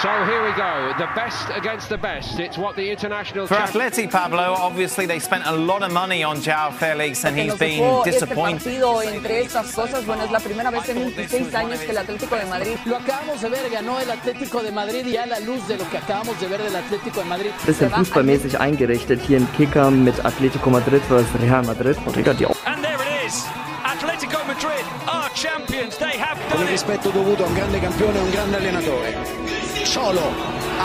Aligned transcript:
So 0.00 0.08
here 0.24 0.42
we 0.42 0.52
go, 0.56 0.94
the 0.96 1.08
best 1.14 1.50
against 1.54 1.90
the 1.90 1.98
best. 1.98 2.38
It's 2.40 2.56
what 2.56 2.74
the 2.74 2.90
international 2.90 3.46
For 3.46 3.56
Atleti, 3.56 4.10
Pablo, 4.10 4.54
obviously 4.56 5.04
they 5.04 5.18
spent 5.18 5.44
a 5.44 5.52
lot 5.54 5.82
of 5.82 5.92
money 5.92 6.22
on 6.24 6.40
Joao 6.40 6.70
Felix 6.70 7.22
and 7.26 7.36
he's 7.36 7.54
been 7.58 8.02
disappointed. 8.02 8.66
Este 8.66 8.80
partido, 8.80 9.02
entre 9.02 9.40
estas 9.42 9.74
cosas, 9.74 10.06
bueno, 10.06 10.24
es 10.24 10.30
la 10.30 10.40
primera 10.40 10.70
vez 10.70 10.88
en 10.88 11.00
26 11.14 11.54
años 11.54 11.80
que 11.80 11.90
el 11.90 11.98
Atlético 11.98 12.34
de 12.36 12.46
Madrid 12.46 12.76
lo 12.86 12.96
acabamos 12.96 13.42
de 13.42 13.50
ver, 13.50 13.68
ganó 13.70 14.00
el 14.00 14.10
Atlético 14.10 14.62
de 14.62 14.72
Madrid 14.72 15.04
y 15.04 15.18
a 15.18 15.26
la 15.26 15.38
luz 15.40 15.68
de 15.68 15.76
lo 15.76 15.86
que 15.90 15.98
acabamos 15.98 16.40
de 16.40 16.46
ver 16.48 16.62
del 16.62 16.76
Atlético 16.76 17.20
de 17.20 17.26
Madrid. 17.26 17.50
Bisschen 17.66 17.90
fußballmäßig 17.90 18.58
eingerichtet 18.58 19.20
hier 19.20 19.36
im 19.36 19.52
Kicker 19.52 19.90
mit 19.90 20.24
Atletico 20.24 20.70
Madrid 20.70 21.02
versus 21.08 21.28
Real 21.42 21.62
Madrid. 21.62 21.98
Und 22.06 22.14
there 22.14 22.32
it 22.32 23.26
is. 23.26 23.44
Atletico 23.84 24.38
Madrid 24.46 24.84
are 25.06 25.28
champions. 25.34 25.98
They 25.98 26.16
have 26.18 26.38
Con 26.48 26.60
done 26.60 26.62
il 26.62 26.68
it. 26.68 26.70
rispetto 26.70 27.10
dovuto 27.10 27.44
a 27.44 27.48
un 27.48 27.54
grande 27.54 27.80
campione 27.80 28.18
e 28.18 28.22
un 28.22 28.30
grande 28.30 28.56
allenatore. 28.56 29.49
Solo, 29.90 30.20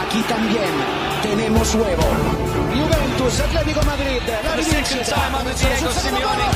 aquí 0.02 0.22
también 0.28 0.66
tenemos 1.22 1.76
huevo. 1.76 2.04
Juventus, 2.74 3.40
Atlético 3.40 3.82
Madrid, 3.86 4.20
la 4.44 4.56
The 4.56 4.64
second 4.64 4.88
rivincita. 4.90 5.16
time 5.16 5.36
under 5.36 5.54
Diego 5.54 5.92
Simeone. 5.92 6.48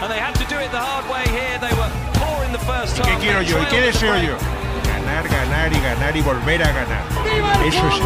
And 0.00 0.10
they 0.12 0.20
had 0.20 0.32
to 0.34 0.44
do 0.44 0.60
it 0.60 0.70
the 0.70 0.78
hard 0.78 1.08
way 1.10 1.24
here. 1.26 1.58
They 1.58 1.74
were 1.74 1.90
poor 2.14 2.44
in 2.46 2.52
the 2.52 2.60
first 2.60 2.96
¿Qué 3.02 3.16
quiero 3.18 3.42
yo? 3.42 3.60
¿Y 3.60 3.66
qué 3.66 3.80
deseo 3.80 4.16
yo? 4.18 4.36
Ganar, 4.86 5.26
ganar 5.28 5.72
y 5.72 5.80
ganar 5.80 6.16
y 6.16 6.20
volver 6.22 6.62
a 6.62 6.70
ganar. 6.70 7.02
Eso 7.66 7.88
es 7.88 8.00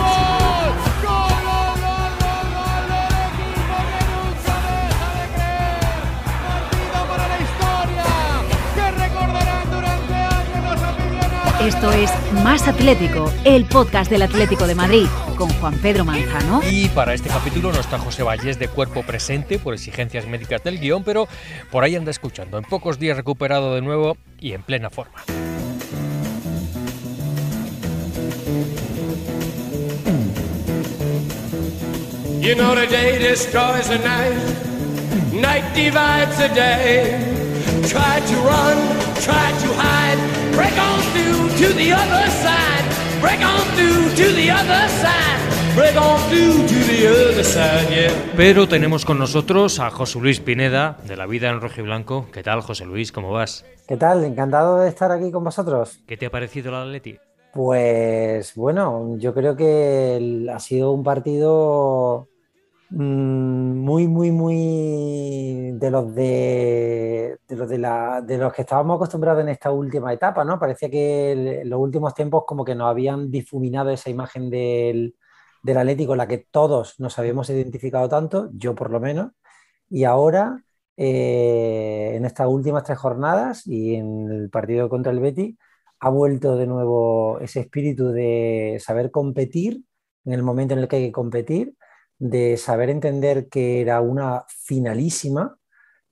Esto 11.67 11.93
es 11.93 12.11
Más 12.43 12.67
Atlético, 12.67 13.33
el 13.45 13.67
podcast 13.67 14.11
del 14.11 14.23
Atlético 14.23 14.67
de 14.67 14.75
Madrid, 14.75 15.07
con 15.37 15.49
Juan 15.49 15.79
Pedro 15.79 16.05
Manzano. 16.05 16.61
Y 16.69 16.89
para 16.89 17.15
este 17.15 17.29
capítulo 17.29 17.73
no 17.73 17.79
está 17.79 18.01
José 18.01 18.25
Vallés 18.25 18.59
de 18.59 18.67
cuerpo 18.67 19.05
presente 19.05 19.61
por 19.61 19.73
exigencias 19.73 20.27
médicas 20.27 20.65
del 20.65 20.81
guion, 20.81 21.05
pero 21.05 21.29
por 21.71 21.85
ahí 21.85 21.95
anda 21.95 22.11
escuchando. 22.11 22.59
En 22.59 22.65
pocos 22.65 22.99
días 22.99 23.17
recuperado 23.17 23.77
de 23.77 23.81
nuevo 23.81 24.17
y 24.41 24.55
en 24.55 24.65
plena 24.65 24.91
forma. 24.91 25.23
You 32.41 32.57
know 32.57 32.75
the 32.75 32.89
day 32.89 33.19
destroys 33.21 33.87
the 33.87 33.99
night, 33.99 35.33
night 35.33 35.75
divides 35.77 36.37
the 36.39 36.49
day. 36.49 37.52
Try 37.83 38.21
to 38.21 38.37
run, 38.47 38.79
try 39.21 39.51
to 39.61 39.69
hide, 39.77 40.19
break 40.55 40.73
on 40.79 41.01
through 41.13 41.49
to 41.59 41.75
the 41.75 41.93
other 41.93 42.31
side, 42.31 42.85
break 43.21 43.41
on 43.41 43.61
through 43.75 44.15
to 44.15 44.33
the 44.35 44.51
other 44.51 44.89
side, 44.89 45.75
break 45.75 45.97
on 45.97 46.19
through 46.31 46.67
to 46.69 46.79
the 46.87 47.09
other 47.09 47.45
side, 47.45 47.91
yeah. 47.91 48.33
Pero 48.37 48.69
tenemos 48.69 49.05
con 49.05 49.19
nosotros 49.19 49.81
a 49.81 49.91
José 49.91 50.21
Luis 50.21 50.41
Pineda, 50.41 50.97
de 51.07 51.17
La 51.17 51.27
Vida 51.27 51.51
en 51.51 51.61
Rojo 51.61 51.81
y 51.81 51.83
Blanco. 51.83 52.27
¿Qué 52.33 52.45
tal, 52.45 52.61
José 52.61 52.87
Luis? 52.87 53.11
¿Cómo 53.11 53.33
vas? 53.33 53.65
¿Qué 53.89 53.97
tal? 53.97 54.25
Encantado 54.25 54.79
de 54.79 54.89
estar 54.89 55.11
aquí 55.11 55.33
con 55.33 55.43
vosotros. 55.43 56.01
¿Qué 56.07 56.17
te 56.17 56.27
ha 56.27 56.31
parecido 56.31 56.71
el 56.71 56.77
Atleti? 56.77 57.19
Pues 57.53 58.55
bueno, 58.55 59.17
yo 59.19 59.35
creo 59.35 59.57
que 59.57 60.49
ha 60.51 60.59
sido 60.61 60.93
un 60.93 61.03
partido 61.03 62.29
muy, 62.93 64.07
muy, 64.07 64.31
muy 64.31 65.73
de 65.73 65.91
los 65.91 66.15
de, 66.15 67.39
los 67.49 67.69
de 67.69 67.79
la, 67.79 68.21
de 68.21 68.39
los 68.39 68.53
que 68.53 68.63
estábamos 68.63 68.97
acostumbrados 68.97 69.43
en 69.43 69.49
esta 69.49 69.71
última 69.71 70.13
etapa, 70.13 70.45
¿no? 70.45 70.59
Parecía 70.59 70.91
que 70.91 71.63
los 71.65 71.81
últimos 71.81 72.15
tiempos 72.15 72.45
como 72.47 72.65
que 72.65 72.75
nos 72.75 72.89
habían 72.89 73.31
difuminado 73.31 73.91
esa 73.91 74.11
imagen 74.11 74.51
del, 74.51 75.17
del 75.63 75.79
Atlético, 75.79 76.17
la 76.17 76.29
que 76.29 76.39
todos 76.51 77.01
nos 77.01 77.19
habíamos 77.19 77.49
identificado 77.51 78.09
tanto, 78.09 78.51
yo 78.53 78.75
por 78.75 78.91
lo 78.91 79.01
menos, 79.01 79.33
y 79.89 80.05
ahora 80.05 80.63
eh, 80.97 82.13
en 82.15 82.25
estas 82.25 82.49
últimas 82.49 82.85
tres 82.85 82.99
jornadas 82.99 83.67
y 83.67 83.95
en 83.95 84.31
el 84.31 84.51
partido 84.51 84.89
contra 84.89 85.13
el 85.13 85.21
Betis 85.21 85.57
ha 86.01 86.11
vuelto 86.11 86.57
de 86.57 86.67
nuevo 86.67 87.39
ese 87.41 87.61
espíritu 87.61 88.09
de 88.09 88.79
saber 88.81 89.11
competir 89.11 89.83
en 90.25 90.33
el 90.33 90.43
momento 90.43 90.75
en 90.75 90.81
el 90.81 90.89
que 90.89 90.97
hay 90.97 91.07
que 91.07 91.13
competir, 91.13 91.75
de 92.23 92.57
saber 92.57 92.89
entender 92.89 93.49
que 93.49 93.81
era 93.81 94.01
una 94.01 94.45
finalísima 94.47 95.59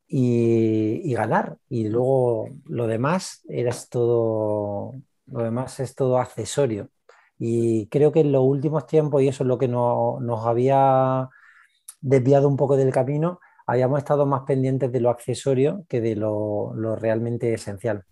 y, 0.09 1.15
ganar. 1.15 1.56
Y 1.69 1.88
luego 1.88 2.48
lo 2.66 2.88
demás 2.88 3.44
era 3.48 3.72
todo, 3.88 4.94
lo 5.26 5.43
demás 5.44 5.78
es 5.78 5.94
todo 5.94 6.19
accesorio. 6.19 6.88
Y 7.38 7.87
creo 7.88 8.10
que 8.10 8.20
en 8.20 8.32
los 8.32 8.43
últimos 8.43 8.88
tiempos, 8.88 9.22
y 9.22 9.28
eso 9.28 9.44
es 9.44 9.49
lo 9.49 9.56
que 9.56 9.69
no- 9.69 10.19
nos 10.20 10.44
había 10.47 11.28
desviado 12.00 12.49
un 12.49 12.56
poco 12.56 12.76
del 12.76 12.91
camino, 12.93 13.38
habíamos 13.65 13.99
estado 14.00 14.26
más 14.26 14.43
pendientes 14.49 14.91
de 14.91 15.00
lo 15.00 15.10
accesorio 15.10 15.84
que 15.88 16.00
de 16.00 16.16
lo, 16.16 16.72
realmente 16.97 17.54
esencial. 17.54 18.04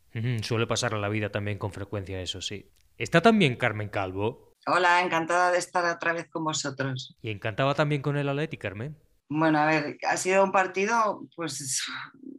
Suele 0.43 0.69
pasar 0.69 0.95
en 0.95 1.01
la 1.01 1.09
vida 1.09 1.31
también 1.31 1.59
con 1.59 1.73
frecuencia, 1.73 2.21
eso 2.21 2.41
sí. 2.41 2.71
Está 2.97 3.23
también 3.23 3.57
Carmen 3.57 3.89
Calvo. 3.89 4.48
Hola, 4.71 5.03
encantada 5.03 5.51
de 5.51 5.59
estar 5.59 5.85
otra 5.85 6.13
vez 6.13 6.29
con 6.29 6.45
vosotros. 6.45 7.17
Y 7.23 7.31
encantaba 7.31 7.75
también 7.75 8.03
con 8.03 8.17
el 8.17 8.29
Atleti, 8.29 8.57
Carmen. 8.59 8.97
Bueno, 9.31 9.59
a 9.59 9.67
ver, 9.67 9.99
ha 10.09 10.17
sido 10.17 10.43
un 10.45 10.53
partido, 10.53 11.27
pues 11.37 11.85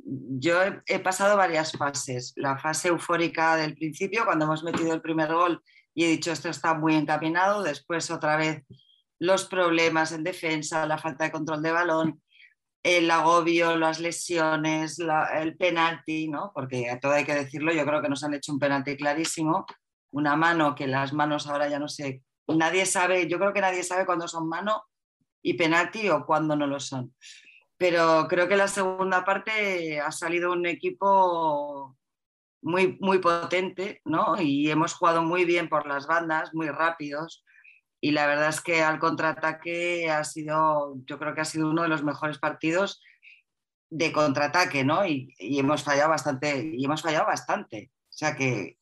yo 0.04 0.64
he, 0.64 0.82
he 0.88 1.00
pasado 1.00 1.38
varias 1.38 1.72
fases. 1.74 2.34
La 2.36 2.58
fase 2.58 2.90
eufórica 2.90 3.56
del 3.56 3.76
principio, 3.76 4.26
cuando 4.26 4.46
hemos 4.46 4.64
metido 4.64 4.94
el 4.94 5.02
primer 5.02 5.32
gol 5.34 5.62
y 5.94 6.06
he 6.06 6.08
dicho 6.10 6.32
esto 6.32 6.50
está 6.50 6.74
muy 6.74 6.96
encaminado. 6.96 7.62
Después 7.64 8.10
otra 8.10 8.38
vez 8.38 8.64
los 9.20 9.46
problemas 9.46 10.12
en 10.12 10.24
defensa, 10.24 10.86
la 10.88 10.98
falta 10.98 11.26
de 11.26 11.32
control 11.32 11.62
de 11.62 11.72
balón, 11.72 12.22
el 12.82 13.12
agobio, 13.12 13.76
las 13.76 14.00
lesiones, 14.00 14.98
la- 15.00 15.42
el 15.42 15.58
penalti, 15.58 16.28
¿no? 16.28 16.52
Porque 16.56 16.90
a 16.90 17.00
todo 17.00 17.12
hay 17.12 17.26
que 17.26 17.36
decirlo, 17.36 17.72
yo 17.74 17.86
creo 17.86 18.02
que 18.02 18.10
nos 18.10 18.24
han 18.24 18.34
hecho 18.34 18.52
un 18.54 18.60
penalti 18.60 18.96
clarísimo, 18.96 19.66
una 20.12 20.36
mano 20.36 20.76
que 20.76 20.88
las 20.88 21.14
manos 21.14 21.48
ahora 21.48 21.70
ya 21.70 21.80
no 21.80 21.88
sé, 21.88 22.24
nadie 22.48 22.86
sabe, 22.86 23.28
yo 23.28 23.38
creo 23.38 23.54
que 23.54 23.62
nadie 23.62 23.84
sabe 23.84 24.06
cuándo 24.06 24.28
son 24.28 24.48
mano 24.48 24.84
y 25.42 25.54
penalti 25.54 26.10
o 26.10 26.26
cuándo 26.26 26.56
no 26.56 26.68
lo 26.68 26.80
son. 26.80 27.14
Pero 27.78 28.28
creo 28.28 28.48
que 28.48 28.58
la 28.58 28.68
segunda 28.68 29.24
parte 29.24 30.02
ha 30.02 30.12
salido 30.12 30.52
un 30.52 30.66
equipo 30.66 31.98
muy, 32.62 32.98
muy 33.00 33.20
potente, 33.20 34.02
¿no? 34.04 34.42
Y 34.42 34.70
hemos 34.70 34.94
jugado 34.94 35.24
muy 35.24 35.46
bien 35.46 35.70
por 35.70 35.88
las 35.88 36.08
bandas, 36.08 36.54
muy 36.54 36.70
rápidos. 36.70 37.46
Y 38.02 38.12
la 38.12 38.28
verdad 38.28 38.50
es 38.50 38.62
que 38.62 38.82
al 38.82 39.00
contraataque 39.00 40.10
ha 40.10 40.24
sido, 40.24 40.96
yo 41.06 41.20
creo 41.20 41.34
que 41.34 41.42
ha 41.42 41.46
sido 41.46 41.70
uno 41.70 41.84
de 41.84 41.90
los 41.90 42.04
mejores 42.04 42.38
partidos 42.38 43.02
de 43.90 44.12
contraataque, 44.12 44.84
¿no? 44.84 45.06
Y, 45.06 45.34
y 45.40 45.60
hemos 45.60 45.84
fallado 45.84 46.10
bastante, 46.10 46.72
y 46.76 46.84
hemos 46.84 47.02
fallado 47.02 47.28
bastante. 47.28 47.92
O 48.10 48.12
sea 48.12 48.36
que 48.36 48.79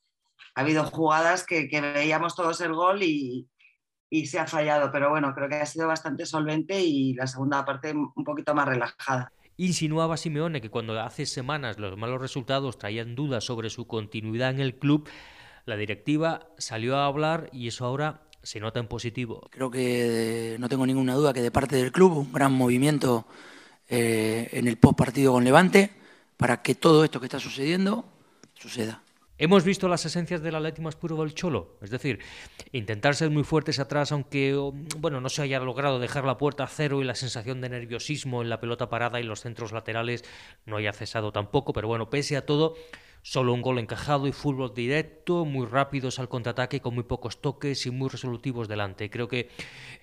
ha 0.58 0.62
habido 0.62 0.84
jugadas 0.86 1.46
que, 1.46 1.70
que 1.70 1.82
veíamos 1.82 2.36
todos 2.36 2.60
el 2.62 2.74
gol 2.74 3.04
y, 3.04 3.48
y 4.10 4.26
se 4.26 4.40
ha 4.40 4.48
fallado, 4.48 4.92
pero 4.92 5.12
bueno, 5.12 5.32
creo 5.36 5.48
que 5.48 5.56
ha 5.56 5.66
sido 5.68 5.88
bastante 5.88 6.26
solvente 6.26 6.82
y 6.82 7.14
la 7.14 7.28
segunda 7.28 7.64
parte 7.64 7.94
un 7.94 8.24
poquito 8.24 8.56
más 8.56 8.68
relajada. 8.68 9.32
Insinuaba 9.58 10.18
Simeone 10.18 10.60
que 10.60 10.72
cuando 10.72 11.00
hace 11.00 11.28
semanas 11.28 11.78
los 11.78 11.96
malos 11.96 12.20
resultados 12.20 12.80
traían 12.80 13.14
dudas 13.14 13.44
sobre 13.44 13.70
su 13.70 13.86
continuidad 13.86 14.50
en 14.50 14.60
el 14.60 14.80
club, 14.80 15.08
la 15.66 15.78
directiva 15.78 16.48
salió 16.58 16.98
a 16.98 17.06
hablar 17.06 17.52
y 17.54 17.68
eso 17.68 17.86
ahora 17.86 18.22
se 18.42 18.60
nota 18.60 18.80
en 18.80 18.88
positivo. 18.88 19.48
Creo 19.52 19.70
que 19.70 20.58
no 20.60 20.70
tengo 20.70 20.88
ninguna 20.88 21.14
duda 21.14 21.34
que 21.34 21.44
de 21.44 21.52
parte 21.52 21.76
del 21.76 21.92
club 21.92 22.18
un 22.18 22.34
gran 22.34 22.52
movimiento 22.52 23.28
eh, 23.88 24.50
en 24.54 24.68
el 24.68 24.78
post 24.78 24.98
partido 24.98 25.34
con 25.34 25.44
Levante 25.44 25.92
para 26.36 26.64
que 26.64 26.74
todo 26.74 27.04
esto 27.04 27.20
que 27.20 27.28
está 27.28 27.40
sucediendo 27.40 28.06
suceda. 28.56 29.04
Hemos 29.40 29.64
visto 29.64 29.88
las 29.88 30.04
esencias 30.04 30.42
del 30.42 30.56
Atleti 30.56 30.82
más 30.82 30.96
puro 30.96 31.18
del 31.18 31.36
Cholo, 31.36 31.78
es 31.84 31.92
decir, 31.92 32.18
intentar 32.72 33.14
ser 33.14 33.30
muy 33.30 33.44
fuertes 33.44 33.78
atrás, 33.78 34.12
aunque 34.12 34.56
bueno, 34.98 35.22
no 35.22 35.30
se 35.30 35.44
haya 35.44 35.60
logrado 35.60 36.00
dejar 36.00 36.26
la 36.26 36.40
puerta 36.40 36.64
a 36.64 36.68
cero 36.68 37.02
y 37.02 37.06
la 37.06 37.14
sensación 37.14 37.62
de 37.62 37.70
nerviosismo 37.70 38.42
en 38.42 38.50
la 38.50 38.60
pelota 38.60 38.90
parada 38.90 39.20
y 39.20 39.24
los 39.24 39.42
centros 39.42 39.72
laterales 39.72 40.26
no 40.66 40.78
haya 40.78 40.92
cesado 40.92 41.32
tampoco, 41.32 41.72
pero 41.72 41.88
bueno, 41.88 42.10
pese 42.10 42.36
a 42.36 42.48
todo, 42.48 42.74
solo 43.22 43.54
un 43.54 43.62
gol 43.62 43.78
encajado 43.78 44.26
y 44.26 44.32
fútbol 44.32 44.74
directo, 44.74 45.46
muy 45.46 45.68
rápidos 45.68 46.18
al 46.18 46.30
contraataque, 46.30 46.82
con 46.82 46.96
muy 46.96 47.04
pocos 47.04 47.40
toques 47.40 47.86
y 47.86 47.92
muy 47.92 48.10
resolutivos 48.10 48.68
delante. 48.68 49.12
Creo 49.12 49.28
que 49.28 49.50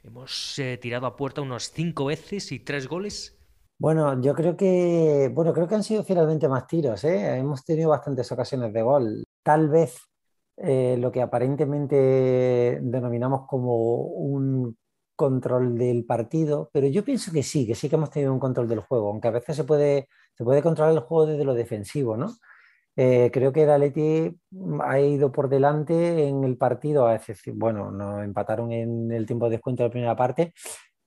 hemos 0.04 0.56
eh, 0.60 0.78
tirado 0.78 1.06
a 1.06 1.16
puerta 1.16 1.40
unas 1.40 1.72
cinco 1.72 2.04
veces 2.04 2.52
y 2.52 2.60
tres 2.60 2.86
goles. 2.86 3.33
Bueno, 3.78 4.20
yo 4.22 4.34
creo 4.34 4.56
que, 4.56 5.30
bueno, 5.34 5.52
creo 5.52 5.66
que 5.68 5.74
han 5.74 5.82
sido 5.82 6.04
finalmente 6.04 6.48
más 6.48 6.66
tiros, 6.66 7.02
¿eh? 7.04 7.36
Hemos 7.38 7.64
tenido 7.64 7.90
bastantes 7.90 8.30
ocasiones 8.32 8.72
de 8.72 8.82
gol. 8.82 9.24
Tal 9.42 9.68
vez 9.68 9.98
eh, 10.56 10.96
lo 10.98 11.10
que 11.12 11.20
aparentemente 11.20 12.78
denominamos 12.82 13.46
como 13.48 13.96
un 13.96 14.76
control 15.16 15.76
del 15.76 16.04
partido, 16.06 16.70
pero 16.72 16.86
yo 16.86 17.04
pienso 17.04 17.32
que 17.32 17.42
sí, 17.42 17.66
que 17.66 17.74
sí 17.74 17.88
que 17.88 17.96
hemos 17.96 18.10
tenido 18.10 18.32
un 18.32 18.40
control 18.40 18.68
del 18.68 18.80
juego, 18.80 19.10
aunque 19.10 19.28
a 19.28 19.30
veces 19.32 19.56
se 19.56 19.64
puede, 19.64 20.08
se 20.34 20.44
puede 20.44 20.62
controlar 20.62 20.92
el 20.94 21.00
juego 21.00 21.26
desde 21.26 21.44
lo 21.44 21.54
defensivo, 21.54 22.16
¿no? 22.16 22.32
Eh, 22.96 23.30
creo 23.32 23.52
que 23.52 23.64
el 23.64 23.70
ha 24.82 25.00
ido 25.00 25.32
por 25.32 25.48
delante 25.48 26.28
en 26.28 26.44
el 26.44 26.56
partido, 26.56 27.08
bueno, 27.54 27.90
nos 27.90 28.22
empataron 28.24 28.70
en 28.72 29.10
el 29.12 29.26
tiempo 29.26 29.46
de 29.46 29.52
descuento 29.52 29.82
de 29.82 29.88
la 29.88 29.92
primera 29.92 30.16
parte, 30.16 30.54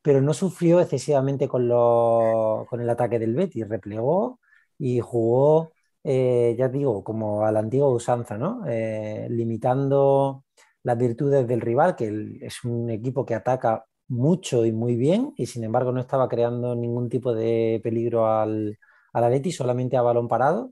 pero 0.08 0.22
no 0.22 0.34
sufrió 0.34 0.80
excesivamente 0.80 1.50
con, 1.50 1.68
con 1.68 2.80
el 2.80 2.90
ataque 2.90 3.20
del 3.20 3.36
Betis, 3.36 3.68
replegó 3.68 4.40
y 4.78 5.02
jugó, 5.02 5.74
eh, 6.02 6.56
ya 6.58 6.70
digo, 6.70 7.04
como 7.04 7.46
a 7.46 7.52
la 7.52 7.60
antigua 7.60 7.90
usanza, 7.90 8.38
¿no? 8.38 8.64
Eh, 8.70 9.28
limitando 9.30 10.46
las 10.84 10.98
virtudes 10.98 11.46
del 11.46 11.60
rival, 11.60 11.98
que 11.98 12.38
es 12.40 12.64
un 12.64 12.90
equipo 12.90 13.26
que 13.26 13.36
ataca 13.36 13.86
mucho 14.08 14.66
y 14.66 14.72
muy 14.72 14.96
bien, 14.96 15.34
y 15.36 15.48
sin 15.48 15.66
embargo 15.66 15.92
no 15.92 16.00
estaba 16.00 16.30
creando 16.30 16.74
ningún 16.74 17.10
tipo 17.10 17.34
de 17.34 17.82
peligro 17.84 18.28
al, 18.28 18.80
al 19.12 19.24
Atleti, 19.26 19.52
solamente 19.52 19.98
a 19.98 20.04
balón 20.04 20.30
parado 20.30 20.72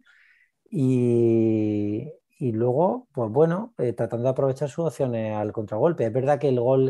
y, 0.69 2.09
luego, 2.39 3.07
pues 3.13 3.31
bueno, 3.31 3.73
eh, 3.77 3.93
tratando 3.93 4.25
de 4.25 4.29
aprovechar 4.31 4.69
sus 4.69 4.85
opciones 4.85 5.35
al 5.35 5.51
contragolpe. 5.53 6.05
Es 6.05 6.13
verdad 6.13 6.39
que 6.39 6.49
el 6.49 6.59
gol 6.59 6.89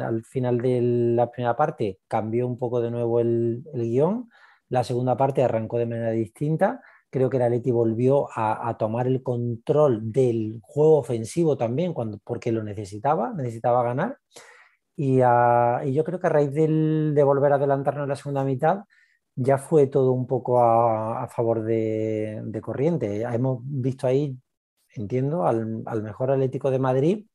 al 0.00 0.24
final 0.24 0.58
de 0.58 0.80
la 0.80 1.30
primera 1.30 1.56
parte 1.56 2.00
cambió 2.08 2.46
un 2.46 2.58
poco 2.58 2.80
de 2.80 2.90
nuevo 2.90 3.20
el, 3.20 3.62
guion. 3.74 4.30
La 4.68 4.84
segunda 4.84 5.16
parte 5.16 5.42
arrancó 5.42 5.78
de 5.78 5.86
manera 5.86 6.10
distinta. 6.10 6.80
Creo 7.10 7.30
que 7.30 7.36
el 7.36 7.44
Atleti 7.44 7.70
volvió 7.70 8.28
a, 8.34 8.76
tomar 8.78 9.06
el 9.06 9.22
control 9.22 10.12
del 10.12 10.58
juego 10.62 10.98
ofensivo 10.98 11.56
también, 11.56 11.94
cuando, 11.94 12.18
porque 12.24 12.52
lo 12.52 12.62
necesitaba, 12.62 13.32
necesitaba 13.32 13.82
ganar. 13.82 14.18
Y, 14.96 15.18
yo 15.18 16.04
creo 16.04 16.20
que 16.20 16.26
a 16.26 16.30
raíz 16.30 16.52
de 16.52 17.22
volver 17.22 17.52
a 17.52 17.56
adelantarnos 17.56 18.04
en 18.04 18.08
la 18.08 18.16
segunda 18.16 18.44
mitad, 18.44 18.84
ya 19.36 19.58
fue 19.58 19.86
todo 19.86 20.12
un 20.12 20.26
poco 20.26 20.60
a, 20.60 21.28
favor 21.28 21.62
de, 21.62 22.60
corriente. 22.62 23.22
Hemos 23.22 23.60
visto 23.62 24.06
ahí, 24.06 24.36
entiendo, 25.00 25.46
al, 25.46 25.84
mejor 26.02 26.30
Atlético 26.30 26.70
de 26.70 26.78
Madrid 26.78 27.26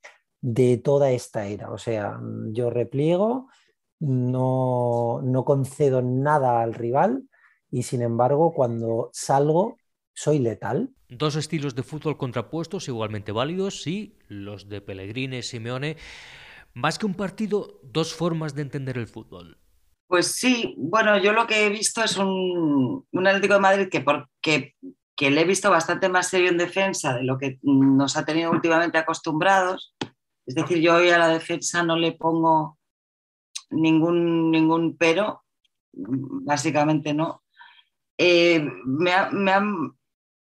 de 0.42 0.78
toda 0.78 1.12
esta 1.12 1.48
era. 1.48 1.72
O 1.72 1.78
sea, 1.78 2.20
yo 2.48 2.70
repliego, 2.70 3.50
no, 4.00 5.22
no 5.24 5.46
concedo 5.46 6.02
nada 6.02 6.62
al 6.62 6.74
rival 6.74 7.24
y 7.70 7.84
sin 7.84 8.02
embargo 8.02 8.54
cuando 8.54 9.10
salgo 9.14 9.78
soy 10.14 10.40
letal. 10.40 10.90
Dos 11.10 11.36
estilos 11.36 11.76
de 11.76 11.84
fútbol 11.84 12.18
contrapuestos 12.18 12.88
igualmente 12.88 13.32
válidos, 13.32 13.82
sí, 13.82 14.18
los 14.28 14.70
de 14.70 14.82
Pellegrini 14.82 15.38
y 15.38 15.44
Simeone. 15.44 15.98
Más 16.74 16.98
que 16.98 17.06
un 17.06 17.16
partido, 17.16 17.80
dos 17.84 18.14
formas 18.14 18.56
de 18.56 18.62
entender 18.62 18.98
el 18.98 19.08
fútbol. 19.08 19.58
Pues 20.08 20.28
sí, 20.28 20.76
bueno, 20.78 21.18
yo 21.22 21.32
lo 21.32 21.48
que 21.48 21.66
he 21.66 21.70
visto 21.70 22.04
es 22.04 22.18
un, 22.18 23.06
Atlético 23.14 23.54
de 23.56 23.60
Madrid 23.60 23.90
que, 23.90 24.02
porque, 24.02 24.76
que 25.22 25.30
le 25.30 25.42
he 25.42 25.46
visto 25.46 25.70
bastante 25.70 26.10
más 26.10 26.30
serio 26.30 26.50
en 26.50 26.58
defensa 26.58 27.14
de 27.14 27.22
lo 27.22 27.38
que 27.38 27.60
nos 27.62 28.18
ha 28.18 28.26
tenido 28.26 28.50
últimamente 28.50 28.98
acostumbrados. 28.98 29.96
Es 30.48 30.56
decir, 30.56 30.80
yo 30.80 30.96
hoy 30.96 31.12
a 31.12 31.20
la 31.20 31.28
defensa 31.28 31.84
no 31.84 31.96
le 31.96 32.14
pongo 32.14 32.80
ningún, 33.70 34.50
ningún 34.50 34.98
pero, 34.98 35.44
básicamente 35.94 37.14
no. 37.14 37.44
Eh, 38.18 38.68
me, 38.84 39.12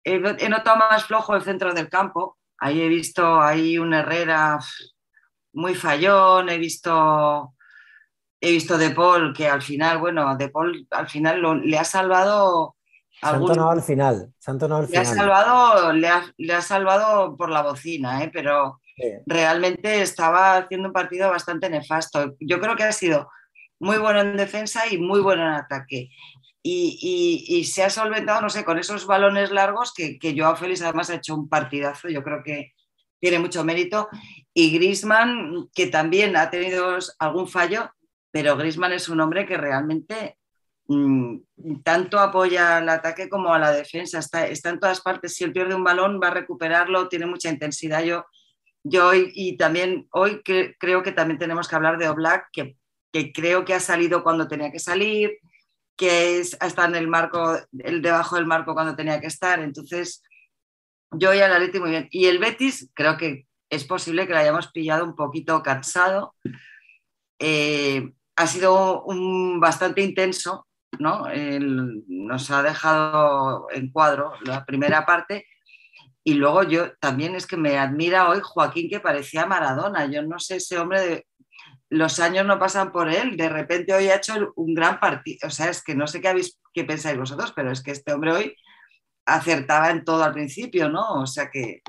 he, 0.04 0.48
notado 0.48 0.78
más 0.78 1.06
flojo 1.06 1.36
el 1.36 1.42
centro 1.42 1.74
del 1.74 1.90
campo. 1.90 2.38
Ahí 2.60 2.80
he 2.80 2.88
visto 2.88 3.42
ahí 3.42 3.80
un 3.80 3.96
Herrera 3.96 4.60
muy 5.54 5.74
fallón, 5.74 6.50
he 6.50 6.60
visto 6.60 7.56
he 8.40 8.52
visto 8.52 8.78
De 8.78 8.92
Paul 8.92 9.34
que 9.34 9.48
al 9.48 9.64
final, 9.64 9.98
bueno, 9.98 10.38
De 10.38 10.50
Paul 10.50 10.88
al 10.92 11.10
final 11.10 11.62
le 11.64 11.80
ha 11.80 11.84
salvado. 11.84 12.77
Santo 13.20 13.70
al 13.70 13.82
final. 13.82 14.34
Santo 14.38 14.66
al 14.66 14.90
le 14.90 14.98
Ha 14.98 15.06
salvado, 15.06 15.94
le, 15.94 16.54
ha, 16.54 16.62
salvado 16.62 17.36
por 17.36 17.50
la 17.50 17.64
bocina, 17.64 18.24
¿eh? 18.24 18.30
pero 18.32 18.80
realmente 19.26 20.02
estaba 20.02 20.58
haciendo 20.58 20.90
un 20.90 20.94
partido 20.94 21.30
bastante 21.30 21.70
nefasto. 21.70 22.36
Yo 22.40 22.60
creo 22.60 22.76
que 22.76 22.84
ha 22.84 22.92
sido 22.92 23.30
muy 23.80 23.98
bueno 23.98 24.22
en 24.22 24.38
defensa 24.38 24.88
y 24.90 24.98
muy 24.98 25.22
bueno 25.22 25.44
en 25.44 25.54
ataque. 25.54 26.10
Y, 26.64 27.64
se 27.64 27.84
ha 27.84 27.90
solventado, 27.90 28.42
no 28.42 28.50
sé, 28.50 28.66
con 28.66 28.78
esos 28.78 29.08
balones 29.08 29.52
largos 29.52 29.94
que, 29.94 30.20
que 30.20 30.38
Joao 30.38 30.58
Félix 30.58 30.82
además 30.82 31.10
ha 31.10 31.16
hecho 31.16 31.34
un 31.34 31.48
partidazo. 31.48 32.10
Yo 32.10 32.24
creo 32.24 32.44
que 32.44 32.74
tiene 33.20 33.40
mucho 33.40 33.64
mérito. 33.64 34.10
Y 34.54 34.72
Grisman, 34.72 35.70
que 35.74 35.88
también 35.88 36.36
ha 36.36 36.50
tenido 36.50 36.98
algún 37.20 37.48
fallo, 37.48 37.90
pero 38.32 38.58
Grisman 38.58 38.94
es 38.94 39.08
un 39.10 39.22
hombre 39.22 39.46
que 39.46 39.58
realmente 39.58 40.37
tanto 41.84 42.20
apoya 42.20 42.78
al 42.78 42.88
ataque 42.88 43.28
como 43.28 43.54
a 43.54 43.60
la 43.60 43.72
defensa, 43.72 44.20
está, 44.20 44.48
en 44.48 44.80
todas 44.80 45.02
partes, 45.02 45.36
si 45.36 45.44
él 45.44 45.52
pierde 45.52 45.76
un 45.76 45.84
balón 45.84 46.20
va 46.22 46.28
a 46.28 46.34
recuperarlo, 46.34 47.10
tiene 47.10 47.26
mucha 47.26 47.50
intensidad. 47.50 48.04
Yo, 48.04 48.26
yo 48.84 49.12
y 49.14 49.58
también 49.58 50.08
hoy 50.12 50.42
creo 50.44 51.04
que 51.04 51.12
también 51.12 51.40
tenemos 51.40 51.68
que 51.68 51.76
hablar 51.76 51.98
de 51.98 52.08
Oblak, 52.08 52.48
que, 52.52 52.78
creo 53.34 53.66
que 53.66 53.74
ha 53.74 53.80
salido 53.80 54.24
cuando 54.24 54.48
tenía 54.48 54.72
que 54.72 54.80
salir, 54.80 55.40
que 55.98 56.40
es, 56.40 56.56
está 56.62 56.86
en 56.86 56.96
el 56.96 57.08
marco, 57.08 57.58
el 57.80 58.02
debajo 58.02 58.36
del 58.36 58.46
marco 58.46 58.74
cuando 58.76 58.96
tenía 58.96 59.20
que 59.20 59.28
estar, 59.28 59.60
entonces 59.60 60.24
yo 61.12 61.32
hoy 61.32 61.40
al 61.40 61.60
Leti 61.60 61.80
muy 61.80 61.90
bien. 61.90 62.08
Y 62.12 62.26
el 62.26 62.40
Betis 62.40 62.90
creo 62.94 63.18
que 63.18 63.48
es 63.70 63.84
posible 63.86 64.28
que 64.28 64.34
lo 64.34 64.40
hayamos 64.40 64.72
pillado 64.72 65.04
un 65.04 65.16
poquito 65.16 65.62
cansado. 65.64 66.36
Eh, 67.40 68.12
ha 68.36 68.48
sido 68.48 69.04
un, 69.04 69.60
bastante 69.60 70.02
intenso, 70.02 70.68
¿no? 71.00 71.26
nos 72.08 72.52
ha 72.52 72.64
dejado 72.64 73.68
en 73.72 73.92
cuadro 73.92 74.34
la 74.46 74.66
primera 74.66 75.06
parte. 75.06 75.46
Y 76.24 76.34
luego 76.34 76.64
yo 76.64 76.94
también 77.00 77.36
es 77.36 77.48
que 77.48 77.56
me 77.58 77.78
admira 77.78 78.30
hoy 78.30 78.40
Joaquín 78.44 78.90
que 78.90 79.00
parecía 79.00 79.46
Maradona. 79.46 80.08
Yo 80.08 80.22
no 80.24 80.40
sé, 80.40 80.58
ese 80.58 80.78
hombre 80.78 81.02
de, 81.02 81.28
los 81.90 82.20
años 82.20 82.46
no 82.46 82.60
pasan 82.60 82.92
por 82.92 83.10
él. 83.10 83.38
De 83.38 83.50
repente 83.50 83.94
hoy 83.94 84.10
ha 84.10 84.18
hecho 84.18 84.34
un 84.56 84.74
gran 84.74 85.00
partido. 85.00 85.48
O 85.48 85.50
sea, 85.50 85.70
es 85.70 85.84
que 85.84 85.96
no 85.96 86.08
sé 86.08 86.22
qué, 86.22 86.28
habéis, 86.28 86.60
qué 86.74 86.84
pensáis 86.84 87.18
vosotros, 87.18 87.54
pero 87.56 87.72
es 87.72 87.82
que 87.82 87.92
este 87.92 88.14
hombre 88.14 88.34
hoy 88.34 88.56
acertaba 89.26 89.92
en 89.92 90.04
todo 90.04 90.24
al 90.24 90.34
principio, 90.34 90.90
¿no? 90.90 91.22
O 91.22 91.28
sea 91.28 91.50
que... 91.50 91.82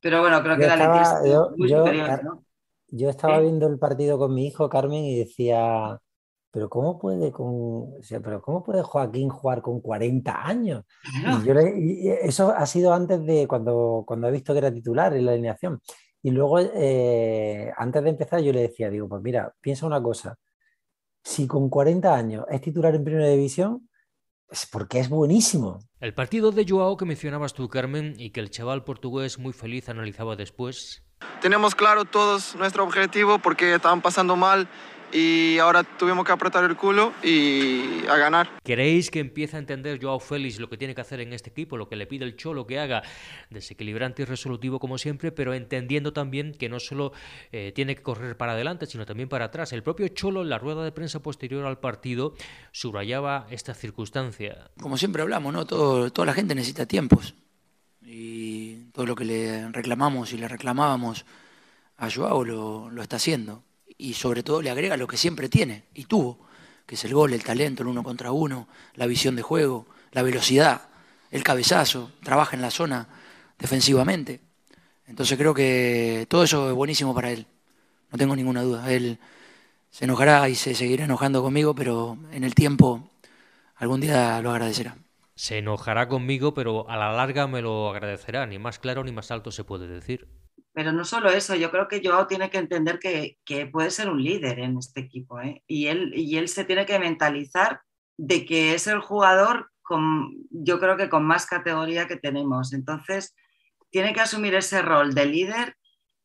Pero 0.00 0.20
bueno, 0.20 0.42
creo 0.42 0.56
que 0.56 0.66
la 0.66 0.74
estaba, 0.74 1.50
muy 1.56 1.68
superior, 1.68 2.24
¿no? 2.24 2.44
Yo 2.88 3.08
estaba 3.08 3.40
viendo 3.40 3.66
el 3.66 3.78
partido 3.78 4.18
con 4.18 4.34
mi 4.34 4.46
hijo 4.46 4.68
Carmen 4.68 5.04
y 5.04 5.18
decía, 5.18 5.98
pero 6.54 6.70
¿cómo 6.70 7.00
puede 7.00 7.32
con, 7.32 7.94
pero 8.22 8.40
cómo 8.40 8.62
puede 8.62 8.80
Joaquín 8.84 9.28
jugar 9.28 9.60
con 9.60 9.80
40 9.80 10.46
años? 10.46 10.84
Y, 11.44 12.08
eso 12.08 12.54
ha 12.56 12.64
sido 12.64 12.94
antes 12.94 13.26
de 13.26 13.48
cuando, 13.48 14.04
cuando 14.06 14.28
he 14.28 14.30
visto 14.30 14.52
que 14.52 14.60
era 14.60 14.72
titular 14.72 15.12
en 15.16 15.26
la 15.26 15.32
alineación. 15.32 15.80
Y 16.22 16.30
luego, 16.30 16.60
eh, 16.60 17.72
antes 17.76 18.04
de 18.04 18.10
empezar, 18.10 18.40
yo 18.40 18.52
le 18.52 18.60
decía, 18.60 18.88
digo, 18.88 19.08
pues 19.08 19.20
mira, 19.20 19.52
piensa 19.60 19.84
una 19.84 20.00
cosa, 20.00 20.36
si 21.24 21.48
con 21.48 21.68
40 21.68 22.14
años 22.14 22.44
es 22.48 22.60
titular 22.60 22.94
en 22.94 23.02
primera 23.02 23.26
división, 23.26 23.90
es 24.48 24.64
porque 24.70 25.00
es 25.00 25.08
buenísimo. 25.08 25.80
El 25.98 26.14
partido 26.14 26.52
de 26.52 26.64
Joao 26.68 26.96
que 26.96 27.04
mencionabas 27.04 27.52
tú, 27.52 27.68
Carmen, 27.68 28.14
y 28.16 28.30
que 28.30 28.38
el 28.38 28.50
chaval 28.50 28.84
portugués 28.84 29.40
muy 29.40 29.52
feliz 29.52 29.88
analizaba 29.88 30.36
después, 30.36 31.04
tenemos 31.40 31.74
claro 31.74 32.04
todos 32.04 32.54
nuestro 32.56 32.84
objetivo 32.84 33.38
porque 33.38 33.74
estaban 33.74 34.00
pasando 34.00 34.36
mal 34.36 34.68
y 35.14 35.58
ahora 35.58 35.84
tuvimos 35.84 36.26
que 36.26 36.32
apretar 36.32 36.64
el 36.64 36.76
culo 36.76 37.12
y 37.22 38.04
a 38.08 38.16
ganar. 38.16 38.50
¿Queréis 38.64 39.12
que 39.12 39.20
empiece 39.20 39.54
a 39.54 39.60
entender 39.60 40.00
Joao 40.02 40.18
Félix 40.18 40.58
lo 40.58 40.68
que 40.68 40.76
tiene 40.76 40.92
que 40.92 41.00
hacer 41.00 41.20
en 41.20 41.32
este 41.32 41.50
equipo, 41.50 41.76
lo 41.76 41.88
que 41.88 41.94
le 41.94 42.08
pide 42.08 42.24
el 42.24 42.34
Cholo 42.36 42.66
que 42.66 42.80
haga, 42.80 43.04
desequilibrante 43.48 44.22
y 44.22 44.24
resolutivo 44.24 44.80
como 44.80 44.98
siempre, 44.98 45.30
pero 45.30 45.54
entendiendo 45.54 46.12
también 46.12 46.52
que 46.52 46.68
no 46.68 46.80
solo 46.80 47.12
eh, 47.52 47.70
tiene 47.72 47.94
que 47.94 48.02
correr 48.02 48.36
para 48.36 48.52
adelante, 48.52 48.86
sino 48.86 49.06
también 49.06 49.28
para 49.28 49.46
atrás? 49.46 49.72
El 49.72 49.84
propio 49.84 50.08
Cholo 50.08 50.42
en 50.42 50.48
la 50.48 50.58
rueda 50.58 50.82
de 50.82 50.90
prensa 50.90 51.22
posterior 51.22 51.64
al 51.64 51.78
partido 51.78 52.34
subrayaba 52.72 53.46
esta 53.50 53.72
circunstancia. 53.72 54.70
Como 54.80 54.96
siempre 54.96 55.22
hablamos, 55.22 55.52
¿no? 55.52 55.64
Todo, 55.64 56.10
toda 56.10 56.26
la 56.26 56.34
gente 56.34 56.56
necesita 56.56 56.86
tiempos 56.86 57.36
y 58.02 58.86
todo 58.92 59.06
lo 59.06 59.14
que 59.14 59.24
le 59.24 59.70
reclamamos 59.70 60.32
y 60.32 60.38
le 60.38 60.48
reclamábamos 60.48 61.24
a 61.98 62.10
Joao 62.10 62.44
lo, 62.44 62.90
lo, 62.90 63.02
está 63.02 63.16
haciendo. 63.16 63.62
Y 63.96 64.14
sobre 64.14 64.42
todo 64.42 64.60
le 64.60 64.70
agrega 64.70 64.96
lo 64.96 65.06
que 65.06 65.16
siempre 65.16 65.48
tiene 65.48 65.84
y 65.94 66.04
tuvo, 66.04 66.46
que 66.86 66.96
es 66.96 67.04
el 67.04 67.14
gol, 67.14 67.32
el 67.32 67.44
talento, 67.44 67.82
el 67.82 67.88
uno 67.88 68.02
contra 68.02 68.32
uno, 68.32 68.68
la 68.94 69.06
visión 69.06 69.36
de 69.36 69.42
juego, 69.42 69.86
la 70.12 70.22
velocidad, 70.22 70.88
el 71.30 71.42
cabezazo, 71.42 72.12
trabaja 72.22 72.56
en 72.56 72.62
la 72.62 72.70
zona 72.70 73.08
defensivamente. 73.58 74.40
Entonces 75.06 75.38
creo 75.38 75.54
que 75.54 76.26
todo 76.28 76.44
eso 76.44 76.68
es 76.68 76.74
buenísimo 76.74 77.14
para 77.14 77.30
él, 77.30 77.46
no 78.10 78.18
tengo 78.18 78.36
ninguna 78.36 78.62
duda. 78.62 78.92
Él 78.92 79.18
se 79.90 80.04
enojará 80.04 80.48
y 80.48 80.54
se 80.54 80.74
seguirá 80.74 81.04
enojando 81.04 81.42
conmigo, 81.42 81.74
pero 81.74 82.18
en 82.32 82.44
el 82.44 82.54
tiempo 82.54 83.10
algún 83.76 84.00
día 84.00 84.40
lo 84.40 84.50
agradecerá. 84.50 84.96
Se 85.36 85.58
enojará 85.58 86.08
conmigo, 86.08 86.54
pero 86.54 86.88
a 86.88 86.96
la 86.96 87.12
larga 87.12 87.46
me 87.46 87.60
lo 87.60 87.90
agradecerá. 87.90 88.46
Ni 88.46 88.58
más 88.58 88.78
claro 88.78 89.02
ni 89.02 89.12
más 89.12 89.30
alto 89.30 89.50
se 89.50 89.64
puede 89.64 89.88
decir. 89.88 90.28
Pero 90.74 90.92
no 90.92 91.04
solo 91.04 91.30
eso, 91.30 91.54
yo 91.54 91.70
creo 91.70 91.88
que 91.88 92.02
Joao 92.04 92.26
tiene 92.26 92.50
que 92.50 92.58
entender 92.58 92.98
que, 92.98 93.38
puede 93.72 93.90
ser 93.90 94.10
un 94.10 94.22
líder 94.22 94.58
en 94.58 94.76
este 94.76 95.00
equipo. 95.00 95.40
¿eh? 95.40 95.62
Y, 95.66 95.86
él, 95.86 96.12
y 96.14 96.36
él 96.36 96.48
se 96.48 96.64
tiene 96.64 96.84
que 96.84 96.98
mentalizar 96.98 97.80
de 98.16 98.44
que 98.44 98.74
es 98.74 98.86
el 98.86 99.00
jugador 99.00 99.70
con, 99.82 100.34
yo 100.50 100.80
creo 100.80 100.96
que 100.96 101.08
con 101.08 101.24
más 101.24 101.46
categoría 101.46 102.08
que 102.08 102.16
tenemos. 102.16 102.72
Entonces, 102.72 103.34
tiene 103.90 104.12
que 104.12 104.20
asumir 104.20 104.54
ese 104.54 104.82
rol 104.82 105.14
de 105.14 105.26
líder 105.26 105.76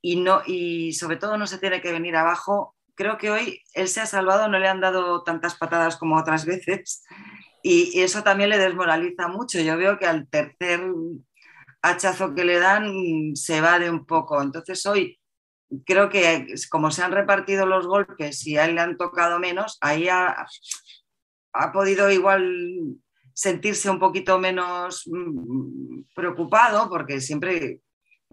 y, 0.02 0.16
no, 0.16 0.42
y 0.46 0.94
sobre 0.94 1.18
todo 1.18 1.38
no 1.38 1.46
se 1.46 1.60
tiene 1.60 1.82
que 1.82 1.92
venir 1.92 2.16
abajo. 2.16 2.76
Creo 2.96 3.18
que 3.18 3.30
hoy 3.30 3.62
él 3.74 3.88
se 3.88 4.02
ha 4.02 4.08
salvado, 4.08 4.48
no 4.48 4.58
le 4.58 4.68
han 4.68 4.82
dado 4.82 5.24
tantas 5.24 5.56
patadas 5.56 5.96
como 5.96 6.18
otras 6.18 6.46
veces 6.48 7.04
y, 7.62 8.02
eso 8.02 8.24
también 8.24 8.50
le 8.50 8.58
desmoraliza 8.58 9.28
mucho. 9.28 9.60
Yo 9.60 9.78
veo 9.78 9.98
que 10.00 10.06
al 10.06 10.28
tercer 10.28 10.82
hachazo 11.82 12.36
que 12.36 12.46
le 12.46 12.60
dan 12.60 13.36
se 13.36 13.62
va 13.62 13.80
de 13.80 13.90
un 13.90 14.06
poco. 14.06 14.42
Entonces 14.42 14.86
hoy 14.86 15.20
creo 15.86 16.10
que 16.10 16.54
como 16.70 16.92
se 16.92 17.04
han 17.04 17.12
repartido 17.12 17.66
los 17.66 17.88
golpes 17.88 18.46
y 18.48 18.58
a 18.58 18.66
él 18.66 18.76
le 18.76 18.82
han 18.82 18.98
tocado 18.98 19.40
menos, 19.40 19.78
ahí 19.82 20.10
ha, 20.10 20.48
ha 21.54 21.72
podido 21.72 22.10
igual 22.12 22.98
sentirse 23.34 23.90
un 23.90 24.00
poquito 24.00 24.40
menos 24.40 25.04
mm, 25.06 26.02
preocupado 26.14 26.90
porque 26.90 27.22
siempre 27.22 27.82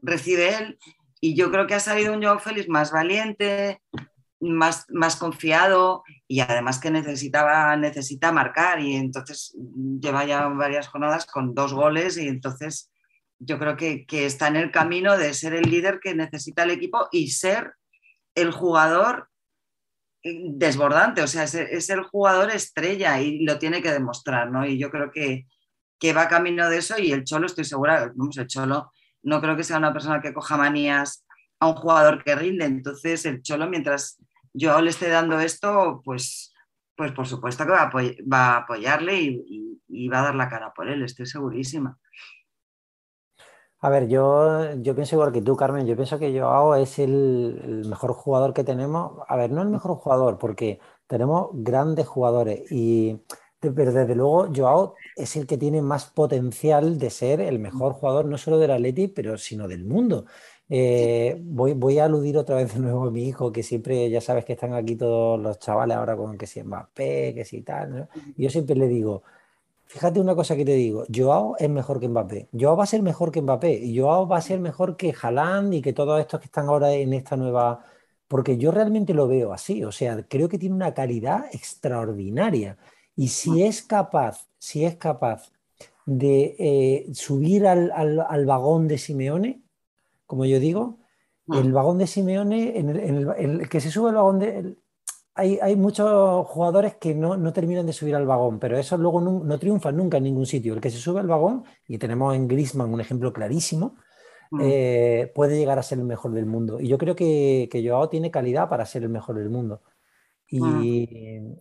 recibe 0.03 0.55
él 0.57 0.79
y 1.21 1.37
yo 1.37 1.51
creo 1.51 1.67
que 1.67 1.75
ha 1.75 1.81
salido 1.81 2.13
un 2.13 2.23
Joao 2.23 2.39
Félix 2.39 2.69
más 2.69 2.91
valiente, 2.91 3.81
más, 4.41 4.85
más 4.89 5.17
confiado 5.17 6.03
y 6.27 6.41
además 6.41 6.79
que 6.79 6.91
necesitaba, 6.91 7.77
necesita 7.77 8.33
marcar 8.33 8.81
y 8.81 8.97
entonces 8.97 9.57
lleva 10.01 10.25
ya 10.25 10.47
varias 10.49 10.89
jornadas 10.89 11.27
con 11.27 11.55
dos 11.55 11.73
goles 11.73 12.19
y 12.19 12.29
entonces 12.29 12.91
yo 13.39 13.59
creo 13.59 13.77
que, 13.77 14.07
está 14.11 14.49
en 14.49 14.57
el 14.57 14.71
camino 14.71 15.17
de 15.17 15.35
ser 15.35 15.55
el 15.55 15.71
líder 15.71 16.01
que 16.01 16.15
necesita 16.15 16.63
el 16.63 16.71
equipo 16.71 17.09
y 17.13 17.31
ser 17.31 17.75
el 18.35 18.51
jugador 18.53 19.29
desbordante, 20.23 21.23
o 21.23 21.27
sea, 21.29 21.45
es, 21.45 21.91
el 21.91 22.03
jugador 22.03 22.51
estrella 22.51 23.21
y 23.21 23.45
lo 23.45 23.59
tiene 23.59 23.81
que 23.81 23.93
demostrar, 23.93 24.51
¿no? 24.51 24.67
Y 24.67 24.79
yo 24.79 24.91
creo 24.91 25.13
que, 25.13 25.47
que 26.01 26.13
va 26.13 26.29
camino 26.29 26.69
de 26.69 26.79
eso 26.79 26.99
y 26.99 27.13
el 27.13 27.25
Cholo, 27.25 27.47
estoy 27.47 27.65
segura, 27.65 28.13
vamos, 28.15 28.37
el 28.37 28.47
Cholo 28.49 28.91
no 29.23 29.41
creo 29.41 29.57
que 29.57 29.65
sea 29.65 29.79
una 29.79 29.93
persona 29.93 30.21
que 30.21 30.33
coja 30.33 30.57
manías 30.57 31.27
a 31.59 31.69
un 31.69 31.75
jugador 31.75 32.23
que 32.23 32.35
rinde. 32.35 32.65
Entonces, 32.65 33.25
el 33.27 33.43
Cholo, 33.43 33.69
mientras 33.69 34.19
yo 34.53 34.81
le 34.81 34.91
esté 34.91 35.09
dando 35.09 35.41
esto, 35.41 36.01
pues, 36.05 36.55
pues 36.97 37.13
por 37.13 37.27
supuesto 37.27 37.65
que 37.65 37.73
va 37.73 37.91
a, 38.33 38.57
apoyarle 38.57 39.21
y, 39.21 40.09
va 40.09 40.21
a 40.21 40.25
dar 40.25 40.35
la 40.35 40.49
cara 40.49 40.73
por 40.73 40.89
él, 40.89 41.03
estoy 41.03 41.27
segurísima. 41.27 41.99
A 43.81 43.91
ver, 43.91 44.09
yo, 44.09 44.75
yo 44.77 44.95
pienso 44.95 45.17
igual 45.17 45.33
que 45.33 45.43
tú, 45.43 45.55
Carmen. 45.57 45.87
Yo 45.87 45.97
pienso 45.97 46.19
que 46.19 46.39
Joao 46.39 46.75
es 46.75 46.99
el, 46.99 47.85
mejor 47.87 48.15
jugador 48.15 48.55
que 48.55 48.65
tenemos. 48.65 49.23
A 49.29 49.37
ver, 49.37 49.51
no 49.51 49.63
el 49.63 49.69
mejor 49.69 49.97
jugador, 49.97 50.39
porque 50.39 50.81
tenemos 51.07 51.51
grandes 51.53 52.07
jugadores. 52.07 52.71
Y, 52.73 53.21
pero 53.61 53.93
desde 53.93 54.15
luego, 54.15 54.49
Joao 54.55 54.95
es 55.17 55.37
el 55.37 55.47
que 55.47 55.59
tiene 55.59 55.83
más 55.83 56.07
potencial 56.07 56.99
de 56.99 57.11
ser 57.11 57.41
el 57.41 57.59
mejor 57.59 57.93
jugador, 57.93 58.25
no 58.25 58.39
solo 58.39 58.59
del 58.59 58.71
Atleti, 58.71 59.09
pero 59.09 59.37
sino 59.37 59.69
del 59.69 59.85
mundo. 59.85 60.25
Eh, 60.69 61.37
voy, 61.43 61.75
voy, 61.75 61.99
a 61.99 62.07
aludir 62.07 62.37
otra 62.39 62.57
vez 62.57 62.75
de 62.75 62.81
nuevo 62.81 63.07
a 63.07 63.11
mi 63.11 63.29
hijo, 63.29 63.53
que 63.53 63.63
siempre, 63.63 64.11
ya 64.11 64.21
sabes 64.21 64.45
que 64.45 64.55
están 64.55 64.75
aquí 64.75 64.97
todos 64.97 65.41
los 65.41 65.59
chavales 65.59 65.97
ahora 65.97 66.17
con 66.17 66.37
que 66.39 66.47
si 66.47 66.63
Mbappé, 66.63 67.35
que 67.35 67.45
si 67.45 67.63
tal. 67.63 68.09
Y 68.37 68.45
yo 68.45 68.51
siempre 68.51 68.75
le 68.75 68.89
digo, 68.89 69.23
fíjate 69.87 70.21
una 70.21 70.35
cosa 70.35 70.57
que 70.57 70.65
te 70.65 70.75
digo, 70.75 71.05
Joao 71.15 71.57
es 71.59 71.71
mejor 71.71 72.01
que 72.01 72.09
Mbappé. 72.09 72.49
Joao 72.53 72.77
va 72.77 72.85
a 72.85 72.87
ser 72.87 73.03
mejor 73.03 73.33
que 73.33 73.43
Mbappé. 73.43 73.73
Y 73.73 73.99
Joao 73.99 74.29
va 74.29 74.39
a 74.39 74.43
ser 74.43 74.61
mejor 74.61 74.97
que 74.97 75.15
Haaland 75.21 75.75
y 75.75 75.83
que 75.83 75.93
todos 75.93 76.21
estos 76.21 76.41
que 76.41 76.47
están 76.47 76.69
ahora 76.69 76.93
en 76.93 77.13
esta 77.13 77.37
nueva... 77.37 77.85
Porque 78.29 78.59
yo 78.59 78.73
realmente 78.73 79.15
lo 79.15 79.29
veo 79.29 79.53
así. 79.53 79.85
O 79.85 79.93
sea, 79.93 80.27
creo 80.29 80.49
que 80.49 80.59
tiene 80.59 80.75
una 80.75 80.95
calidad 80.95 81.47
extraordinaria. 81.53 82.77
Y 83.15 83.29
si 83.29 83.63
es 83.63 83.83
capaz, 83.83 84.49
si 84.59 84.85
es 84.85 84.97
capaz 84.97 85.53
de 86.07 86.57
eh, 86.59 87.07
subir 87.15 87.67
al, 87.67 87.93
al 87.93 88.47
vagón 88.47 88.89
de 88.89 88.99
Simeone, 88.99 89.63
como 90.27 90.45
yo 90.45 90.59
digo, 90.61 90.99
el 91.53 91.73
vagón 91.73 91.99
de 91.99 92.07
Simeone, 92.07 92.79
en 92.79 92.89
el, 92.91 93.69
que 93.69 93.81
se 93.81 93.91
sube 93.91 94.11
el 94.11 94.17
vagón 94.17 94.39
de... 94.39 94.77
hay, 95.37 95.59
hay, 95.61 95.77
muchos 95.77 96.47
jugadores 96.47 96.97
que 96.97 97.15
no, 97.15 97.37
no, 97.37 97.53
terminan 97.53 97.87
de 97.87 97.93
subir 97.93 98.17
al 98.17 98.27
vagón, 98.27 98.59
pero 98.59 98.79
eso 98.79 98.97
luego 98.97 99.21
no, 99.21 99.59
triunfan 99.59 99.97
nunca 99.97 100.17
en 100.17 100.25
ningún 100.25 100.47
sitio. 100.47 100.75
El 100.75 100.81
que 100.81 100.91
se 100.91 100.99
sube 100.99 101.21
al 101.21 101.27
vagón, 101.27 101.65
y 101.87 101.99
tenemos 101.99 102.35
en 102.35 102.49
Grisman 102.49 102.93
un 102.93 103.01
ejemplo 103.01 103.33
clarísimo, 103.33 103.97
ah. 104.53 104.59
eh, 104.63 105.31
puede 105.35 105.59
llegar 105.59 105.79
a 105.79 105.83
ser 105.83 105.99
el 105.99 106.05
mejor 106.05 106.33
del 106.33 106.47
mundo. 106.47 106.81
Y 106.81 106.89
yo 106.89 106.97
creo 106.97 107.15
que, 107.15 107.69
que 107.71 107.87
Joao 107.87 108.09
tiene 108.09 108.31
calidad 108.31 108.69
para 108.69 108.87
ser 108.87 109.03
el 109.03 109.11
mejor 109.11 109.37
del 109.37 109.51
mundo. 109.51 109.83
Y, 110.49 110.63
ah. 110.63 111.55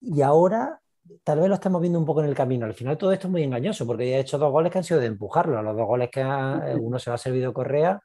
y 0.00 0.22
ahora 0.22 0.82
tal 1.24 1.40
vez 1.40 1.48
lo 1.48 1.54
estamos 1.54 1.80
viendo 1.80 1.98
un 1.98 2.04
poco 2.04 2.22
en 2.22 2.28
el 2.28 2.34
camino. 2.34 2.66
Al 2.66 2.74
final 2.74 2.98
todo 2.98 3.12
esto 3.12 3.28
es 3.28 3.30
muy 3.30 3.42
engañoso 3.42 3.86
porque 3.86 4.14
ha 4.16 4.18
hecho 4.18 4.38
dos 4.38 4.50
goles 4.50 4.72
que 4.72 4.78
han 4.78 4.84
sido 4.84 5.00
de 5.00 5.06
empujarlo. 5.06 5.62
Los 5.62 5.76
dos 5.76 5.86
goles 5.86 6.10
que 6.10 6.20
eh, 6.20 6.24
uno 6.80 6.98
se 6.98 7.10
va 7.10 7.14
a 7.14 7.18
servido 7.18 7.52
Correa 7.52 8.02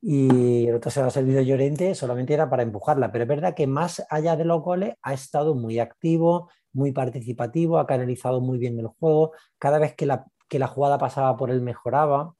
y 0.00 0.66
el 0.66 0.74
otro 0.76 0.90
se 0.90 1.00
va 1.00 1.08
a 1.08 1.10
servido 1.10 1.40
Llorente 1.42 1.94
solamente 1.94 2.34
era 2.34 2.48
para 2.48 2.62
empujarla. 2.62 3.12
Pero 3.12 3.24
es 3.24 3.28
verdad 3.28 3.54
que 3.54 3.66
más 3.66 4.04
allá 4.10 4.36
de 4.36 4.44
los 4.44 4.62
goles 4.62 4.94
ha 5.02 5.14
estado 5.14 5.54
muy 5.54 5.78
activo, 5.78 6.50
muy 6.72 6.92
participativo, 6.92 7.78
ha 7.78 7.86
canalizado 7.86 8.40
muy 8.40 8.58
bien 8.58 8.78
el 8.78 8.88
juego. 8.88 9.32
Cada 9.58 9.78
vez 9.78 9.94
que 9.94 10.06
la, 10.06 10.26
que 10.48 10.58
la 10.58 10.68
jugada 10.68 10.98
pasaba 10.98 11.36
por 11.36 11.50
él 11.50 11.60
mejoraba. 11.60 12.34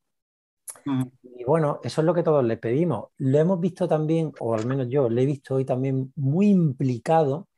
Y 1.22 1.44
bueno, 1.44 1.80
eso 1.82 2.00
es 2.00 2.04
lo 2.06 2.14
que 2.14 2.22
todos 2.22 2.44
le 2.44 2.56
pedimos. 2.56 3.08
Lo 3.18 3.38
hemos 3.38 3.60
visto 3.60 3.88
también, 3.88 4.32
o 4.40 4.54
al 4.54 4.66
menos 4.66 4.88
yo, 4.88 5.08
lo 5.08 5.20
he 5.20 5.26
visto 5.26 5.56
hoy 5.56 5.64
también 5.64 6.12
muy 6.16 6.48
implicado 6.48 7.48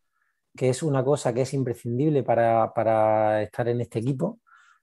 que 0.56 0.68
es 0.68 0.82
una 0.82 1.04
cosa 1.04 1.34
que 1.34 1.42
es 1.42 1.54
imprescindible 1.54 2.22
para, 2.22 3.42
estar 3.42 3.68
en 3.68 3.80
este 3.80 3.98
equipo. 3.98 4.40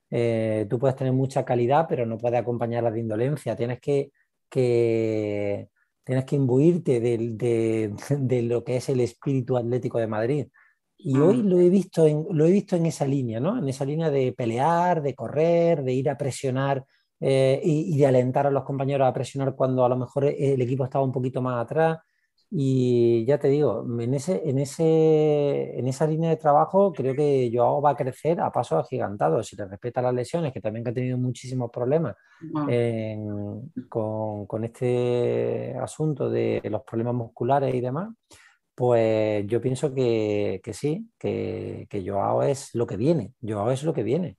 Eh, 0.10 0.68
tú 0.70 0.78
puedes 0.80 0.96
tener 0.96 1.14
mucha 1.14 1.46
calidad, 1.46 1.86
pero 1.88 2.06
no 2.06 2.18
puedes 2.18 2.40
acompañarla 2.40 2.92
de 2.92 3.00
indolencia. 3.00 3.56
Tienes 3.56 3.80
que, 3.80 4.12
tienes 4.52 6.26
que 6.26 6.36
imbuirte 6.36 7.00
de, 7.00 8.42
lo 8.44 8.64
que 8.64 8.78
es 8.78 8.90
el 8.90 9.00
espíritu 9.00 9.58
atlético 9.58 10.00
de 10.00 10.08
Madrid. 10.08 10.48
Y 10.98 11.18
hoy 11.18 11.38
mm. 11.38 11.48
lo 11.48 11.60
he 11.60 11.70
visto 11.70 12.06
en, 12.06 12.26
lo 12.30 12.46
he 12.46 12.52
visto 12.52 12.76
en 12.76 12.86
esa 12.86 13.06
línea, 13.06 13.40
¿no? 13.40 13.58
En 13.58 13.68
esa 13.68 13.86
línea 13.86 14.12
de 14.12 14.34
pelear, 14.34 15.02
de 15.02 15.16
correr, 15.16 15.84
de 15.84 15.94
ir 15.94 16.10
a 16.10 16.18
presionar 16.18 16.86
eh, 17.20 17.60
y, 17.64 17.98
de 17.98 18.06
alentar 18.06 18.46
a 18.46 18.52
los 18.52 18.64
compañeros 18.64 19.08
a 19.08 19.14
presionar 19.14 19.56
cuando 19.56 19.84
a 19.84 19.90
lo 19.90 19.98
mejor 19.98 20.26
el 20.26 20.62
equipo 20.62 20.84
estaba 20.84 21.04
un 21.04 21.12
poquito 21.12 21.42
más 21.42 21.64
atrás. 21.64 21.98
Y 22.54 23.24
ya 23.26 23.38
te 23.38 23.48
digo, 23.48 23.86
en, 23.98 24.14
ese, 24.14 24.42
en, 24.44 24.60
ese, 24.60 25.80
en 25.80 25.88
esa 25.88 26.06
línea 26.06 26.30
de 26.30 26.36
trabajo 26.36 26.92
creo 26.92 27.16
que 27.16 27.50
Joao 27.54 27.82
va 27.82 27.92
a 27.92 27.96
crecer 27.96 28.42
a 28.42 28.52
pasos 28.52 28.84
agigantados. 28.84 29.48
Si 29.48 29.56
le 29.56 29.66
respeta 29.66 30.02
las 30.02 30.14
lesiones, 30.14 30.52
que 30.52 30.60
también 30.60 30.86
ha 30.86 30.94
tenido 30.94 31.18
muchísimos 31.18 31.72
problemas 31.72 32.18
con, 33.88 34.46
con, 34.48 34.64
este 34.66 35.78
asunto 35.82 36.30
de 36.30 36.62
los 36.70 36.82
problemas 36.84 37.16
musculares 37.16 37.74
y 37.74 37.80
demás, 37.80 38.10
pues 38.76 39.48
yo 39.48 39.62
pienso 39.62 39.94
que, 39.94 40.60
que 40.62 40.74
sí, 40.74 41.10
que, 41.18 41.88
que 41.90 42.06
Joao 42.06 42.44
es 42.44 42.76
lo 42.76 42.86
que 42.86 42.98
viene. 42.98 43.34
Joao 43.42 43.72
es 43.72 43.84
lo 43.84 43.94
que 43.94 44.04
viene. 44.04 44.38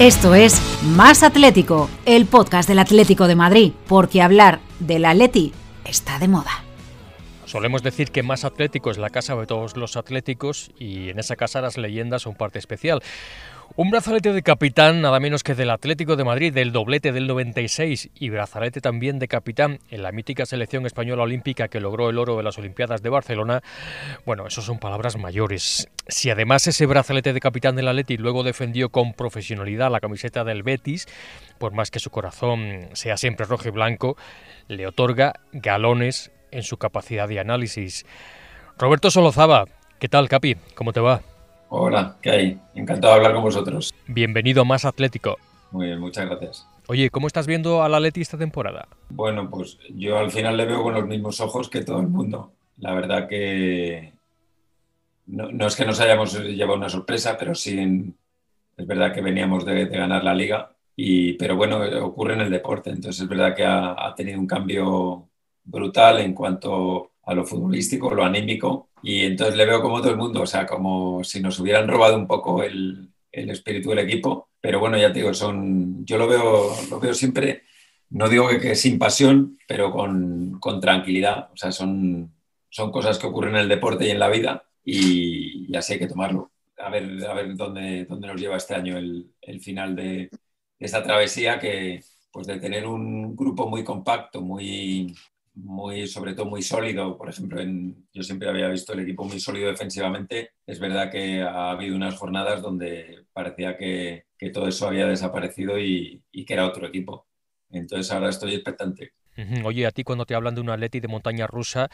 Esto 0.00 0.36
es 0.36 0.62
Más 0.84 1.24
Atlético, 1.24 1.90
el 2.06 2.26
podcast 2.26 2.68
del 2.68 2.78
Atlético 2.78 3.26
de 3.26 3.34
Madrid, 3.34 3.72
porque 3.88 4.22
hablar 4.22 4.60
del 4.78 5.04
Atleti 5.04 5.52
está 5.84 6.20
de 6.20 6.28
moda. 6.28 6.62
Solemos 7.46 7.82
decir 7.82 8.12
que 8.12 8.22
Más 8.22 8.44
Atlético 8.44 8.92
es 8.92 8.98
la 8.98 9.10
casa 9.10 9.34
de 9.34 9.46
todos 9.46 9.76
los 9.76 9.96
atléticos 9.96 10.70
y 10.78 11.08
en 11.08 11.18
esa 11.18 11.34
casa 11.34 11.60
las 11.60 11.76
leyendas 11.76 12.22
son 12.22 12.36
parte 12.36 12.60
especial. 12.60 13.02
Un 13.80 13.92
brazalete 13.92 14.32
de 14.32 14.42
capitán, 14.42 15.02
nada 15.02 15.20
menos 15.20 15.44
que 15.44 15.54
del 15.54 15.70
Atlético 15.70 16.16
de 16.16 16.24
Madrid, 16.24 16.52
del 16.52 16.72
doblete 16.72 17.12
del 17.12 17.28
96 17.28 18.10
y 18.12 18.28
brazalete 18.28 18.80
también 18.80 19.20
de 19.20 19.28
capitán 19.28 19.78
en 19.88 20.02
la 20.02 20.10
mítica 20.10 20.46
selección 20.46 20.84
española 20.84 21.22
olímpica 21.22 21.68
que 21.68 21.78
logró 21.78 22.10
el 22.10 22.18
oro 22.18 22.36
de 22.36 22.42
las 22.42 22.58
Olimpiadas 22.58 23.02
de 23.02 23.10
Barcelona. 23.10 23.62
Bueno, 24.26 24.48
eso 24.48 24.62
son 24.62 24.80
palabras 24.80 25.16
mayores. 25.16 25.88
Si 26.08 26.28
además 26.28 26.66
ese 26.66 26.86
brazalete 26.86 27.32
de 27.32 27.38
capitán 27.38 27.76
del 27.76 27.86
Atleti 27.86 28.16
luego 28.16 28.42
defendió 28.42 28.88
con 28.88 29.12
profesionalidad 29.12 29.92
la 29.92 30.00
camiseta 30.00 30.42
del 30.42 30.64
Betis, 30.64 31.06
por 31.58 31.72
más 31.72 31.92
que 31.92 32.00
su 32.00 32.10
corazón 32.10 32.88
sea 32.94 33.16
siempre 33.16 33.46
rojo 33.46 33.68
y 33.68 33.70
blanco, 33.70 34.16
le 34.66 34.88
otorga 34.88 35.34
galones 35.52 36.32
en 36.50 36.64
su 36.64 36.78
capacidad 36.78 37.28
de 37.28 37.38
análisis. 37.38 38.06
Roberto 38.76 39.12
Solozaba, 39.12 39.66
¿qué 40.00 40.08
tal, 40.08 40.28
Capi? 40.28 40.56
¿Cómo 40.74 40.92
te 40.92 40.98
va? 40.98 41.22
Hola, 41.70 42.16
¿qué 42.22 42.30
hay? 42.30 42.60
Encantado 42.74 43.12
de 43.12 43.18
hablar 43.18 43.34
con 43.34 43.42
vosotros. 43.42 43.92
Bienvenido 44.06 44.62
a 44.62 44.64
Más 44.64 44.86
Atlético. 44.86 45.36
Muy 45.70 45.88
bien, 45.88 46.00
muchas 46.00 46.24
gracias. 46.24 46.66
Oye, 46.86 47.10
¿cómo 47.10 47.26
estás 47.26 47.46
viendo 47.46 47.82
al 47.82 47.94
Atleti 47.94 48.22
esta 48.22 48.38
temporada? 48.38 48.88
Bueno, 49.10 49.50
pues 49.50 49.78
yo 49.94 50.16
al 50.16 50.30
final 50.30 50.56
le 50.56 50.64
veo 50.64 50.82
con 50.82 50.94
los 50.94 51.06
mismos 51.06 51.40
ojos 51.40 51.68
que 51.68 51.84
todo 51.84 52.00
el 52.00 52.08
mundo. 52.08 52.54
La 52.78 52.94
verdad 52.94 53.28
que 53.28 54.14
no, 55.26 55.66
es 55.66 55.76
que 55.76 55.84
nos 55.84 56.00
hayamos 56.00 56.42
llevado 56.42 56.78
una 56.78 56.88
sorpresa, 56.88 57.36
pero 57.38 57.54
sí 57.54 58.14
es 58.74 58.86
verdad 58.86 59.12
que 59.12 59.20
veníamos 59.20 59.66
de, 59.66 59.84
ganar 59.86 60.24
la 60.24 60.32
liga. 60.32 60.72
Y, 60.96 61.34
pero 61.34 61.54
bueno, 61.54 61.80
ocurre 62.02 62.32
en 62.32 62.40
el 62.40 62.50
deporte. 62.50 62.88
Entonces 62.88 63.20
es 63.20 63.28
verdad 63.28 63.54
que 63.54 63.66
ha, 63.66 64.06
ha 64.06 64.14
tenido 64.14 64.40
un 64.40 64.46
cambio 64.46 65.28
brutal 65.64 66.20
en 66.20 66.32
cuanto 66.32 67.10
a 67.28 67.34
lo 67.34 67.44
futbolístico, 67.44 68.14
lo 68.14 68.24
anímico, 68.24 68.88
y 69.02 69.20
entonces 69.26 69.54
le 69.54 69.66
veo 69.66 69.82
como 69.82 70.00
todo 70.00 70.10
el 70.10 70.16
mundo, 70.16 70.40
o 70.40 70.46
sea, 70.46 70.66
como 70.66 71.22
si 71.22 71.40
nos 71.42 71.60
hubieran 71.60 71.86
robado 71.86 72.16
un 72.16 72.26
poco 72.26 72.62
el, 72.62 73.10
el 73.30 73.50
espíritu 73.50 73.90
del 73.90 73.98
equipo, 73.98 74.48
pero 74.62 74.80
bueno, 74.80 74.96
ya 74.96 75.12
te 75.12 75.18
digo, 75.18 75.34
son, 75.34 76.06
yo 76.06 76.16
lo 76.16 76.26
veo, 76.26 76.74
lo 76.88 76.98
veo 76.98 77.12
siempre, 77.12 77.64
no 78.08 78.30
digo 78.30 78.48
que, 78.48 78.58
que 78.58 78.74
sin 78.74 78.98
pasión, 78.98 79.58
pero 79.68 79.92
con, 79.92 80.58
con, 80.58 80.80
tranquilidad, 80.80 81.50
o 81.52 81.56
sea, 81.56 81.70
son, 81.70 82.32
son 82.70 82.90
cosas 82.90 83.18
que 83.18 83.26
ocurren 83.26 83.56
en 83.56 83.60
el 83.60 83.68
deporte 83.68 84.06
y 84.06 84.10
en 84.10 84.20
la 84.20 84.28
vida, 84.28 84.64
y, 84.82 85.70
y 85.70 85.76
así 85.76 85.92
hay 85.92 85.98
que 85.98 86.08
tomarlo. 86.08 86.50
A 86.78 86.88
ver, 86.88 87.26
a 87.26 87.34
ver 87.34 87.54
dónde, 87.56 88.06
dónde 88.06 88.26
nos 88.26 88.40
lleva 88.40 88.56
este 88.56 88.74
año 88.74 88.96
el, 88.96 89.30
el 89.42 89.60
final 89.60 89.94
de, 89.94 90.30
de 90.30 90.30
esta 90.78 91.02
travesía 91.02 91.58
que, 91.58 92.00
pues 92.32 92.46
de 92.46 92.58
tener 92.58 92.86
un 92.86 93.36
grupo 93.36 93.68
muy 93.68 93.84
compacto, 93.84 94.40
muy, 94.40 95.14
muy, 95.62 96.06
sobre 96.06 96.34
todo 96.34 96.46
muy 96.46 96.62
sólido. 96.62 97.16
Por 97.16 97.28
ejemplo, 97.28 97.60
en, 97.60 98.06
yo 98.12 98.22
siempre 98.22 98.48
había 98.48 98.68
visto 98.68 98.92
el 98.92 99.00
equipo 99.00 99.24
muy 99.24 99.40
sólido 99.40 99.68
defensivamente. 99.68 100.52
Es 100.66 100.78
verdad 100.78 101.10
que 101.10 101.42
ha 101.42 101.70
habido 101.70 101.96
unas 101.96 102.16
jornadas 102.16 102.62
donde 102.62 103.24
parecía 103.32 103.76
que, 103.76 104.24
todo 104.52 104.68
eso 104.68 104.86
había 104.86 105.06
desaparecido 105.06 105.78
y, 105.78 106.22
que 106.46 106.54
era 106.54 106.66
otro 106.66 106.86
equipo. 106.86 107.26
Entonces 107.70 108.10
ahora 108.12 108.30
estoy 108.30 108.54
expectante. 108.54 109.12
Oye, 109.64 109.86
a 109.86 109.90
ti 109.90 110.04
cuando 110.04 110.26
te 110.26 110.34
hablan 110.34 110.54
de 110.54 110.60
un 110.60 110.70
atleti 110.70 111.00
de 111.00 111.08
montaña 111.08 111.46
rusa, 111.46 111.88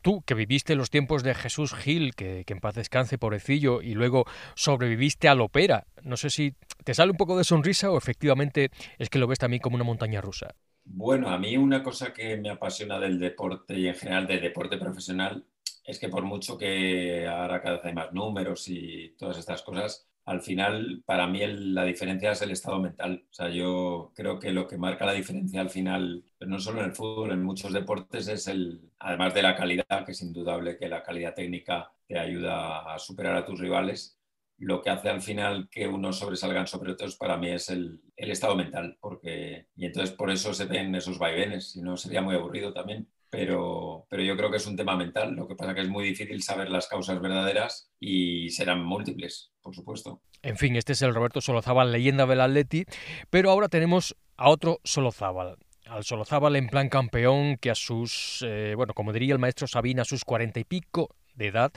Tú, 0.00 0.22
que 0.22 0.32
viviste 0.32 0.76
los 0.76 0.88
tiempos 0.88 1.22
de 1.22 1.34
Jesús 1.34 1.74
Gil, 1.74 2.14
que, 2.14 2.42
en 2.46 2.60
paz 2.60 2.74
descanse, 2.74 3.18
pobrecillo, 3.18 3.82
y 3.82 3.92
luego 3.92 4.24
sobreviviste 4.54 5.28
al 5.28 5.42
ópera, 5.42 5.86
no 6.02 6.16
sé 6.16 6.30
si 6.30 6.54
te 6.84 6.94
sale 6.94 7.10
un 7.10 7.18
poco 7.18 7.36
de 7.36 7.44
sonrisa 7.44 7.90
o 7.90 7.98
efectivamente 7.98 8.70
es 8.98 9.10
que 9.10 9.18
lo 9.18 9.26
ves 9.26 9.38
también 9.38 9.60
como 9.60 9.74
una 9.74 9.84
montaña 9.84 10.22
rusa. 10.22 10.54
Bueno, 10.86 11.28
a 11.30 11.38
mí 11.38 11.56
una 11.56 11.82
cosa 11.82 12.12
que 12.12 12.36
me 12.36 12.50
apasiona 12.50 12.98
del 13.00 13.18
deporte 13.18 13.78
y 13.78 13.88
en 13.88 13.94
general 13.94 14.26
del 14.26 14.40
deporte 14.42 14.76
profesional 14.78 15.44
es 15.84 15.98
que 15.98 16.08
por 16.08 16.24
mucho 16.24 16.56
que 16.58 17.26
ahora 17.26 17.62
cada 17.62 17.76
vez 17.76 17.84
hay 17.86 17.94
más 17.94 18.12
números 18.12 18.68
y 18.68 19.14
todas 19.18 19.38
estas 19.38 19.62
cosas, 19.62 20.06
al 20.24 20.40
final 20.42 21.02
para 21.04 21.26
mí 21.26 21.42
el, 21.42 21.74
la 21.74 21.84
diferencia 21.84 22.32
es 22.32 22.42
el 22.42 22.50
estado 22.50 22.80
mental. 22.80 23.24
O 23.30 23.34
sea, 23.34 23.48
yo 23.48 24.12
creo 24.14 24.38
que 24.38 24.52
lo 24.52 24.66
que 24.68 24.78
marca 24.78 25.06
la 25.06 25.12
diferencia 25.12 25.60
al 25.60 25.70
final, 25.70 26.24
no 26.40 26.58
solo 26.60 26.80
en 26.80 26.86
el 26.86 26.92
fútbol, 26.92 27.32
en 27.32 27.42
muchos 27.42 27.72
deportes 27.72 28.28
es 28.28 28.46
el, 28.48 28.80
además 28.98 29.34
de 29.34 29.42
la 29.42 29.56
calidad, 29.56 30.04
que 30.04 30.12
es 30.12 30.22
indudable 30.22 30.76
que 30.78 30.88
la 30.88 31.02
calidad 31.02 31.34
técnica 31.34 31.92
te 32.06 32.18
ayuda 32.18 32.94
a 32.94 32.98
superar 32.98 33.36
a 33.36 33.44
tus 33.44 33.58
rivales, 33.58 34.18
lo 34.64 34.80
que 34.80 34.90
hace 34.90 35.10
al 35.10 35.20
final 35.20 35.68
que 35.70 35.86
unos 35.86 36.18
sobresalgan 36.18 36.66
sobre 36.66 36.92
otros 36.92 37.16
para 37.16 37.36
mí 37.36 37.50
es 37.50 37.68
el, 37.68 38.00
estado 38.16 38.56
mental, 38.56 38.96
porque 39.00 39.66
y 39.76 39.84
entonces 39.84 40.14
por 40.14 40.30
eso 40.30 40.54
se 40.54 40.64
ven 40.64 40.94
esos 40.94 41.18
vaivenes, 41.18 41.72
si 41.72 41.82
no 41.82 41.96
sería 41.96 42.22
muy 42.22 42.34
aburrido 42.34 42.72
también. 42.72 43.08
Pero, 43.28 44.06
pero 44.08 44.22
yo 44.22 44.36
creo 44.36 44.48
que 44.48 44.58
es 44.58 44.66
un 44.66 44.76
tema 44.76 44.96
mental, 44.96 45.34
lo 45.34 45.48
que 45.48 45.56
pasa 45.56 45.74
que 45.74 45.80
es 45.80 45.88
muy 45.88 46.04
difícil 46.04 46.40
saber 46.40 46.70
las 46.70 46.86
causas 46.86 47.20
verdaderas 47.20 47.90
y 47.98 48.48
serán 48.50 48.84
múltiples, 48.84 49.52
por 49.60 49.74
supuesto. 49.74 50.22
En 50.40 50.56
fin, 50.56 50.76
este 50.76 50.92
es 50.92 51.02
el 51.02 51.14
Roberto 51.14 51.40
Solozábal, 51.40 51.90
leyenda 51.90 52.26
del 52.26 52.40
Atleti, 52.40 52.84
pero 53.30 53.50
ahora 53.50 53.68
tenemos 53.68 54.14
a 54.36 54.50
otro 54.50 54.78
Solozábal, 54.84 55.56
al 55.86 56.04
Solozábal 56.04 56.54
en 56.54 56.68
plan 56.68 56.88
campeón 56.88 57.56
que 57.56 57.70
a 57.70 57.74
sus, 57.74 58.44
eh, 58.46 58.74
bueno, 58.76 58.94
como 58.94 59.12
diría 59.12 59.34
el 59.34 59.40
maestro 59.40 59.66
Sabina, 59.66 60.02
a 60.02 60.04
sus 60.04 60.24
cuarenta 60.24 60.60
y 60.60 60.64
pico 60.64 61.10
de 61.34 61.48
edad 61.48 61.72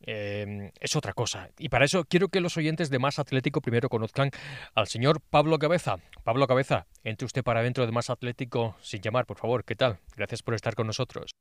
eh, 0.00 0.70
es 0.80 0.96
otra 0.96 1.12
cosa. 1.12 1.50
Y 1.58 1.68
para 1.68 1.84
eso 1.84 2.04
quiero 2.04 2.28
que 2.28 2.40
los 2.40 2.56
oyentes 2.56 2.90
de 2.90 2.98
Más 2.98 3.18
Atlético 3.18 3.60
primero 3.60 3.88
conozcan 3.88 4.30
al 4.74 4.86
señor 4.86 5.20
Pablo 5.20 5.58
Cabeza. 5.58 5.96
Pablo 6.24 6.46
Cabeza, 6.46 6.86
entre 7.04 7.26
usted 7.26 7.42
para 7.42 7.62
dentro 7.62 7.84
de 7.84 7.92
Más 7.92 8.10
Atlético 8.10 8.76
sin 8.80 9.00
llamar, 9.00 9.26
por 9.26 9.38
favor. 9.38 9.64
¿Qué 9.64 9.74
tal? 9.74 9.98
Gracias 10.16 10.42
por 10.42 10.54
estar 10.54 10.74
con 10.74 10.86
nosotros. 10.86 11.32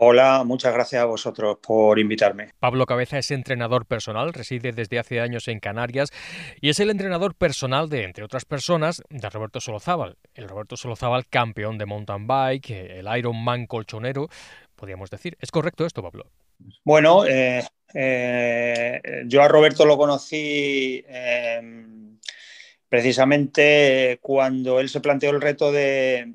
Hola, 0.00 0.44
muchas 0.44 0.72
gracias 0.72 1.02
a 1.02 1.06
vosotros 1.06 1.58
por 1.60 1.98
invitarme. 1.98 2.52
Pablo 2.60 2.86
Cabeza 2.86 3.18
es 3.18 3.32
entrenador 3.32 3.84
personal, 3.84 4.32
reside 4.32 4.70
desde 4.70 5.00
hace 5.00 5.20
años 5.20 5.48
en 5.48 5.58
Canarias 5.58 6.10
y 6.60 6.68
es 6.68 6.78
el 6.78 6.90
entrenador 6.90 7.34
personal 7.34 7.88
de, 7.88 8.04
entre 8.04 8.22
otras 8.22 8.44
personas, 8.44 9.02
de 9.10 9.28
Roberto 9.28 9.60
Solozábal. 9.60 10.16
El 10.34 10.48
Roberto 10.48 10.76
Solozábal, 10.76 11.26
campeón 11.26 11.78
de 11.78 11.86
mountain 11.86 12.28
bike, 12.28 12.70
el 12.70 13.08
Ironman 13.18 13.66
colchonero, 13.66 14.28
podríamos 14.76 15.10
decir. 15.10 15.36
¿Es 15.40 15.50
correcto 15.50 15.84
esto, 15.84 16.00
Pablo? 16.00 16.30
Bueno, 16.84 17.24
eh, 17.26 17.64
eh, 17.94 19.22
yo 19.26 19.42
a 19.42 19.48
Roberto 19.48 19.84
lo 19.84 19.96
conocí 19.96 21.04
eh, 21.06 21.60
precisamente 22.88 24.18
cuando 24.22 24.80
él 24.80 24.88
se 24.88 25.00
planteó 25.00 25.30
el 25.30 25.40
reto 25.40 25.70
de, 25.70 26.34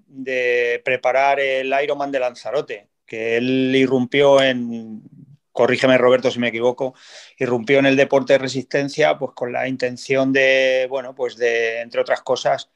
preparar 0.85 1.39
el 1.39 1.73
Ironman 1.83 2.11
de 2.11 2.19
Lanzarote, 2.19 2.89
que 3.05 3.37
él 3.37 3.75
irrumpió 3.75 4.41
en, 4.41 5.01
corrígeme 5.51 5.97
Roberto 5.97 6.31
si 6.31 6.39
me 6.39 6.49
equivoco, 6.49 6.93
irrumpió 7.37 7.79
en 7.79 7.87
el 7.87 7.95
deporte 7.95 8.33
de 8.33 8.39
resistencia 8.39 9.17
pues 9.17 9.31
con 9.33 9.51
la 9.51 9.67
intención 9.67 10.31
de, 10.33 10.87
bueno, 10.89 11.15
pues 11.15 11.35
de, 11.37 11.81
entre 11.81 12.01
otras 12.01 12.21
cosas, 12.21 12.69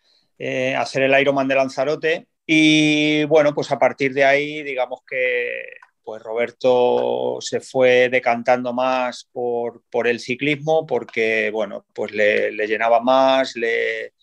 hacer 0.77 1.03
el 1.03 1.19
Ironman 1.19 1.47
de 1.47 1.55
Lanzarote. 1.55 2.27
Y 2.49 3.25
bueno, 3.25 3.53
pues 3.53 3.71
a 3.71 3.79
partir 3.79 4.13
de 4.13 4.23
ahí, 4.23 4.63
digamos 4.63 5.01
que 5.07 5.63
pues 6.08 6.24
Roberto 6.24 7.39
se 7.41 7.60
fue 7.60 8.08
decantando 8.08 8.72
más 8.72 9.28
por, 9.30 9.84
por 9.89 10.08
el 10.08 10.22
ciclismo 10.22 10.86
porque, 10.86 11.52
bueno, 11.52 11.86
pues 11.93 12.13
le, 12.13 12.50
le 12.54 12.65
llenaba 12.65 13.02
más, 13.02 13.58
le, 13.58 14.13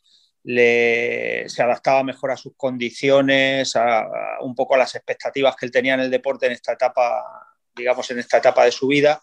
se 1.46 1.62
adaptaba 1.62 2.02
mejor 2.02 2.30
a 2.30 2.38
sus 2.38 2.54
condiciones, 2.56 3.76
a, 3.76 3.98
a, 3.98 4.08
un 4.40 4.54
poco 4.54 4.74
a 4.74 4.78
las 4.78 4.94
expectativas 4.94 5.56
que 5.56 5.66
él 5.66 5.72
tenía 5.72 5.92
en 5.92 6.00
el 6.00 6.10
deporte 6.10 6.46
en 6.46 6.52
esta 6.52 6.72
etapa, 6.72 7.22
digamos, 7.76 8.10
en 8.10 8.20
esta 8.20 8.38
etapa 8.38 8.64
de 8.64 8.72
su 8.72 8.86
vida. 8.86 9.20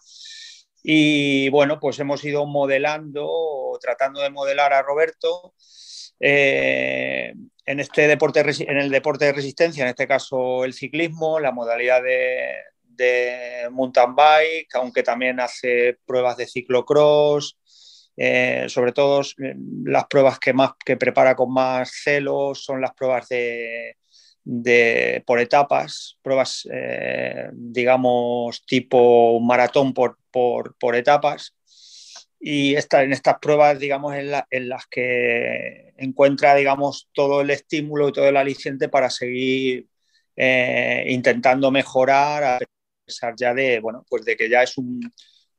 Y 0.84 1.48
bueno, 1.48 1.80
pues 1.80 1.98
hemos 1.98 2.24
ido 2.24 2.46
modelando, 2.46 3.76
tratando 3.80 4.20
de 4.20 4.30
modelar 4.30 4.72
a 4.72 4.82
Roberto. 4.82 5.52
Eh, 6.20 7.34
en 7.64 7.80
este 7.80 8.08
deporte, 8.08 8.40
en 8.40 8.78
el 8.78 8.90
deporte 8.90 9.26
de 9.26 9.32
resistencia, 9.32 9.84
en 9.84 9.90
este 9.90 10.06
caso 10.06 10.64
el 10.64 10.72
ciclismo, 10.72 11.40
la 11.40 11.52
modalidad 11.52 12.02
de, 12.02 12.54
mountain 13.70 14.14
bike, 14.14 14.74
aunque 14.74 15.02
también 15.02 15.40
hace 15.40 15.98
pruebas 16.06 16.36
de 16.36 16.46
ciclocross, 16.46 17.58
eh, 18.16 18.66
sobre 18.68 18.92
todo 18.92 19.22
las 19.84 20.04
pruebas 20.06 20.38
que 20.38 20.52
más 20.52 20.72
que 20.84 20.96
prepara 20.96 21.34
con 21.34 21.52
más 21.52 21.90
celos 21.90 22.64
son 22.64 22.80
las 22.80 22.92
pruebas 22.94 23.28
de 23.28 23.96
por 25.26 25.40
etapas, 25.40 26.18
pruebas 26.22 26.68
eh, 26.72 27.48
digamos 27.52 28.64
tipo 28.66 29.40
maratón 29.40 29.94
por, 29.94 30.18
por, 30.30 30.76
por 30.78 30.94
etapas 30.94 31.54
y 32.44 32.74
esta, 32.74 33.04
en 33.04 33.12
estas 33.12 33.38
pruebas, 33.38 33.78
digamos, 33.78 34.16
en, 34.16 34.32
la, 34.32 34.48
en, 34.50 34.68
las 34.68 34.88
que 34.88 35.94
encuentra, 35.96 36.56
digamos, 36.56 37.08
todo 37.12 37.40
el 37.40 37.50
estímulo 37.50 38.08
y 38.08 38.12
todo 38.12 38.26
el 38.28 38.36
aliciente 38.36 38.88
para 38.88 39.10
seguir 39.10 39.86
eh, 40.34 41.04
intentando 41.06 41.70
mejorar 41.70 42.42
a 42.42 42.58
pesar 43.06 43.34
ya 43.36 43.54
de, 43.54 43.78
bueno, 43.78 44.04
pues 44.08 44.24
de 44.24 44.36
que 44.36 44.48
ya 44.48 44.64
es 44.64 44.76
un, 44.76 45.00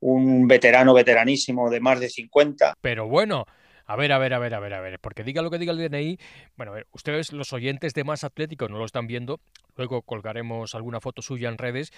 un 0.02 0.46
veterano 0.46 0.93
veteranísimo 0.93 1.69
de 1.69 1.80
más 1.80 2.02
de 2.02 2.10
50. 2.10 2.74
Pero 2.82 3.08
bueno, 3.08 3.46
a 3.86 3.96
ver, 3.96 4.12
a 4.12 4.17
ver, 4.17 4.34
a 4.34 4.39
ver, 4.39 4.54
a 4.54 4.60
ver, 4.60 4.74
a 4.74 4.82
ver, 4.82 5.00
porque 5.00 5.24
diga 5.24 5.41
lo 5.41 5.52
que 5.52 5.58
diga 5.58 5.74
el 5.74 5.78
DNI, 5.78 6.17
bueno, 6.56 6.72
a 6.72 6.76
ver, 6.76 6.88
ustedes 6.91 7.34
los 7.34 7.52
oyentes 7.52 7.93
de 7.93 8.04
Más 8.04 8.24
Atlético 8.24 8.69
no 8.69 8.78
lo 8.78 8.86
están 8.86 9.08
viendo, 9.08 9.41
luego 9.76 10.02
colgaremos 10.04 10.74
alguna 10.76 11.02
foto 11.02 11.22
suya 11.22 11.50
en 11.50 11.58
redes, 11.58 11.91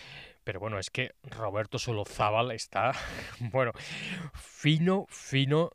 pero 0.43 0.59
bueno, 0.59 0.79
es 0.79 0.89
que 0.89 1.11
Roberto 1.23 1.77
Solozábal 1.77 2.51
está, 2.51 2.93
bueno, 3.51 3.71
fino, 4.33 5.05
fino 5.09 5.71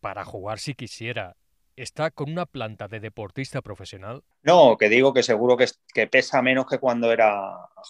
para 0.00 0.24
jugar 0.24 0.58
si 0.58 0.74
quisiera. 0.74 1.36
¿Está 1.74 2.10
con 2.10 2.30
una 2.30 2.44
planta 2.44 2.86
de 2.86 3.00
deportista 3.00 3.62
profesional? 3.62 4.22
No, 4.42 4.76
que 4.76 4.90
digo 4.90 5.14
que 5.14 5.22
seguro 5.22 5.56
que, 5.56 5.66
que 5.94 6.06
pesa 6.06 6.42
menos 6.42 6.66
que 6.66 6.78
cuando 6.78 7.10
era 7.10 7.40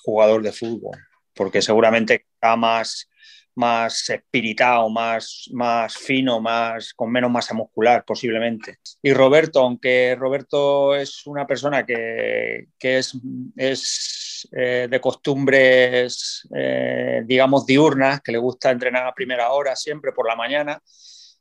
jugador 0.04 0.42
de 0.42 0.52
fútbol, 0.52 0.96
porque 1.34 1.62
seguramente 1.62 2.26
está 2.34 2.54
más 2.54 3.08
más 3.54 4.08
espiritado, 4.10 4.88
más, 4.88 5.48
más 5.52 5.96
fino, 5.96 6.40
más, 6.40 6.94
con 6.94 7.10
menos 7.10 7.30
masa 7.30 7.54
muscular 7.54 8.04
posiblemente. 8.04 8.78
Y 9.02 9.12
Roberto, 9.12 9.60
aunque 9.60 10.16
Roberto 10.18 10.94
es 10.94 11.26
una 11.26 11.46
persona 11.46 11.84
que, 11.84 12.68
que 12.78 12.98
es, 12.98 13.12
es 13.56 14.48
eh, 14.52 14.88
de 14.90 15.00
costumbres, 15.00 16.48
eh, 16.54 17.22
digamos, 17.24 17.66
diurnas, 17.66 18.20
que 18.22 18.32
le 18.32 18.38
gusta 18.38 18.70
entrenar 18.70 19.06
a 19.06 19.14
primera 19.14 19.52
hora 19.52 19.76
siempre 19.76 20.12
por 20.12 20.26
la 20.26 20.36
mañana, 20.36 20.82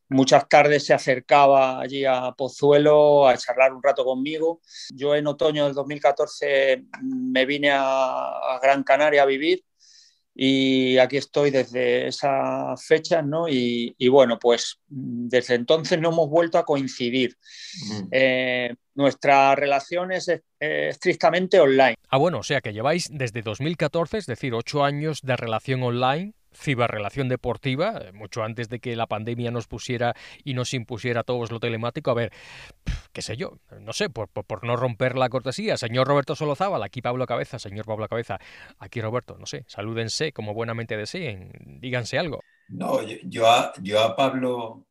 muchas 0.09 0.47
tardes 0.49 0.85
se 0.85 0.93
acercaba 0.93 1.79
allí 1.79 2.03
a 2.05 2.33
Pozuelo 2.37 3.27
a 3.27 3.37
charlar 3.37 3.73
un 3.73 3.81
rato 3.81 4.03
conmigo. 4.03 4.59
Yo 4.93 5.15
en 5.15 5.27
otoño 5.27 5.65
del 5.65 5.73
2014 5.73 6.83
me 7.01 7.45
vine 7.45 7.71
a 7.73 8.59
Gran 8.61 8.83
Canaria 8.83 9.23
a 9.23 9.25
vivir 9.25 9.63
y 10.33 10.97
aquí 10.97 11.17
estoy 11.17 11.51
desde 11.51 12.07
esa 12.07 12.75
fecha, 12.77 13.21
¿no? 13.21 13.47
Y, 13.47 13.95
bueno, 14.09 14.39
pues 14.39 14.79
desde 14.87 15.55
entonces 15.55 15.99
no 15.99 16.09
hemos 16.09 16.29
vuelto 16.29 16.57
a 16.57 16.65
coincidir. 16.65 17.37
Eh, 18.11 18.73
nuestra 18.95 19.55
relación 19.55 20.11
es, 20.11 20.31
estrictamente 20.59 21.59
online. 21.59 21.95
Ah, 22.09 22.17
bueno, 22.17 22.39
o 22.39 22.43
sea 22.43 22.61
que 22.61 22.73
lleváis 22.73 23.09
desde 23.11 23.41
2014, 23.41 24.19
es 24.19 24.25
decir, 24.25 24.53
ocho 24.53 24.83
años 24.83 25.21
de 25.21 25.35
relación 25.35 25.83
online 25.83 26.33
ciberrelación 26.53 27.29
deportiva, 27.29 27.99
eh, 28.01 28.11
mucho 28.11 28.43
antes 28.43 28.69
de 28.69 28.79
que 28.79 28.95
la 28.95 29.07
pandemia 29.07 29.51
nos 29.51 29.67
pusiera 29.67 30.15
y 30.43 30.53
nos 30.53 30.73
impusiera 30.73 31.21
a 31.21 31.23
todos 31.23 31.51
lo 31.51 31.59
telemático. 31.59 32.11
A 32.11 32.15
ver, 32.15 32.31
qué 33.13 33.21
sé 33.21 33.37
yo, 33.37 33.59
no 33.79 33.93
sé, 33.93 34.09
por, 34.09 34.27
por, 34.29 34.63
no 34.63 34.75
romper 34.75 35.17
la 35.17 35.29
cortesía. 35.29 35.77
Señor 35.77 36.07
Roberto 36.07 36.35
Solozábal, 36.35 36.83
aquí 36.83 37.01
Pablo 37.01 37.25
Cabeza, 37.25 37.59
señor 37.59 37.85
Pablo 37.85 38.07
Cabeza, 38.07 38.39
aquí 38.79 39.01
Roberto, 39.01 39.37
no 39.37 39.45
sé, 39.45 39.63
salúdense 39.67 40.31
como 40.33 40.53
buenamente 40.53 40.97
deseen, 40.97 41.51
díganse 41.79 42.17
algo. 42.17 42.41
No, 42.69 43.01
yo, 43.03 43.49
a, 43.49 43.73
yo 43.81 44.01
a 44.01 44.15
Pablo, 44.15 44.87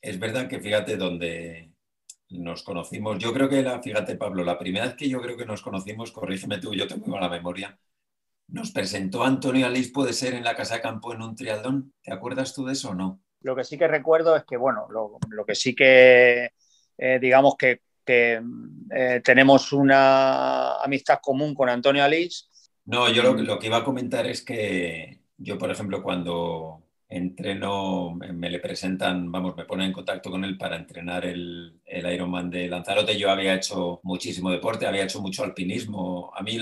es 0.00 0.18
verdad 0.18 0.48
que 0.48 0.60
fíjate 0.60 0.96
donde 0.96 1.72
nos 2.30 2.62
conocimos, 2.62 3.18
yo 3.18 3.32
creo 3.32 3.48
que 3.48 3.62
la, 3.62 3.80
fíjate 3.80 4.16
Pablo, 4.16 4.44
la 4.44 4.58
primera 4.58 4.86
vez 4.86 4.94
que 4.94 5.08
yo 5.08 5.20
creo 5.20 5.36
que 5.36 5.46
nos 5.46 5.62
conocimos, 5.62 6.10
corrígeme 6.10 6.58
tú, 6.58 6.74
yo 6.74 6.86
tengo 6.86 7.18
la 7.18 7.28
memoria, 7.28 7.78
nos 8.48 8.70
presentó 8.70 9.24
Antonio 9.24 9.66
Alís, 9.66 9.90
puede 9.90 10.12
ser 10.12 10.34
en 10.34 10.44
la 10.44 10.54
Casa 10.54 10.76
de 10.76 10.82
Campo 10.82 11.12
en 11.12 11.22
un 11.22 11.34
triatlón. 11.34 11.92
¿Te 12.02 12.12
acuerdas 12.12 12.54
tú 12.54 12.66
de 12.66 12.72
eso 12.72 12.90
o 12.90 12.94
no? 12.94 13.20
Lo 13.40 13.56
que 13.56 13.64
sí 13.64 13.76
que 13.76 13.88
recuerdo 13.88 14.36
es 14.36 14.44
que, 14.44 14.56
bueno, 14.56 14.86
lo, 14.90 15.44
que 15.44 15.54
sí 15.54 15.74
que, 15.74 16.50
eh, 16.98 17.18
digamos 17.20 17.56
que, 17.56 17.80
eh, 18.06 18.40
tenemos 19.24 19.72
una 19.72 20.76
amistad 20.82 21.18
común 21.22 21.54
con 21.54 21.68
Antonio 21.68 22.04
Alís. 22.04 22.50
No, 22.84 23.10
yo 23.10 23.22
lo, 23.22 23.34
lo 23.34 23.58
que 23.58 23.68
iba 23.68 23.78
a 23.78 23.84
comentar 23.84 24.26
es 24.26 24.44
que 24.44 25.20
yo, 25.38 25.58
por 25.58 25.70
ejemplo, 25.70 26.02
cuando 26.02 26.83
entreno, 27.16 28.14
me 28.14 28.50
le 28.50 28.58
presentan, 28.60 29.30
vamos, 29.30 29.56
me 29.56 29.64
ponen 29.64 29.86
en 29.86 29.92
contacto 29.92 30.30
con 30.30 30.44
él 30.44 30.58
para 30.58 30.76
entrenar 30.76 31.24
el, 31.24 31.80
el 31.84 32.12
Ironman 32.12 32.50
de 32.50 32.68
Lanzarote. 32.68 33.18
Yo 33.18 33.30
había 33.30 33.54
hecho 33.54 34.00
muchísimo 34.02 34.50
deporte, 34.50 34.86
había 34.86 35.04
hecho 35.04 35.20
mucho 35.20 35.44
alpinismo. 35.44 36.32
A 36.34 36.42
mí 36.42 36.58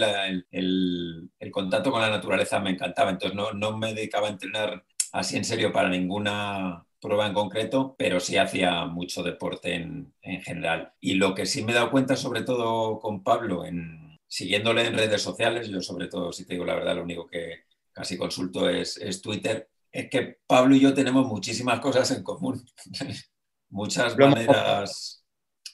el, 0.51 1.31
contacto 1.51 1.91
con 1.91 2.01
la 2.01 2.11
naturaleza 2.11 2.61
me 2.61 2.71
encantaba, 2.71 3.11
entonces 3.11 3.37
no, 3.37 3.53
no 3.53 3.77
me 3.77 3.95
dedicaba 3.95 4.29
a 4.29 4.31
entrenar 4.31 4.85
así 5.13 5.37
en 5.37 5.45
serio 5.45 5.73
para 5.73 5.89
ninguna 5.89 6.87
prueba 7.01 7.27
en 7.27 7.35
concreto, 7.35 7.95
pero 7.99 8.21
sí 8.21 8.37
hacía 8.37 8.87
mucho 8.87 9.23
deporte 9.23 9.75
en, 9.75 10.15
en, 10.23 10.41
general. 10.43 10.93
Y 11.01 11.15
lo 11.15 11.35
que 11.35 11.47
sí 11.47 11.65
me 11.65 11.73
he 11.73 11.75
dado 11.75 11.91
cuenta, 11.91 12.17
sobre 12.17 12.43
todo 12.43 13.01
con 13.01 13.23
Pablo, 13.25 13.65
en, 13.65 14.21
siguiéndole 14.29 14.87
en 14.87 14.95
redes 14.97 15.21
sociales, 15.21 15.69
yo 15.69 15.81
sobre 15.81 16.09
todo, 16.09 16.33
si 16.33 16.47
te 16.47 16.55
digo 16.55 16.65
la 16.65 16.75
verdad, 16.75 16.97
lo 16.97 17.03
único 17.03 17.27
que 17.27 17.65
casi 17.93 18.17
consulto 18.17 18.69
es, 18.69 18.97
es 18.97 19.21
Twitter, 19.21 19.69
es 19.93 20.09
que 20.09 20.39
Pablo 20.47 20.75
y 20.75 20.81
yo 20.81 20.95
tenemos 20.95 21.27
muchísimas 21.27 21.81
cosas 21.81 22.11
en 22.11 22.23
común. 22.23 22.65
Muchas 23.69 24.17
maneras, 24.19 25.25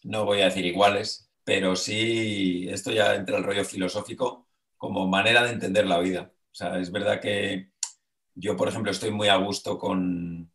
no 0.05 0.25
voy 0.25 0.41
a 0.41 0.47
decir 0.47 0.67
iguales, 0.67 1.31
pero 1.45 1.75
sí, 1.75 2.69
esto 2.69 2.93
ya 2.93 3.15
entra 3.15 3.39
el 3.39 3.45
rollo 3.45 3.65
filosófico 3.65 4.47
como 4.77 5.09
manera 5.09 5.43
de 5.45 5.51
entender 5.51 5.87
la 5.87 5.99
vida. 5.99 6.33
O 6.33 6.55
sea, 6.55 6.79
es 6.79 6.93
verdad 6.93 7.21
que 7.21 7.73
yo, 8.35 8.57
por 8.57 8.69
ejemplo, 8.69 8.93
estoy 8.93 9.11
muy 9.11 9.29
a 9.29 9.37
gusto 9.37 9.79
con, 9.79 10.53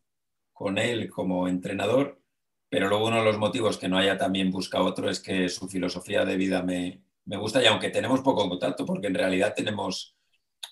con 0.53 0.77
él 0.77 1.09
como 1.09 1.47
entrenador, 1.47 2.21
pero 2.69 2.87
luego 2.87 3.07
uno 3.07 3.17
de 3.17 3.25
los 3.25 3.37
motivos 3.37 3.77
que 3.77 3.89
no 3.89 3.97
haya 3.97 4.17
también 4.17 4.51
busca 4.51 4.81
otro 4.81 5.09
es 5.09 5.19
que 5.19 5.49
su 5.49 5.67
filosofía 5.67 6.23
de 6.23 6.37
vida 6.37 6.63
me, 6.63 7.03
me 7.25 7.37
gusta 7.37 7.61
y 7.61 7.65
aunque 7.65 7.89
tenemos 7.89 8.21
poco 8.21 8.47
contacto, 8.47 8.85
porque 8.85 9.07
en 9.07 9.15
realidad 9.15 9.53
tenemos 9.53 10.15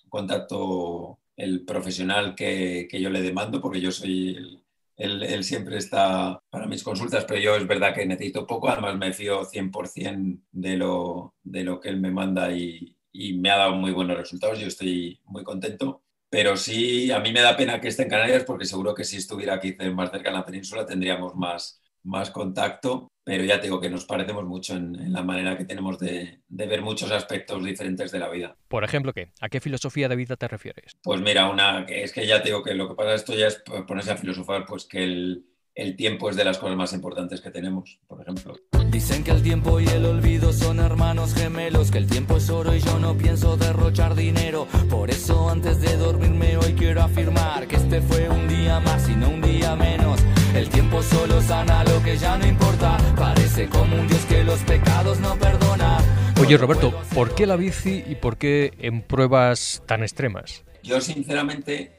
contacto 0.10 1.20
el 1.36 1.66
profesional 1.66 2.36
que, 2.36 2.88
yo 2.92 3.10
le 3.10 3.22
demando, 3.22 3.62
porque 3.62 3.82
yo 3.82 3.92
soy 3.92 4.64
él, 4.98 5.44
siempre 5.44 5.78
está 5.78 6.42
para 6.50 6.68
mis 6.68 6.84
consultas, 6.84 7.26
pero 7.26 7.40
yo 7.40 7.56
es 7.56 7.68
verdad 7.68 7.94
que 7.96 8.06
necesito 8.06 8.46
poco, 8.46 8.70
además 8.70 8.98
me 8.98 9.14
fío 9.14 9.46
100% 9.46 10.42
de 10.52 10.78
lo, 10.78 11.36
de 11.44 11.64
lo 11.64 11.80
que 11.80 11.90
él 11.90 12.00
me 12.00 12.12
manda 12.12 12.52
y, 12.52 12.96
y, 13.12 13.34
me 13.34 13.50
ha 13.50 13.58
dado 13.58 13.76
muy 13.76 13.92
buenos 13.92 14.18
resultados, 14.18 14.60
yo 14.60 14.68
estoy 14.68 15.20
muy 15.26 15.44
contento. 15.44 16.04
Pero 16.30 16.56
sí, 16.56 17.12
a 17.12 17.20
mí 17.20 17.34
me 17.34 17.42
da 17.42 17.58
pena 17.58 17.82
que 17.82 17.90
esté 17.90 18.04
en 18.04 18.10
Canarias 18.10 18.46
porque 18.46 18.66
seguro 18.66 18.96
que 18.96 19.04
si 19.04 19.18
estuviera 19.18 19.56
aquí 19.56 19.76
más 19.94 20.12
cerca 20.12 20.30
en 20.30 20.36
la 20.36 20.46
península 20.46 20.86
tendríamos 20.86 21.36
más, 21.36 21.82
más 22.04 22.32
contacto 22.32 23.11
pero 23.24 23.44
ya 23.44 23.60
te 23.60 23.68
digo 23.68 23.80
que 23.80 23.90
nos 23.90 24.06
parecemos 24.06 24.46
mucho 24.46 24.76
en, 24.76 25.12
la 25.12 25.24
manera 25.24 25.58
que 25.58 25.66
tenemos 25.66 26.00
de, 26.00 26.40
ver 26.50 26.82
muchos 26.82 27.12
aspectos 27.12 27.64
diferentes 27.64 28.12
de 28.12 28.20
la 28.20 28.30
vida. 28.30 28.56
Por 28.68 28.84
ejemplo, 28.84 29.14
¿qué? 29.14 29.32
¿A 29.42 29.50
qué 29.50 29.60
filosofía 29.60 30.10
de 30.10 30.16
vida 30.16 30.36
te 30.36 30.48
refieres? 30.48 30.98
Pues 31.04 31.22
mira, 31.22 31.50
una 31.50 31.86
que 31.86 32.04
es 32.04 32.14
que 32.14 32.26
ya 32.26 32.42
te 32.42 32.50
digo 32.50 32.64
que 32.64 32.74
lo 32.74 32.88
que 32.88 32.96
pasa 32.96 33.14
esto 33.14 33.34
ya 33.34 33.48
es 33.48 33.62
ponerse 33.88 34.12
a 34.12 34.18
filosofar, 34.18 34.66
pues 34.66 34.86
que 34.86 35.04
el, 35.04 35.46
el 35.76 35.96
tiempo 35.96 36.30
es 36.30 36.36
de 36.36 36.44
las 36.44 36.58
cosas 36.58 36.76
más 36.76 36.94
importantes 36.94 37.42
que 37.42 37.52
tenemos, 37.52 38.00
por 38.08 38.22
ejemplo. 38.22 38.56
Dicen 38.90 39.24
que 39.24 39.32
el 39.32 39.42
tiempo 39.42 39.80
y 39.80 39.88
el 39.88 40.06
olvido 40.06 40.52
son 40.52 40.80
hermanos 40.80 41.34
gemelos, 41.34 41.92
que 41.92 41.98
el 41.98 42.08
tiempo 42.08 42.38
es 42.38 42.50
oro 42.50 42.76
y 42.76 42.80
yo 42.80 43.00
no 43.00 43.18
pienso 43.18 43.56
derrochar 43.56 44.16
dinero. 44.16 44.68
Por 44.90 45.10
eso 45.10 45.50
antes 45.50 45.80
de 45.80 45.96
dormirme 45.96 46.58
hoy 46.58 46.74
quiero 46.74 47.02
afirmar 47.02 47.68
que 47.68 47.78
este 47.78 48.02
fue 48.02 48.28
un 48.30 48.48
día 48.48 48.80
más 48.80 49.08
y 49.10 49.16
no 49.16 49.30
un 49.30 49.42
día 49.42 49.76
menos. 49.76 50.20
El 50.54 50.70
tiempo 50.70 51.02
solo 51.02 51.40
sana 51.42 51.82
lo 51.86 52.04
que 52.04 52.18
ya 52.18 52.38
no 52.38 52.46
importa. 52.46 52.98
Parece 53.16 53.70
como 53.70 53.96
un 53.96 54.08
Dios 54.08 54.26
que 54.26 54.44
los 54.44 54.60
pecados 54.64 55.18
no 55.22 55.36
perdona. 55.38 56.00
Oye 56.42 56.58
Roberto, 56.58 56.94
¿por 57.16 57.34
qué 57.36 57.46
la 57.46 57.56
bici 57.56 58.04
y 58.06 58.16
por 58.16 58.38
qué 58.38 58.74
en 58.80 59.02
pruebas 59.02 59.82
tan 59.86 60.02
extremas? 60.02 60.66
Yo 60.84 61.00
sinceramente, 61.00 61.96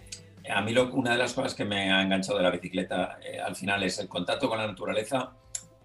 a 0.50 0.60
mí 0.60 0.72
lo, 0.72 0.92
una 0.92 1.12
de 1.12 1.18
las 1.18 1.32
cosas 1.32 1.54
que 1.54 1.64
me 1.64 1.90
ha 1.90 2.02
enganchado 2.02 2.36
de 2.36 2.44
la 2.44 2.50
bicicleta 2.50 3.18
eh, 3.24 3.40
al 3.40 3.56
final 3.56 3.82
es 3.84 3.98
el 3.98 4.08
contacto 4.08 4.50
con 4.50 4.58
la 4.58 4.66
naturaleza. 4.66 5.32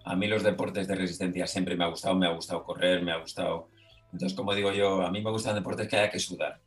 A 0.04 0.14
mí 0.14 0.26
los 0.26 0.42
deportes 0.42 0.86
de 0.86 0.94
resistencia 0.94 1.46
siempre 1.46 1.74
me 1.74 1.84
ha 1.84 1.88
gustado, 1.88 2.16
me 2.16 2.26
ha 2.26 2.32
gustado 2.32 2.64
correr, 2.64 3.02
me 3.02 3.12
ha 3.12 3.16
gustado... 3.16 3.70
Entonces, 4.12 4.36
como 4.36 4.54
digo 4.54 4.72
yo, 4.72 5.02
a 5.02 5.10
mí 5.10 5.22
me 5.22 5.30
gustan 5.30 5.54
deportes 5.54 5.88
que 5.88 5.96
haya 5.96 6.10
que 6.10 6.18
sudar 6.18 6.60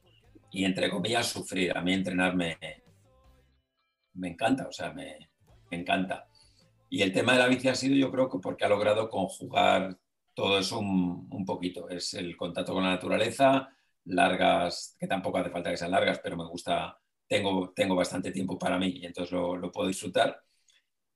y 0.51 0.65
entre 0.65 0.89
comillas 0.89 1.27
sufrir. 1.27 1.77
A 1.77 1.81
mí 1.81 1.93
entrenarme 1.93 2.57
me 4.13 4.29
encanta, 4.29 4.67
o 4.67 4.71
sea, 4.71 4.91
me, 4.93 5.30
me 5.71 5.77
encanta. 5.77 6.27
Y 6.89 7.01
el 7.01 7.13
tema 7.13 7.33
de 7.33 7.39
la 7.39 7.47
bici 7.47 7.69
ha 7.69 7.75
sido, 7.75 7.95
yo 7.95 8.11
creo 8.11 8.29
que 8.29 8.39
porque 8.39 8.65
ha 8.65 8.69
logrado 8.69 9.09
conjugar 9.09 9.97
todo 10.33 10.59
eso 10.59 10.79
un, 10.79 11.45
poquito. 11.45 11.89
Es 11.89 12.13
el 12.13 12.35
contacto 12.37 12.73
con 12.73 12.83
la 12.83 12.91
naturaleza, 12.91 13.69
largas, 14.05 14.95
que 14.99 15.07
tampoco 15.07 15.37
hace 15.37 15.49
falta 15.49 15.71
que 15.71 15.77
sean 15.77 15.91
largas, 15.91 16.19
pero 16.19 16.37
me 16.37 16.45
gusta, 16.45 16.99
tengo, 17.27 17.71
tengo 17.73 17.95
bastante 17.95 18.31
tiempo 18.31 18.57
para 18.59 18.77
mí 18.77 18.89
y 18.89 19.05
entonces 19.05 19.31
lo, 19.31 19.71
puedo 19.71 19.87
disfrutar. 19.87 20.43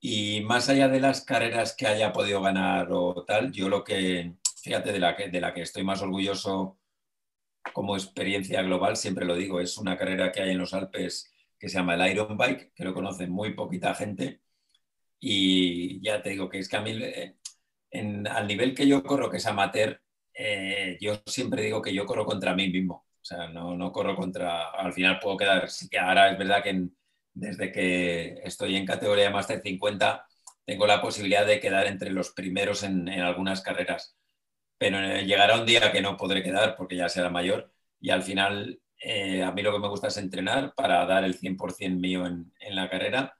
Y 0.00 0.40
más 0.42 0.68
allá 0.68 0.88
de 0.88 1.00
las 1.00 1.22
carreras 1.24 1.74
que 1.76 1.86
haya 1.86 2.12
podido 2.12 2.40
ganar 2.42 2.88
o 2.92 3.24
tal, 3.24 3.52
yo 3.52 3.68
lo 3.68 3.84
que, 3.84 4.36
fíjate, 4.62 4.92
de 4.92 4.98
la 5.00 5.16
que, 5.16 5.28
de 5.28 5.40
la 5.40 5.54
que 5.54 5.62
estoy 5.62 5.84
más 5.84 6.02
orgulloso 6.02 6.78
como 7.74 7.96
experiencia 7.96 8.62
global, 8.62 8.96
siempre 8.96 9.26
lo 9.26 9.36
digo, 9.36 9.60
es 9.60 9.78
una 9.78 9.98
carrera 9.98 10.32
que 10.32 10.42
hay 10.42 10.50
en 10.52 10.58
los 10.58 10.74
Alpes 10.74 11.32
que 11.58 11.68
se 11.68 11.78
llama 11.78 11.94
el 11.94 12.12
Iron 12.12 12.36
Bike, 12.36 12.72
que 12.74 12.84
lo 12.84 12.94
conoce 12.94 13.26
muy 13.26 13.54
poquita 13.54 13.94
gente 13.94 14.40
y 15.20 16.00
ya 16.02 16.22
te 16.22 16.30
digo 16.30 16.48
que 16.48 16.58
es 16.58 16.68
que 16.68 16.76
a 16.76 16.82
mí, 16.82 16.92
eh, 17.02 17.36
al 18.30 18.46
nivel 18.46 18.74
que 18.74 18.86
yo 18.86 19.02
corro, 19.02 19.30
que 19.30 19.38
es 19.38 19.46
amateur, 19.46 20.00
eh, 20.34 20.98
yo 21.00 21.22
siempre 21.26 21.62
digo 21.62 21.82
que 21.82 21.94
yo 21.94 22.06
corro 22.06 22.24
contra 22.26 22.54
mí 22.54 22.68
mismo. 22.70 23.06
O 23.20 23.24
sea, 23.24 23.48
no, 23.48 23.76
no, 23.76 23.92
corro 23.92 24.14
contra. 24.16 24.70
Al 24.70 24.92
final 24.92 25.18
puedo 25.20 25.36
quedar. 25.36 25.70
Sí 25.70 25.88
que 25.88 25.98
ahora 25.98 26.30
es 26.30 26.38
verdad 26.38 26.62
que 26.62 26.88
desde 27.34 27.72
que 27.72 28.40
estoy 28.44 28.76
en 28.76 28.86
categoría 28.86 29.30
Master 29.30 29.60
50, 29.62 30.26
tengo 30.64 30.86
la 30.86 31.00
posibilidad 31.02 31.46
de 31.46 31.60
quedar 31.60 31.86
entre 31.86 32.10
los 32.10 32.30
primeros 32.32 32.82
en, 32.82 33.08
algunas 33.08 33.62
carreras. 33.62 34.16
Pero 34.78 34.98
eh, 35.00 35.24
llegará 35.26 35.58
un 35.60 35.66
día 35.66 35.92
que 35.92 36.02
no 36.02 36.16
podré 36.16 36.42
quedar 36.42 36.76
porque 36.76 36.96
ya 36.96 37.08
será 37.08 37.30
mayor. 37.30 37.72
Y 38.00 38.10
al 38.10 38.22
final, 38.22 38.80
a 39.44 39.52
mí 39.52 39.62
lo 39.62 39.72
que 39.72 39.78
me 39.78 39.88
gusta 39.88 40.08
es 40.08 40.16
entrenar 40.18 40.74
para 40.74 41.06
dar 41.06 41.24
el 41.24 41.38
100% 41.38 41.98
mío 41.98 42.26
en, 42.26 42.52
en 42.60 42.76
la 42.76 42.90
carrera 42.90 43.35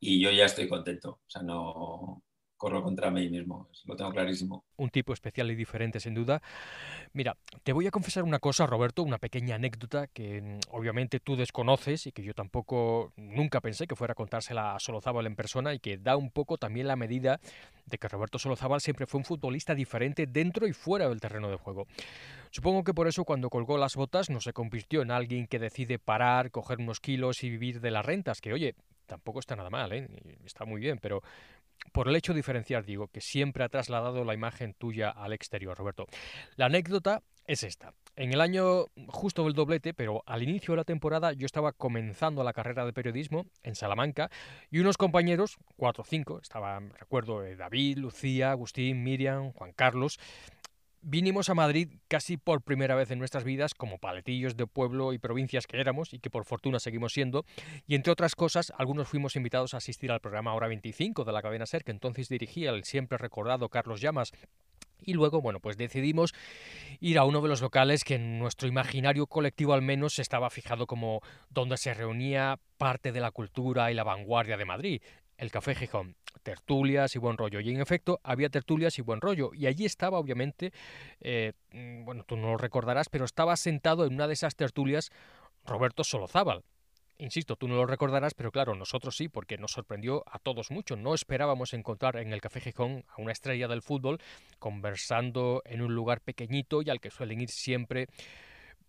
y 0.00 0.20
yo 0.20 0.30
ya 0.30 0.44
estoy 0.44 0.68
contento. 0.68 1.20
O 1.26 1.30
sea, 1.30 1.42
no 1.42 2.22
corro 2.56 2.82
contra 2.82 3.10
mí 3.10 3.28
mismo, 3.28 3.68
lo 3.84 3.96
tengo 3.96 4.10
clarísimo. 4.10 4.64
Un 4.76 4.88
tipo 4.88 5.12
especial 5.12 5.50
y 5.50 5.54
diferente, 5.54 6.00
sin 6.00 6.14
duda. 6.14 6.42
Mira, 7.12 7.36
te 7.62 7.72
voy 7.72 7.86
a 7.86 7.90
confesar 7.90 8.24
una 8.24 8.38
cosa, 8.38 8.66
Roberto, 8.66 9.02
una 9.02 9.18
pequeña 9.18 9.56
anécdota 9.56 10.06
que 10.06 10.40
mm, 10.40 10.60
obviamente 10.70 11.20
tú 11.20 11.36
desconoces 11.36 12.06
y 12.06 12.12
que 12.12 12.22
yo 12.22 12.34
tampoco 12.34 13.12
nunca 13.16 13.60
pensé 13.60 13.86
que 13.86 13.96
fuera 13.96 14.12
a 14.12 14.14
contársela 14.14 14.74
a 14.74 14.80
Solozábal 14.80 15.26
en 15.26 15.36
persona 15.36 15.74
y 15.74 15.78
que 15.78 15.98
da 15.98 16.16
un 16.16 16.30
poco 16.30 16.56
también 16.56 16.88
la 16.88 16.96
medida 16.96 17.40
de 17.84 17.98
que 17.98 18.08
Roberto 18.08 18.38
Solozábal 18.38 18.80
siempre 18.80 19.06
fue 19.06 19.18
un 19.18 19.24
futbolista 19.24 19.74
diferente 19.74 20.26
dentro 20.26 20.66
y 20.66 20.72
fuera 20.72 21.08
del 21.08 21.20
terreno 21.20 21.50
de 21.50 21.56
juego. 21.56 21.86
Supongo 22.50 22.84
que 22.84 22.94
por 22.94 23.06
eso 23.06 23.24
cuando 23.24 23.50
colgó 23.50 23.76
las 23.76 23.96
botas 23.96 24.30
no 24.30 24.40
se 24.40 24.52
convirtió 24.52 25.02
en 25.02 25.10
alguien 25.10 25.46
que 25.46 25.58
decide 25.58 25.98
parar, 25.98 26.50
coger 26.50 26.78
unos 26.78 27.00
kilos 27.00 27.44
y 27.44 27.50
vivir 27.50 27.80
de 27.80 27.90
las 27.90 28.04
rentas, 28.04 28.40
que 28.40 28.52
oye, 28.52 28.74
tampoco 29.06 29.40
está 29.40 29.56
nada 29.56 29.70
mal, 29.70 29.92
¿eh? 29.92 30.08
está 30.44 30.64
muy 30.64 30.80
bien, 30.80 30.98
pero 30.98 31.22
por 31.92 32.08
el 32.08 32.16
hecho 32.16 32.32
de 32.32 32.38
diferenciar, 32.38 32.84
digo, 32.84 33.08
que 33.08 33.20
siempre 33.20 33.64
ha 33.64 33.68
trasladado 33.68 34.24
la 34.24 34.34
imagen 34.34 34.74
tuya 34.74 35.10
al 35.10 35.32
exterior, 35.32 35.76
Roberto. 35.76 36.06
La 36.56 36.66
anécdota 36.66 37.22
es 37.46 37.62
esta. 37.62 37.94
En 38.16 38.32
el 38.32 38.40
año 38.40 38.86
justo 39.08 39.44
del 39.44 39.52
doblete, 39.52 39.92
pero 39.92 40.22
al 40.26 40.42
inicio 40.42 40.72
de 40.72 40.78
la 40.78 40.84
temporada 40.84 41.32
yo 41.32 41.44
estaba 41.44 41.72
comenzando 41.72 42.42
la 42.42 42.54
carrera 42.54 42.86
de 42.86 42.94
periodismo 42.94 43.46
en 43.62 43.74
Salamanca 43.74 44.30
y 44.70 44.78
unos 44.78 44.96
compañeros, 44.96 45.58
cuatro 45.76 46.02
o 46.02 46.06
cinco, 46.06 46.40
estaban, 46.40 46.92
recuerdo, 46.98 47.44
eh, 47.44 47.56
David, 47.56 47.98
Lucía, 47.98 48.52
Agustín, 48.52 49.02
Miriam, 49.02 49.52
Juan 49.52 49.72
Carlos, 49.72 50.18
vinimos 51.08 51.48
a 51.48 51.54
Madrid 51.54 51.88
casi 52.08 52.36
por 52.36 52.62
primera 52.62 52.96
vez 52.96 53.12
en 53.12 53.20
nuestras 53.20 53.44
vidas 53.44 53.74
como 53.74 53.98
paletillos 53.98 54.56
de 54.56 54.66
pueblo 54.66 55.12
y 55.12 55.18
provincias 55.18 55.68
que 55.68 55.80
éramos 55.80 56.12
y 56.12 56.18
que 56.18 56.30
por 56.30 56.44
fortuna 56.44 56.80
seguimos 56.80 57.12
siendo. 57.12 57.44
Y 57.86 57.94
entre 57.94 58.12
otras 58.12 58.34
cosas, 58.34 58.72
algunos 58.76 59.06
fuimos 59.06 59.36
invitados 59.36 59.72
a 59.74 59.76
asistir 59.76 60.10
al 60.10 60.20
programa 60.20 60.52
Hora 60.52 60.66
25 60.66 61.24
de 61.24 61.32
la 61.32 61.42
cadena 61.42 61.64
SER, 61.64 61.84
que 61.84 61.92
entonces 61.92 62.28
dirigía 62.28 62.70
el 62.70 62.82
siempre 62.82 63.18
recordado 63.18 63.68
Carlos 63.68 64.00
Llamas 64.00 64.32
y 65.00 65.12
luego, 65.12 65.40
bueno, 65.40 65.60
pues 65.60 65.76
decidimos 65.76 66.34
ir 67.00 67.18
a 67.18 67.24
uno 67.24 67.40
de 67.40 67.48
los 67.48 67.60
locales 67.60 68.02
que 68.02 68.16
en 68.16 68.38
nuestro 68.40 68.66
imaginario 68.66 69.26
colectivo 69.26 69.74
al 69.74 69.82
menos 69.82 70.18
estaba 70.18 70.50
fijado 70.50 70.86
como 70.86 71.20
donde 71.50 71.76
se 71.76 71.94
reunía 71.94 72.58
parte 72.78 73.12
de 73.12 73.20
la 73.20 73.30
cultura 73.30 73.92
y 73.92 73.94
la 73.94 74.04
vanguardia 74.04 74.56
de 74.56 74.64
Madrid, 74.64 75.02
el 75.36 75.50
Café 75.50 75.74
Gijón. 75.74 76.16
Tertulias 76.42 77.16
y 77.16 77.18
buen 77.18 77.36
rollo. 77.36 77.60
Y 77.60 77.70
en 77.70 77.80
efecto, 77.80 78.20
había 78.22 78.48
tertulias 78.48 78.98
y 78.98 79.02
buen 79.02 79.20
rollo. 79.20 79.50
Y 79.52 79.66
allí 79.66 79.84
estaba, 79.84 80.18
obviamente, 80.18 80.72
eh, 81.20 81.52
mm, 81.72 82.04
bueno, 82.04 82.24
tú 82.24 82.36
no 82.36 82.48
lo 82.52 82.56
recordarás, 82.56 83.08
pero 83.08 83.24
estaba 83.24 83.56
sentado 83.56 84.04
en 84.06 84.14
una 84.14 84.28
de 84.28 84.34
esas 84.34 84.54
tertulias 84.54 85.10
Roberto 85.64 86.04
Solozábal, 86.04 86.62
Insisto, 87.18 87.56
tú 87.56 87.66
no 87.66 87.76
lo 87.76 87.86
recordarás, 87.86 88.34
pero 88.34 88.52
claro, 88.52 88.74
nosotros 88.74 89.16
sí, 89.16 89.28
porque 89.28 89.56
nos 89.56 89.72
sorprendió 89.72 90.22
a 90.26 90.38
todos 90.38 90.70
mucho. 90.70 90.96
No 90.96 91.14
esperábamos 91.14 91.72
encontrar 91.72 92.16
en 92.16 92.32
el 92.32 92.42
Café 92.42 92.60
Gijón 92.60 93.04
a 93.08 93.22
una 93.22 93.32
estrella 93.32 93.68
del 93.68 93.80
fútbol 93.80 94.20
conversando 94.58 95.62
en 95.64 95.80
un 95.80 95.94
lugar 95.94 96.20
pequeñito 96.20 96.82
y 96.82 96.90
al 96.90 97.00
que 97.00 97.10
suelen 97.10 97.40
ir 97.40 97.48
siempre, 97.48 98.08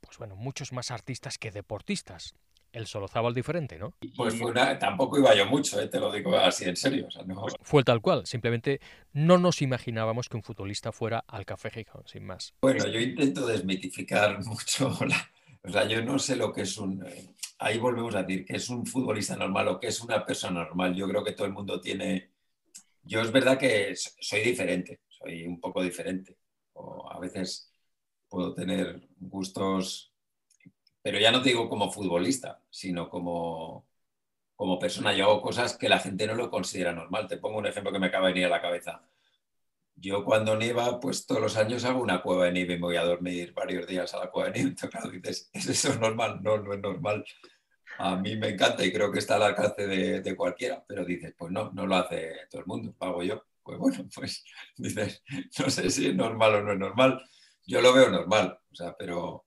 pues 0.01 0.17
bueno, 0.17 0.35
muchos 0.35 0.73
más 0.73 0.91
artistas 0.91 1.37
que 1.37 1.51
deportistas. 1.51 2.33
El 2.77 2.85
Solozábal 2.85 3.33
diferente, 3.33 3.79
¿no? 3.79 3.95
Pues 4.15 4.35
tampoco 4.79 5.17
iba 5.17 5.33
yo 5.33 5.47
mucho, 5.47 5.81
¿eh? 5.81 5.87
te 5.87 5.99
lo 5.99 6.11
digo 6.11 6.37
así 6.37 6.65
en 6.65 6.75
serio. 6.75 7.07
Fue 7.63 7.83
tal 7.83 8.01
cual, 8.01 8.27
simplemente 8.27 8.79
no 9.13 9.39
nos 9.39 9.63
imaginábamos 9.63 10.29
que 10.29 10.37
un 10.37 10.43
futbolista 10.43 10.91
fuera 10.91 11.23
al 11.27 11.43
Café 11.43 11.71
Gijón, 11.71 12.03
sin 12.05 12.25
más. 12.25 12.53
Bueno, 12.61 12.85
yo 12.87 12.99
intento 12.99 13.47
desmitificar 13.47 14.37
mucho 14.45 14.95
la, 15.07 15.31
o 15.63 15.71
sea, 15.71 15.87
yo 15.87 16.03
no 16.03 16.19
sé 16.19 16.35
lo 16.35 16.53
que 16.53 16.61
es 16.61 16.77
un... 16.77 17.03
Eh, 17.05 17.33
ahí 17.57 17.79
volvemos 17.79 18.13
a 18.13 18.21
decir 18.21 18.45
que 18.45 18.57
es 18.57 18.69
un 18.69 18.85
futbolista 18.85 19.35
normal 19.35 19.67
o 19.69 19.79
que 19.79 19.87
es 19.87 19.99
una 20.01 20.23
persona 20.23 20.63
normal. 20.63 20.95
Yo 20.95 21.07
creo 21.09 21.23
que 21.23 21.33
todo 21.33 21.47
el 21.47 21.53
mundo 21.53 21.81
tiene... 21.81 22.29
Yo 23.01 23.21
es 23.21 23.31
verdad 23.31 23.57
que 23.57 23.93
soy 23.95 24.41
diferente, 24.41 25.01
soy 25.09 25.47
un 25.47 25.59
poco 25.59 25.81
diferente. 25.81 26.37
O 26.73 27.11
a 27.11 27.19
veces 27.19 27.73
puedo 28.29 28.53
tener 28.53 29.07
gustos, 29.17 30.06
pero 31.01 31.19
ya 31.19 31.31
no 31.31 31.41
te 31.41 31.49
digo 31.49 31.69
como 31.69 31.91
futbolista, 31.91 32.61
sino 32.69 33.09
como, 33.09 33.87
como 34.55 34.79
persona. 34.79 35.13
Yo 35.13 35.25
hago 35.25 35.41
cosas 35.41 35.77
que 35.77 35.89
la 35.89 35.99
gente 35.99 36.27
no 36.27 36.35
lo 36.35 36.49
considera 36.49 36.93
normal. 36.93 37.27
Te 37.27 37.37
pongo 37.37 37.59
un 37.59 37.67
ejemplo 37.67 37.91
que 37.91 37.99
me 37.99 38.07
acaba 38.07 38.27
de 38.27 38.33
venir 38.33 38.47
a 38.47 38.49
la 38.49 38.61
cabeza. 38.61 39.01
Yo 39.95 40.23
cuando 40.23 40.55
nieva, 40.57 40.99
pues 40.99 41.25
todos 41.25 41.41
los 41.41 41.57
años 41.57 41.83
hago 41.85 42.01
una 42.01 42.21
cueva 42.21 42.45
de 42.45 42.51
nieve 42.51 42.75
y 42.75 42.77
me 42.77 42.83
voy 42.83 42.97
a 42.97 43.03
dormir 43.03 43.53
varios 43.53 43.87
días 43.87 44.13
a 44.13 44.19
la 44.19 44.31
cueva 44.31 44.49
de 44.49 44.59
nieve. 44.59 44.75
Entonces, 44.81 45.11
dices, 45.11 45.49
¿es 45.53 45.67
eso 45.85 45.95
normal? 45.99 46.39
No, 46.43 46.57
no 46.57 46.73
es 46.73 46.79
normal. 46.79 47.25
A 47.99 48.15
mí 48.15 48.35
me 48.35 48.49
encanta 48.49 48.85
y 48.85 48.91
creo 48.93 49.11
que 49.11 49.19
está 49.19 49.35
al 49.35 49.43
alcance 49.43 49.87
de, 49.87 50.35
cualquiera, 50.35 50.83
pero 50.87 51.03
dices, 51.03 51.33
pues 51.37 51.51
no, 51.51 51.71
no 51.73 51.87
lo 51.87 51.95
hace 51.95 52.31
todo 52.49 52.61
el 52.61 52.67
mundo, 52.67 52.95
lo 52.99 53.07
hago 53.07 53.23
yo. 53.23 53.43
Pues 53.63 53.79
bueno, 53.79 54.07
pues 54.15 54.43
dices, 54.77 55.23
no 55.59 55.69
sé 55.69 55.89
si 55.89 56.07
es 56.07 56.15
normal 56.15 56.55
o 56.55 56.61
no 56.61 56.73
es 56.73 56.79
normal. 56.79 57.21
Yo 57.65 57.81
lo 57.81 57.93
veo 57.93 58.09
normal, 58.09 58.59
o 58.71 58.75
sea, 58.75 58.95
pero, 58.97 59.46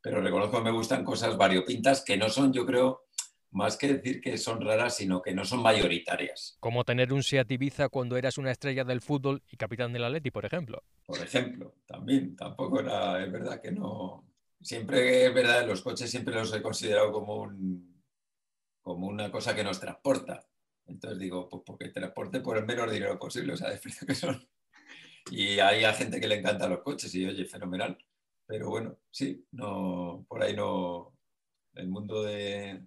pero 0.00 0.20
reconozco 0.20 0.58
que 0.58 0.64
me 0.64 0.70
gustan 0.70 1.04
cosas 1.04 1.36
variopintas 1.36 2.04
que 2.04 2.16
no 2.16 2.28
son, 2.28 2.52
yo 2.52 2.64
creo, 2.64 3.08
más 3.50 3.76
que 3.76 3.94
decir 3.94 4.20
que 4.20 4.36
son 4.36 4.60
raras, 4.60 4.96
sino 4.96 5.22
que 5.22 5.34
no 5.34 5.44
son 5.44 5.62
mayoritarias. 5.62 6.56
Como 6.60 6.84
tener 6.84 7.12
un 7.12 7.22
Seat 7.22 7.50
Ibiza 7.50 7.88
cuando 7.88 8.16
eras 8.16 8.38
una 8.38 8.50
estrella 8.50 8.84
del 8.84 9.00
fútbol 9.00 9.42
y 9.50 9.56
capitán 9.56 9.92
del 9.92 10.04
Atleti, 10.04 10.30
por 10.30 10.44
ejemplo. 10.44 10.82
Por 11.06 11.18
ejemplo, 11.18 11.74
también, 11.86 12.36
tampoco 12.36 12.80
era, 12.80 13.22
es 13.22 13.32
verdad 13.32 13.60
que 13.60 13.72
no... 13.72 14.24
Siempre, 14.60 15.26
es 15.26 15.32
verdad, 15.32 15.66
los 15.66 15.82
coches 15.82 16.10
siempre 16.10 16.34
los 16.34 16.52
he 16.52 16.60
considerado 16.60 17.12
como, 17.12 17.36
un, 17.36 18.02
como 18.82 19.06
una 19.06 19.30
cosa 19.30 19.54
que 19.54 19.62
nos 19.62 19.78
transporta. 19.78 20.44
Entonces 20.86 21.18
digo, 21.18 21.48
pues 21.48 21.62
porque 21.64 21.88
transporte 21.90 22.40
por 22.40 22.58
el 22.58 22.66
menor 22.66 22.90
dinero 22.90 23.18
posible, 23.18 23.52
o 23.52 23.56
sea, 23.56 23.70
de 23.70 23.80
que 24.06 24.14
son. 24.14 24.48
Y 25.30 25.60
hay 25.60 25.84
a 25.84 25.92
gente 25.92 26.20
que 26.20 26.26
le 26.26 26.36
encantan 26.36 26.70
los 26.70 26.80
coches 26.80 27.14
y 27.14 27.24
oye, 27.24 27.44
fenomenal. 27.44 27.96
Pero 28.48 28.70
bueno, 28.70 28.96
sí, 29.10 29.46
no, 29.52 30.24
por 30.26 30.42
ahí 30.42 30.56
no, 30.56 31.14
el 31.74 31.86
mundo 31.86 32.22
de, 32.22 32.82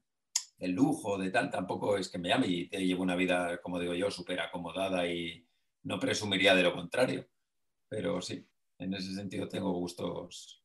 el 0.58 0.72
lujo, 0.72 1.20
de 1.20 1.30
tal, 1.30 1.52
tampoco 1.52 1.98
es 1.98 2.10
que 2.10 2.18
me 2.18 2.30
llame 2.30 2.48
y 2.48 2.68
te 2.68 2.84
llevo 2.84 3.04
una 3.04 3.16
vida, 3.16 3.62
como 3.62 3.80
digo 3.80 3.94
yo, 3.94 4.10
súper 4.10 4.40
acomodada 4.40 5.08
y 5.08 5.48
no 5.84 6.00
presumiría 6.00 6.56
de 6.56 6.64
lo 6.64 6.74
contrario. 6.74 7.28
Pero 7.88 8.24
sí, 8.24 8.44
en 8.80 8.96
ese 8.96 9.14
sentido 9.14 9.48
tengo 9.48 9.72
gustos 9.72 10.64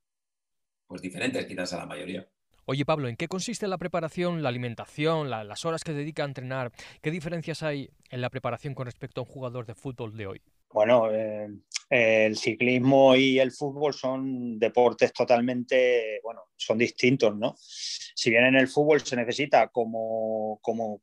pues 0.87 1.03
diferentes 1.03 1.45
quizás 1.45 1.75
a 1.75 1.79
la 1.79 1.87
mayoría. 1.87 2.27
Oye 2.65 2.87
Pablo, 2.87 3.09
¿en 3.09 3.17
qué 3.17 3.29
consiste 3.29 3.69
la 3.69 3.77
preparación, 3.77 4.43
la 4.43 4.49
alimentación, 4.49 5.29
las 5.29 5.65
horas 5.67 5.85
que 5.85 5.93
dedica 5.93 6.23
a 6.23 6.27
entrenar? 6.27 6.73
¿Qué 7.03 7.11
diferencias 7.11 7.63
hay 7.63 7.91
en 8.09 8.23
la 8.23 8.31
preparación 8.31 8.75
con 8.75 8.87
respecto 8.87 9.21
a 9.21 9.25
un 9.25 9.31
jugador 9.31 9.67
de 9.67 9.75
fútbol 9.75 10.17
de 10.17 10.27
hoy? 10.27 10.43
Bueno, 10.73 11.11
eh, 11.13 11.49
el 11.89 12.37
ciclismo 12.37 13.15
y 13.15 13.39
el 13.39 13.53
fútbol 13.53 13.95
son 13.95 14.59
deportes 14.59 15.13
totalmente, 15.13 16.21
bueno, 16.23 16.43
son 16.57 16.79
distintos, 16.79 17.37
¿no? 17.37 17.55
Si 17.59 18.31
bien 18.31 18.45
en 18.47 18.57
el 18.57 18.69
fútbol 18.69 19.01
se 19.03 19.17
necesita 19.17 19.69
como, 19.69 20.59
como 20.61 21.03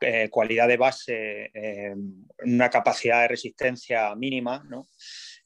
eh, 0.00 0.28
cualidad 0.30 0.68
de 0.68 0.76
base 0.76 1.50
eh, 1.54 1.94
una 2.44 2.70
capacidad 2.70 3.22
de 3.22 3.28
resistencia 3.28 4.14
mínima, 4.14 4.64
¿no? 4.68 4.88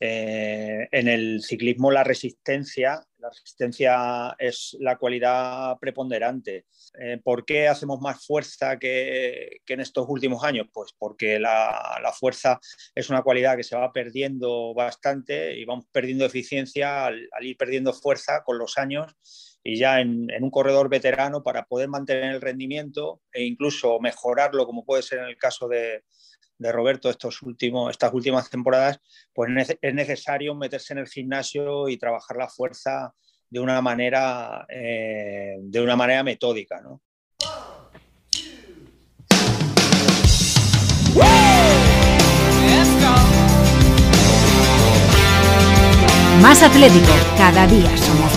En 0.02 1.08
el 1.08 1.42
ciclismo 1.42 1.90
la 1.90 2.04
resistencia, 2.04 3.04
la 3.20 3.28
resistencia 3.28 4.34
es 4.38 4.76
la 4.80 4.96
cualidad 4.96 5.78
preponderante. 5.78 6.66
Eh, 6.98 7.20
¿Por 7.22 7.44
qué 7.44 7.68
hacemos 7.68 8.00
más 8.00 8.24
fuerza 8.26 8.78
que, 8.78 9.60
en 9.66 9.80
estos 9.80 10.06
últimos 10.08 10.42
años? 10.44 10.66
Pues 10.72 10.92
porque 10.98 11.38
la, 11.38 12.12
fuerza 12.18 12.58
es 12.94 13.10
una 13.10 13.22
cualidad 13.22 13.56
que 13.56 13.62
se 13.62 13.76
va 13.76 13.92
perdiendo 13.92 14.74
bastante 14.74 15.56
y 15.58 15.64
vamos 15.64 15.86
perdiendo 15.92 16.24
eficiencia 16.24 17.06
al, 17.06 17.28
ir 17.40 17.56
perdiendo 17.56 17.92
fuerza 17.92 18.42
con 18.44 18.58
los 18.58 18.78
años 18.78 19.58
y 19.62 19.78
ya 19.78 20.00
en, 20.00 20.28
un 20.40 20.50
corredor 20.50 20.88
veterano 20.88 21.42
para 21.42 21.64
poder 21.64 21.88
mantener 21.88 22.34
el 22.34 22.40
rendimiento 22.40 23.20
e 23.32 23.44
incluso 23.44 24.00
mejorarlo, 24.00 24.66
como 24.66 24.84
puede 24.84 25.02
ser 25.02 25.20
en 25.20 25.26
el 25.26 25.36
caso 25.36 25.68
de, 25.68 26.02
de 26.60 26.72
Roberto 26.72 27.08
estos 27.08 27.40
últimos, 27.40 27.90
estas 27.90 28.12
últimas 28.12 28.50
temporadas, 28.50 29.00
pues 29.32 29.50
es 29.80 29.94
necesario 29.94 30.54
meterse 30.54 30.92
en 30.92 30.98
el 30.98 31.08
gimnasio 31.08 31.88
y 31.88 31.96
trabajar 31.96 32.36
la 32.36 32.48
fuerza 32.48 33.14
de 33.48 33.60
una 33.60 33.80
manera, 33.80 34.66
eh, 34.68 35.56
de 35.58 35.80
una 35.80 35.96
manera 35.96 36.22
metódica. 36.22 36.80
¿no? 36.82 37.00
Más 46.42 46.62
Atlético, 46.62 47.12
cada 47.38 47.66
día 47.66 47.96
somos 47.96 48.29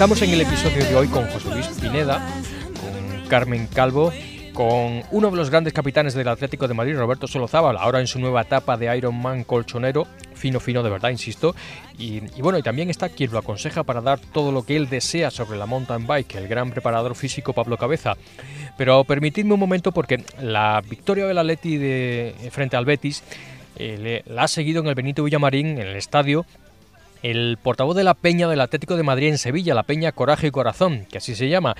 Estamos 0.00 0.22
en 0.22 0.30
el 0.30 0.40
episodio 0.40 0.82
de 0.82 0.96
hoy 0.96 1.08
con 1.08 1.26
José 1.26 1.50
Luis 1.50 1.66
Pineda, 1.78 2.26
con 2.80 3.28
Carmen 3.28 3.66
Calvo, 3.66 4.10
con 4.54 5.02
uno 5.10 5.30
de 5.30 5.36
los 5.36 5.50
grandes 5.50 5.74
capitanes 5.74 6.14
del 6.14 6.28
Atlético 6.28 6.66
de 6.66 6.72
Madrid, 6.72 6.96
Roberto 6.96 7.26
Solozábal, 7.26 7.76
ahora 7.76 8.00
en 8.00 8.06
su 8.06 8.18
nueva 8.18 8.40
etapa 8.40 8.78
de 8.78 8.96
Ironman 8.96 9.44
colchonero, 9.44 10.06
fino, 10.32 10.58
fino 10.58 10.82
de 10.82 10.88
verdad, 10.88 11.10
insisto. 11.10 11.54
Y, 11.98 12.20
bueno, 12.40 12.56
y 12.56 12.62
también 12.62 12.88
está 12.88 13.10
quien 13.10 13.30
lo 13.30 13.36
aconseja 13.36 13.82
para 13.82 14.00
dar 14.00 14.18
todo 14.18 14.52
lo 14.52 14.62
que 14.62 14.78
él 14.78 14.88
desea 14.88 15.30
sobre 15.30 15.58
la 15.58 15.66
mountain 15.66 16.06
bike, 16.06 16.36
el 16.36 16.48
gran 16.48 16.70
preparador 16.70 17.14
físico 17.14 17.52
Pablo 17.52 17.76
Cabeza. 17.76 18.16
Pero 18.78 19.04
permitidme 19.04 19.52
un 19.52 19.60
momento 19.60 19.92
porque 19.92 20.24
la 20.40 20.80
victoria 20.88 21.26
del 21.26 21.36
Atleti 21.36 22.32
frente 22.50 22.74
al 22.74 22.86
Betis 22.86 23.22
eh, 23.76 24.22
la 24.24 24.44
ha 24.44 24.48
seguido 24.48 24.80
en 24.80 24.86
el 24.86 24.94
Benito 24.94 25.24
Villamarín, 25.24 25.66
en 25.66 25.88
el 25.88 25.96
estadio, 25.96 26.46
el 27.22 27.58
portavoz 27.62 27.96
de 27.96 28.04
la 28.04 28.14
Peña 28.14 28.48
del 28.48 28.60
Atlético 28.60 28.96
de 28.96 29.02
Madrid 29.02 29.28
en 29.28 29.38
Sevilla, 29.38 29.74
la 29.74 29.82
Peña 29.82 30.12
Coraje 30.12 30.48
y 30.48 30.50
Corazón, 30.50 31.06
que 31.10 31.18
así 31.18 31.34
se 31.34 31.48
llama. 31.48 31.74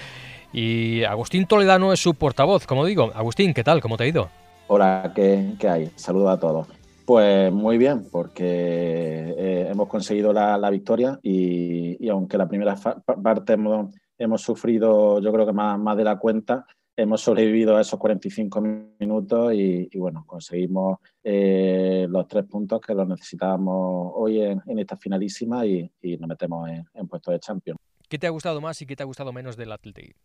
Y 0.53 1.05
Agustín 1.05 1.47
Toledano 1.47 1.93
es 1.93 2.01
su 2.01 2.15
portavoz, 2.15 2.67
como 2.67 2.85
digo. 2.85 3.13
Agustín, 3.15 3.55
¿qué 3.55 3.65
tal? 3.65 3.81
¿Cómo 3.81 3.97
te 3.97 4.05
ha 4.05 4.09
ido? 4.09 4.29
Hola, 4.67 5.13
¿qué, 5.15 5.57
hay? 5.69 5.91
Saludos 5.97 6.31
a 6.31 6.41
todos. 6.41 6.67
Pues 7.05 7.53
muy 7.53 7.79
bien, 7.79 8.07
porque 8.11 9.35
eh, 9.37 9.69
hemos 9.71 9.89
conseguido 9.89 10.33
la, 10.33 10.71
victoria 10.71 11.19
y, 11.23 12.09
aunque 12.09 12.39
la 12.39 12.49
primera 12.49 12.77
parte 12.77 13.55
hemos, 14.19 14.43
sufrido 14.43 15.21
yo 15.21 15.33
creo 15.33 15.47
que 15.47 15.53
más 15.53 15.97
de 15.97 16.05
la 16.05 16.19
cuenta, 16.19 16.67
hemos 17.01 17.21
sobrevivido 17.23 17.77
a 17.77 17.81
esos 17.81 17.99
45 17.99 18.61
minutos 18.99 19.55
y, 19.55 19.89
bueno, 19.97 20.25
conseguimos 20.27 20.99
eh, 21.25 22.07
los 22.09 22.29
tres 22.29 22.45
puntos 22.45 22.81
que 22.81 22.95
los 22.95 23.09
necesitábamos 23.09 24.13
hoy 24.15 24.41
en, 24.43 24.79
esta 24.79 24.97
finalísima 24.97 25.65
y, 25.67 25.91
nos 26.19 26.29
metemos 26.29 26.69
en, 26.69 26.85
en 26.95 27.09
puestos 27.09 27.33
de 27.33 27.41
Champions. 27.41 27.79
¿Qué 28.09 28.19
te 28.19 28.27
ha 28.27 28.31
gustado 28.31 28.61
más 28.61 28.81
y 28.83 28.87
qué 28.87 28.97
te 28.97 29.03
ha 29.03 29.07
gustado 29.07 29.33
menos 29.33 29.57
del 29.57 29.73
Athletic? 29.73 30.17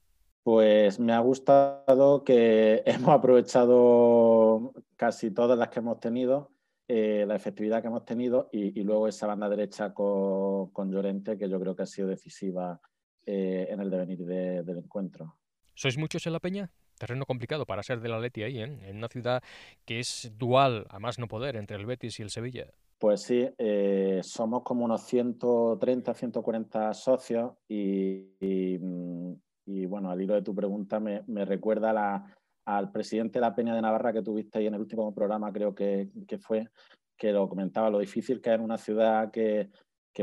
Pues 0.43 0.99
me 0.99 1.13
ha 1.13 1.19
gustado 1.19 2.23
que 2.23 2.83
hemos 2.85 3.09
aprovechado 3.09 4.73
casi 4.95 5.31
todas 5.31 5.57
las 5.57 5.69
que 5.69 5.79
hemos 5.79 5.99
tenido, 5.99 6.51
eh, 6.87 7.25
la 7.27 7.35
efectividad 7.35 7.81
que 7.81 7.87
hemos 7.87 8.05
tenido 8.05 8.49
y, 8.51 8.83
luego 8.83 9.07
esa 9.07 9.27
banda 9.27 9.49
derecha 9.49 9.93
con, 9.93 10.91
Llorente 10.91 11.37
que 11.37 11.49
yo 11.49 11.59
creo 11.59 11.75
que 11.75 11.83
ha 11.83 11.87
sido 11.87 12.09
decisiva 12.09 12.79
eh, 13.25 13.67
en 13.69 13.79
el 13.79 13.89
devenir 13.89 14.23
del 14.25 14.77
encuentro. 14.77 15.37
¿Sois 15.75 15.97
muchos 15.97 16.25
en 16.25 16.33
la 16.33 16.39
peña? 16.39 16.71
Terreno 16.97 17.25
complicado 17.25 17.65
para 17.65 17.83
ser 17.83 17.99
de 17.99 18.07
la 18.07 18.17
Leti 18.17 18.43
ahí, 18.43 18.59
¿eh? 18.59 18.79
en 18.83 18.97
una 18.97 19.09
ciudad 19.09 19.43
que 19.83 19.99
es 19.99 20.31
dual, 20.37 20.87
a 20.89 20.99
más 20.99 21.19
no 21.19 21.27
poder, 21.27 21.57
entre 21.57 21.75
el 21.75 21.85
Betis 21.85 22.17
y 22.19 22.23
el 22.23 22.29
Sevilla. 22.29 22.67
Pues 22.97 23.23
sí, 23.23 23.45
eh, 23.57 24.21
somos 24.23 24.63
como 24.63 24.85
unos 24.85 25.01
130, 25.01 26.13
140 26.13 26.93
socios 26.93 27.51
mm, 27.67 29.33
y, 29.65 29.85
bueno, 29.85 30.09
al 30.09 30.21
hilo 30.21 30.35
de 30.35 30.41
tu 30.41 30.55
pregunta 30.55 31.01
me, 31.01 31.21
recuerda 31.43 32.23
al 32.65 32.91
presidente 32.93 33.39
de 33.39 33.41
la 33.41 33.53
Peña 33.53 33.75
de 33.75 33.81
Navarra 33.81 34.13
que 34.13 34.21
tuviste 34.21 34.59
ahí 34.59 34.67
en 34.67 34.75
el 34.75 34.81
último 34.81 35.13
programa, 35.13 35.51
creo 35.51 35.75
que, 35.75 36.09
fue, 36.39 36.69
que 37.17 37.33
lo 37.33 37.49
comentaba, 37.49 37.89
lo 37.89 37.99
difícil 37.99 38.39
que 38.39 38.51
es 38.51 38.55
en 38.55 38.61
una 38.61 38.77
ciudad 38.77 39.29
que, 39.29 39.69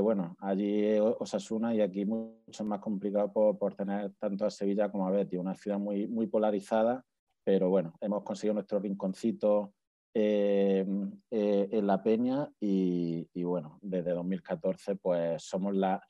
bueno, 0.00 0.36
allí 0.40 0.98
Osasuna 0.98 1.74
y 1.74 1.80
aquí 1.80 2.04
mucho 2.04 2.64
más 2.64 2.80
complicado 2.80 3.32
por, 3.32 3.74
tener 3.74 4.12
tanto 4.18 4.46
a 4.46 4.50
Sevilla 4.50 4.90
como 4.90 5.06
a 5.06 5.10
Betis, 5.10 5.38
una 5.38 5.54
ciudad 5.54 5.78
muy, 5.78 6.06
muy 6.06 6.26
polarizada, 6.26 7.04
pero 7.44 7.68
bueno, 7.68 7.94
hemos 8.00 8.22
conseguido 8.22 8.54
nuestro 8.54 8.78
rinconcito 8.78 9.74
eh, 10.14 10.86
eh, 11.30 11.68
en 11.70 11.86
La 11.86 12.02
Peña 12.02 12.50
y, 12.60 13.26
bueno, 13.42 13.78
desde 13.82 14.12
2014 14.12 14.96
pues 14.96 15.42
somos 15.42 15.74
la, 15.74 16.02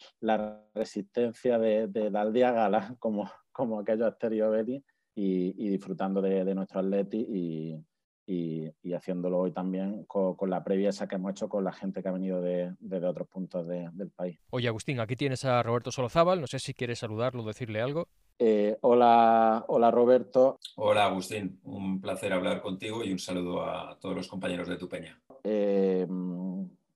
resistencia 0.74 1.58
de, 1.58 2.10
la 2.10 2.22
aldea 2.22 2.52
gala 2.52 2.96
como, 2.98 3.30
como 3.52 3.80
aquellos 3.80 4.08
Asterio 4.08 4.52
y, 4.64 4.76
y 5.14 5.68
disfrutando 5.68 6.20
de, 6.20 6.54
nuestro 6.54 6.80
atleti 6.80 7.84
y, 8.26 8.72
haciéndolo 8.94 9.38
hoy 9.38 9.52
también 9.52 10.04
con, 10.04 10.36
la 10.48 10.62
previa 10.62 10.90
esa 10.90 11.08
que 11.08 11.16
hemos 11.16 11.32
hecho 11.32 11.48
con 11.48 11.64
la 11.64 11.72
gente 11.72 12.02
que 12.02 12.08
ha 12.08 12.12
venido 12.12 12.40
de, 12.40 12.74
otros 13.04 13.28
puntos 13.28 13.66
del 13.66 14.10
país. 14.10 14.38
Oye 14.50 14.68
Agustín, 14.68 15.00
aquí 15.00 15.16
tienes 15.16 15.44
a 15.44 15.62
Roberto 15.62 15.90
Solozábal, 15.90 16.40
no 16.40 16.46
sé 16.46 16.58
si 16.58 16.74
quieres 16.74 17.00
saludarlo, 17.00 17.42
decirle 17.44 17.80
algo. 17.80 18.08
Eh, 18.38 18.76
hola, 18.80 19.64
hola 19.68 19.90
Roberto. 19.90 20.58
Hola 20.76 21.06
Agustín, 21.06 21.60
un 21.64 22.00
placer 22.00 22.32
hablar 22.32 22.60
contigo 22.60 23.04
y 23.04 23.12
un 23.12 23.18
saludo 23.18 23.62
a 23.64 23.98
todos 24.00 24.14
los 24.14 24.28
compañeros 24.28 24.68
de 24.68 24.76
tu 24.76 24.88
peña. 24.88 25.20
Eh, 25.44 26.06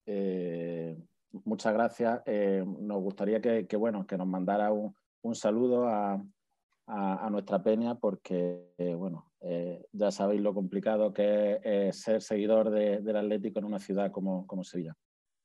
eh, 0.07 0.97
muchas 1.45 1.75
gracias. 1.75 2.23
nos 2.27 3.03
gustaría 3.03 3.41
que, 3.41 3.77
bueno, 3.77 4.07
que 4.07 4.17
nos 4.17 4.27
mandara 4.27 4.73
un, 4.73 4.95
saludo 5.35 5.89
a, 5.89 6.23
nuestra 6.87 7.63
peña 7.63 7.97
porque, 7.97 8.73
bueno, 8.97 9.31
ya 9.93 10.11
sabéis 10.11 10.41
lo 10.41 10.55
complicado 10.55 11.13
que 11.13 11.61
es 11.63 12.01
ser 12.01 12.23
seguidor 12.23 12.71
del 12.71 13.17
Atlético 13.17 13.59
en 13.59 13.65
una 13.65 13.79
ciudad 13.79 14.11
como, 14.11 14.47
como 14.47 14.65
Sevilla. 14.65 14.97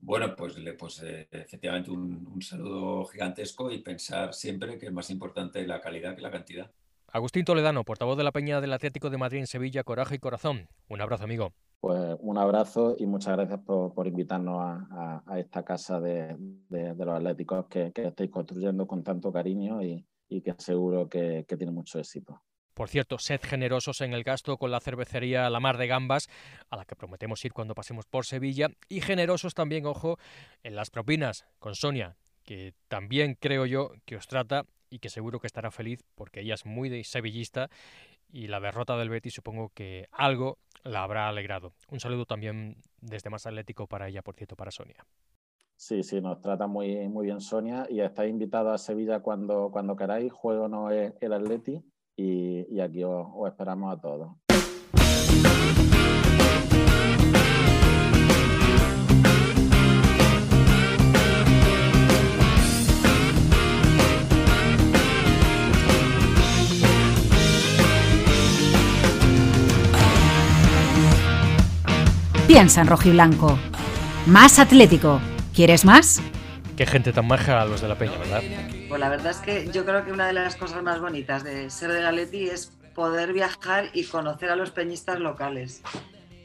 Bueno, 0.02 0.36
pues, 0.36 0.56
pues 0.80 1.04
eh, 1.04 1.28
efectivamente 1.32 1.92
un, 1.92 2.42
saludo 2.42 3.06
gigantesco 3.06 3.72
y 3.72 3.84
pensar 3.84 4.34
siempre 4.34 4.78
que 4.80 4.88
es 4.88 4.92
más 4.92 5.12
importante 5.12 5.66
la 5.68 5.80
calidad 5.80 6.16
que 6.16 6.22
la 6.22 6.32
cantidad. 6.32 6.72
Agustín 7.08 7.46
Toledano, 7.46 7.84
portavoz 7.84 8.18
de 8.18 8.24
la 8.24 8.32
Peña 8.32 8.62
del 8.62 8.74
Atlético 8.74 9.12
de 9.12 9.18
Madrid 9.18 9.40
en 9.40 9.48
Sevilla, 9.48 9.84
Coraje 9.84 10.16
y 10.16 10.20
Corazón. 10.20 10.70
Un 10.90 11.02
abrazo, 11.02 11.26
amigo. 11.26 11.54
Pues 11.80 12.16
un 12.20 12.38
abrazo 12.38 12.96
y 12.98 13.06
muchas 13.06 13.36
gracias 13.36 13.60
por, 13.60 14.08
invitarnos 14.08 14.60
a, 14.60 15.24
esta 15.38 15.64
casa 15.64 16.00
de, 16.00 16.36
los 16.70 17.16
atléticos 17.16 17.68
que, 17.68 17.92
estáis 17.94 18.32
construyendo 18.32 18.88
con 18.88 19.04
tanto 19.04 19.32
cariño 19.32 19.84
y, 19.84 20.06
que 20.40 20.54
seguro 20.60 21.10
que 21.10 21.44
tiene 21.58 21.74
mucho 21.74 22.00
éxito. 22.00 22.42
Por 22.74 22.88
cierto, 22.88 23.20
sed 23.20 23.42
generosos 23.44 24.02
en 24.02 24.14
el 24.14 24.24
gasto 24.24 24.58
con 24.58 24.72
la 24.72 24.80
cervecería 24.80 25.50
La 25.50 25.60
Mar 25.60 25.78
de 25.78 25.88
Gambas, 25.88 26.30
a 26.70 26.78
la 26.78 26.86
que 26.86 26.96
prometemos 26.96 27.44
ir 27.44 27.52
cuando 27.52 27.76
pasemos 27.76 28.06
por 28.06 28.26
Sevilla, 28.26 28.70
y 28.88 29.02
generosos 29.02 29.54
también, 29.54 29.86
ojo, 29.86 30.18
en 30.64 30.76
las 30.76 30.90
propinas 30.90 31.46
con 31.60 31.76
Sonia, 31.76 32.16
que 32.44 32.74
también 32.88 33.36
creo 33.40 33.66
yo 33.66 33.92
que 34.06 34.16
os 34.16 34.28
trata 34.28 34.66
y 34.90 35.00
que 35.00 35.10
seguro 35.10 35.40
que 35.40 35.48
estará 35.48 35.70
feliz 35.70 36.04
porque 36.16 36.42
ella 36.42 36.54
es 36.54 36.66
muy 36.66 37.04
sevillista 37.04 37.70
y 38.32 38.48
la 38.48 38.60
derrota 38.60 38.98
del 38.98 39.10
Betis 39.10 39.34
supongo 39.34 39.70
que 39.70 40.08
algo 40.12 40.58
la 40.84 41.04
habrá 41.04 41.28
alegrado. 41.28 41.74
Un 41.90 42.00
saludo 42.00 42.26
también 42.26 42.78
desde 43.00 43.30
Más 43.30 43.46
Atlético 43.46 43.88
para 43.88 44.08
ella, 44.08 44.22
por 44.22 44.36
cierto, 44.36 44.56
para 44.56 44.72
Sonia. 44.72 45.06
Sí, 45.82 46.04
sí, 46.04 46.22
nos 46.22 46.40
trata 46.40 46.68
muy, 46.68 47.10
muy 47.10 47.26
bien 47.26 47.42
Sonia 47.42 47.88
y 47.90 48.02
estáis 48.02 48.30
invitados 48.30 48.72
a 48.72 48.78
Sevilla 48.78 49.20
cuando, 49.22 49.72
cuando 49.72 49.96
queráis. 49.96 50.32
Juego 50.32 50.68
no 50.68 50.92
es 50.92 51.12
el 51.20 51.34
Atleti 51.34 51.82
y, 52.16 52.80
aquí 52.80 53.04
os, 53.04 53.26
esperamos 53.48 53.92
a 53.92 54.00
todos. 54.00 54.30
Piensa 72.46 72.82
en 72.82 72.88
rojiblanco. 72.88 73.58
Más 74.28 74.60
atlético. 74.60 75.20
¿Quieres 75.54 75.84
más? 75.84 76.22
Qué 76.78 76.86
gente 76.86 77.12
tan 77.12 77.28
maja 77.28 77.66
los 77.66 77.82
de 77.82 77.90
la 77.90 77.98
Peña, 77.98 78.18
¿verdad? 78.18 78.42
Pues 78.88 79.00
la 79.00 79.10
verdad 79.10 79.32
es 79.32 79.38
que 79.38 79.70
yo 79.70 79.84
creo 79.84 80.06
que 80.06 80.14
una 80.14 80.28
de 80.28 80.34
las 80.34 80.56
cosas 80.56 80.82
más 80.82 81.02
bonitas 81.02 81.44
de 81.44 81.70
ser 81.70 81.92
de 81.92 82.10
Leti 82.10 82.48
es 82.48 82.72
poder 82.96 83.34
viajar 83.34 83.90
y 83.94 84.06
conocer 84.06 84.50
a 84.50 84.56
los 84.56 84.72
peñistas 84.72 85.20
locales. 85.20 85.82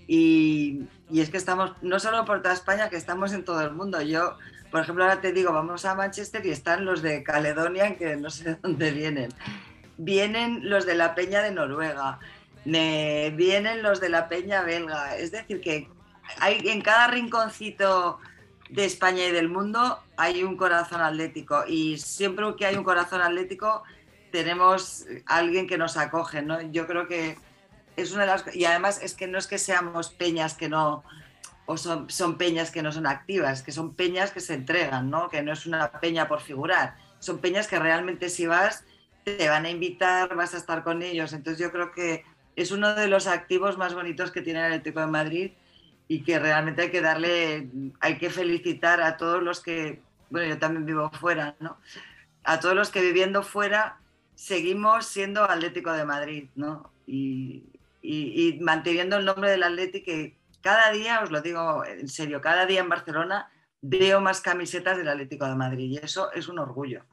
Y, 0.09 0.83
y, 1.09 1.21
es 1.21 1.31
que 1.31 1.37
estamos, 1.37 1.73
no 1.83 2.01
solo 2.01 2.25
por 2.25 2.43
toda 2.43 2.55
España, 2.55 2.91
que 2.91 2.97
estamos 2.97 3.33
en 3.33 3.45
todo 3.45 3.61
el 3.61 3.71
mundo. 3.71 4.03
Yo, 4.03 4.37
por 4.73 4.81
ejemplo, 4.81 5.05
ahora 5.05 5.21
te 5.21 5.33
digo, 5.33 5.53
vamos 5.53 5.85
a 5.85 5.95
Manchester 5.95 6.45
y 6.45 6.51
están 6.51 6.85
los 6.85 7.01
de 7.01 7.23
Caledonia, 7.23 7.97
que 7.97 8.17
no 8.17 8.29
sé 8.31 8.45
de 8.45 8.57
dónde 8.61 8.91
vienen. 8.91 9.29
Vienen 9.99 10.69
los 10.69 10.85
de 10.85 10.97
la 10.97 11.15
Peña 11.15 11.43
de 11.43 11.53
Noruega, 11.53 12.19
vienen 12.65 13.85
los 13.85 14.01
de 14.01 14.09
la 14.09 14.29
Peña 14.29 14.63
belga. 14.63 15.17
Es 15.17 15.31
decir, 15.31 15.61
que 15.61 15.89
hay 16.41 16.61
en 16.69 16.83
cada 16.83 17.07
rinconcito 17.07 18.19
de 18.69 18.85
España 18.85 19.25
y 19.27 19.31
del 19.31 19.49
mundo 19.49 20.03
hay 20.17 20.43
un 20.43 20.57
corazón 20.57 21.01
atlético 21.01 21.65
y 21.67 21.99
siempre 21.99 22.45
que 22.59 22.67
hay 22.67 22.77
un 22.77 22.85
corazón 22.85 23.21
atlético 23.21 23.83
tenemos 24.33 25.07
alguien 25.27 25.67
que 25.67 25.79
nos 25.79 25.97
acoge, 25.97 26.43
¿no? 26.43 26.61
Yo 26.61 26.87
creo 26.87 27.07
que 27.07 27.39
es 27.97 28.13
una 28.13 28.23
de 28.23 28.27
las 28.27 28.55
y 28.55 28.65
además 28.65 29.01
es 29.03 29.15
que 29.15 29.27
no 29.27 29.39
es 29.39 29.47
que 29.47 29.59
seamos 29.59 30.11
peñas 30.11 30.55
que 30.55 30.69
no 30.69 31.05
o 31.67 31.77
son, 31.77 32.09
son 32.11 32.39
peñas 32.39 32.71
que 32.71 32.83
no 32.83 32.93
son 32.93 33.07
activas, 33.07 33.63
que 33.63 33.73
son 33.73 33.95
peñas 33.95 34.31
que 34.31 34.41
se 34.41 34.55
entregan, 34.55 35.11
¿no? 35.11 35.29
Que 35.29 35.43
no 35.43 35.53
es 35.53 35.67
una 35.67 35.91
peña 35.91 36.29
por 36.29 36.41
figurar, 36.41 36.97
son 37.19 37.39
peñas 37.39 37.67
que 37.67 37.79
realmente 37.79 38.29
si 38.29 38.47
vas 38.47 38.85
te 39.25 39.49
van 39.49 39.65
a 39.65 39.71
invitar, 39.71 40.35
vas 40.37 40.55
a 40.55 40.59
estar 40.59 40.85
con 40.85 41.03
ellos, 41.03 41.33
entonces 41.33 41.61
yo 41.61 41.73
creo 41.73 41.91
que 41.91 42.25
es 42.55 42.71
uno 42.71 42.95
de 42.95 43.09
los 43.09 43.27
activos 43.27 43.77
más 43.77 43.95
bonitos 43.95 44.31
que 44.31 44.41
tiene 44.41 44.61
el 44.61 44.67
Atlético 44.67 45.01
de 45.01 45.07
Madrid 45.07 45.53
y 46.09 46.23
que 46.23 46.39
realmente 46.39 46.83
hay 46.83 46.91
que 46.91 47.01
darle, 47.01 47.69
hay 48.01 48.19
que 48.19 48.31
felicitar 48.31 49.01
a 49.01 49.17
todos 49.17 49.43
los 49.43 49.61
que, 49.61 50.01
bueno, 50.31 50.49
yo 50.49 50.59
también 50.59 50.87
vivo 50.87 51.11
fuera, 51.11 51.57
¿no? 51.61 51.79
A 52.45 52.61
todos 52.61 52.75
los 52.75 52.91
que 52.91 53.01
viviendo 53.01 53.43
fuera 53.43 53.99
seguimos 54.35 55.07
siendo 55.07 55.43
Atlético 55.45 55.93
de 55.93 56.05
Madrid, 56.05 56.49
¿no? 56.55 56.93
Y, 57.07 57.65
y, 58.03 58.59
manteniendo 58.61 59.17
el 59.17 59.25
nombre 59.25 59.51
del 59.51 59.65
Atlético 59.65 60.07
que 60.07 60.37
cada 60.61 60.93
día, 60.93 61.21
os 61.23 61.31
lo 61.31 61.41
digo 61.41 61.85
en 61.85 62.09
serio, 62.09 62.41
cada 62.41 62.67
día 62.67 62.81
en 62.81 62.89
Barcelona 62.89 63.51
veo 63.81 64.21
más 64.21 64.41
camisetas 64.41 64.97
del 64.97 65.09
Atlético 65.09 65.47
de 65.47 65.55
Madrid 65.55 65.91
y 65.91 65.97
eso 65.99 66.33
es 66.33 66.49
un 66.49 66.59
orgullo. 66.59 67.05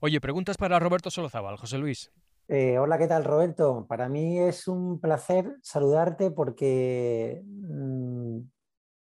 Oye, 0.00 0.20
preguntas 0.20 0.56
para 0.56 0.78
Roberto 0.78 1.10
Solozábal, 1.10 1.56
José 1.56 1.78
Luis. 1.78 2.12
Eh, 2.50 2.78
hola, 2.78 2.96
¿qué 2.96 3.06
tal 3.06 3.24
Roberto? 3.24 3.84
Para 3.86 4.08
mí 4.08 4.38
es 4.38 4.68
un 4.68 4.98
placer 5.00 5.58
saludarte 5.60 6.30
porque, 6.30 7.42
mm, 7.44 8.40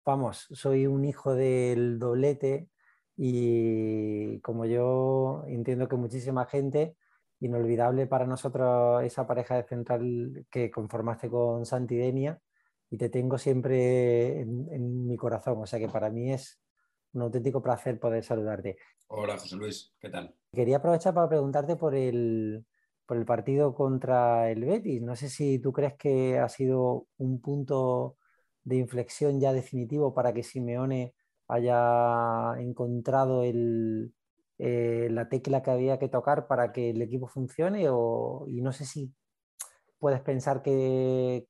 vamos, 0.05 0.49
soy 0.51 0.87
un 0.87 1.07
hijo 1.07 1.35
del 1.35 1.99
doblete 1.99 2.69
y 3.17 4.39
como 4.41 4.67
yo 4.67 5.45
entiendo 5.47 5.89
que 5.89 5.97
muchísima 5.97 6.45
gente, 6.45 6.95
inolvidable 7.41 8.07
para 8.07 8.27
nosotros 8.27 9.03
esa 9.03 9.27
pareja 9.27 9.57
de 9.57 9.65
central 9.65 10.47
que 10.51 10.71
conformaste 10.71 11.31
con 11.31 11.65
Santidenia 11.65 12.39
y 12.91 12.99
te 12.99 13.09
tengo 13.09 13.39
siempre 13.39 14.43
en, 14.43 14.69
en 14.71 15.07
mi 15.07 15.17
corazón, 15.17 15.57
o 15.59 15.65
sea 15.67 15.79
que 15.79 15.89
para 15.89 16.11
mí 16.11 16.35
es 16.35 16.61
un 17.15 17.23
auténtico 17.23 17.63
placer 17.63 17.99
poder 17.99 18.25
saludarte. 18.25 18.77
Hola 19.09 19.39
José 19.39 19.57
Luis, 19.57 19.95
¿qué 19.99 20.11
tal? 20.11 20.35
Quería 20.53 20.77
aprovechar 20.77 21.15
para 21.15 21.31
preguntarte 21.31 21.77
por 21.77 21.95
el 21.95 22.67
por 23.07 23.17
el 23.17 23.25
partido 23.25 23.75
contra 23.75 24.51
el 24.51 24.65
Betis. 24.65 25.03
No 25.03 25.17
sé 25.17 25.29
si 25.29 25.59
tú 25.59 25.73
crees 25.73 25.95
que 25.95 26.39
ha 26.39 26.49
sido 26.49 27.07
un 27.19 27.41
punto 27.41 28.17
de 28.65 28.77
inflexión 28.77 29.41
ya 29.41 29.53
definitivo 29.53 30.15
para 30.15 30.33
que 30.33 30.43
Simeone 30.43 31.15
haya 31.49 32.55
encontrado 32.59 33.43
el, 33.43 34.15
eh, 34.59 35.09
la 35.11 35.29
tecla 35.29 35.63
que 35.63 35.71
había 35.71 35.99
que 35.99 36.09
tocar 36.09 36.47
para 36.47 36.73
que 36.73 36.91
el 36.91 37.03
equipo 37.03 37.27
funcione 37.27 37.89
o, 37.91 38.45
y 38.49 38.61
no 38.63 38.73
sé 38.73 38.85
si 38.85 39.13
puedes 39.99 40.21
pensar 40.21 40.63
que, 40.63 41.47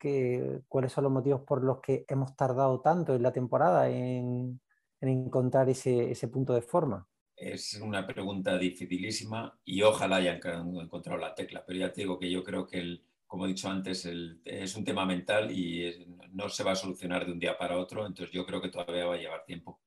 cuáles 0.69 0.93
son 0.93 1.05
los 1.05 1.13
motivos 1.13 1.43
por 1.43 1.65
los 1.65 1.81
que 1.81 2.05
hemos 2.09 2.37
tardado 2.37 2.81
tanto 2.81 3.15
en 3.15 3.23
la 3.23 3.33
temporada 3.33 3.89
en, 3.89 4.61
encontrar 5.01 5.69
ese, 5.69 6.11
ese, 6.11 6.29
punto 6.29 6.55
de 6.55 6.63
forma. 6.63 7.09
Es 7.43 7.75
una 7.75 8.07
pregunta 8.07 8.57
dificilísima 8.57 9.59
y 9.65 9.83
ojalá 9.83 10.17
hayan 10.17 10.41
encontrado 10.81 11.19
la 11.19 11.35
tecla, 11.35 11.65
pero 11.67 11.77
ya 11.77 11.93
te 11.93 12.03
digo 12.03 12.17
que 12.17 12.31
yo 12.31 12.45
creo 12.45 12.65
que, 12.69 12.79
el, 12.79 13.05
como 13.27 13.47
he 13.47 13.49
dicho 13.49 13.69
antes, 13.69 14.07
el, 14.07 14.41
es 14.45 14.77
un 14.77 14.85
tema 14.85 15.05
mental 15.05 15.51
y 15.51 16.07
no 16.31 16.49
se 16.49 16.63
va 16.63 16.71
a 16.71 16.77
solucionar 16.77 17.27
de 17.27 17.33
un 17.33 17.41
día 17.41 17.59
para 17.59 17.79
otro, 17.79 18.07
entonces 18.07 18.33
yo 18.33 18.47
creo 18.47 18.63
que 18.63 18.69
todavía 18.69 19.07
va 19.07 19.15
a 19.15 19.19
llevar 19.19 19.45
tiempo. 19.45 19.81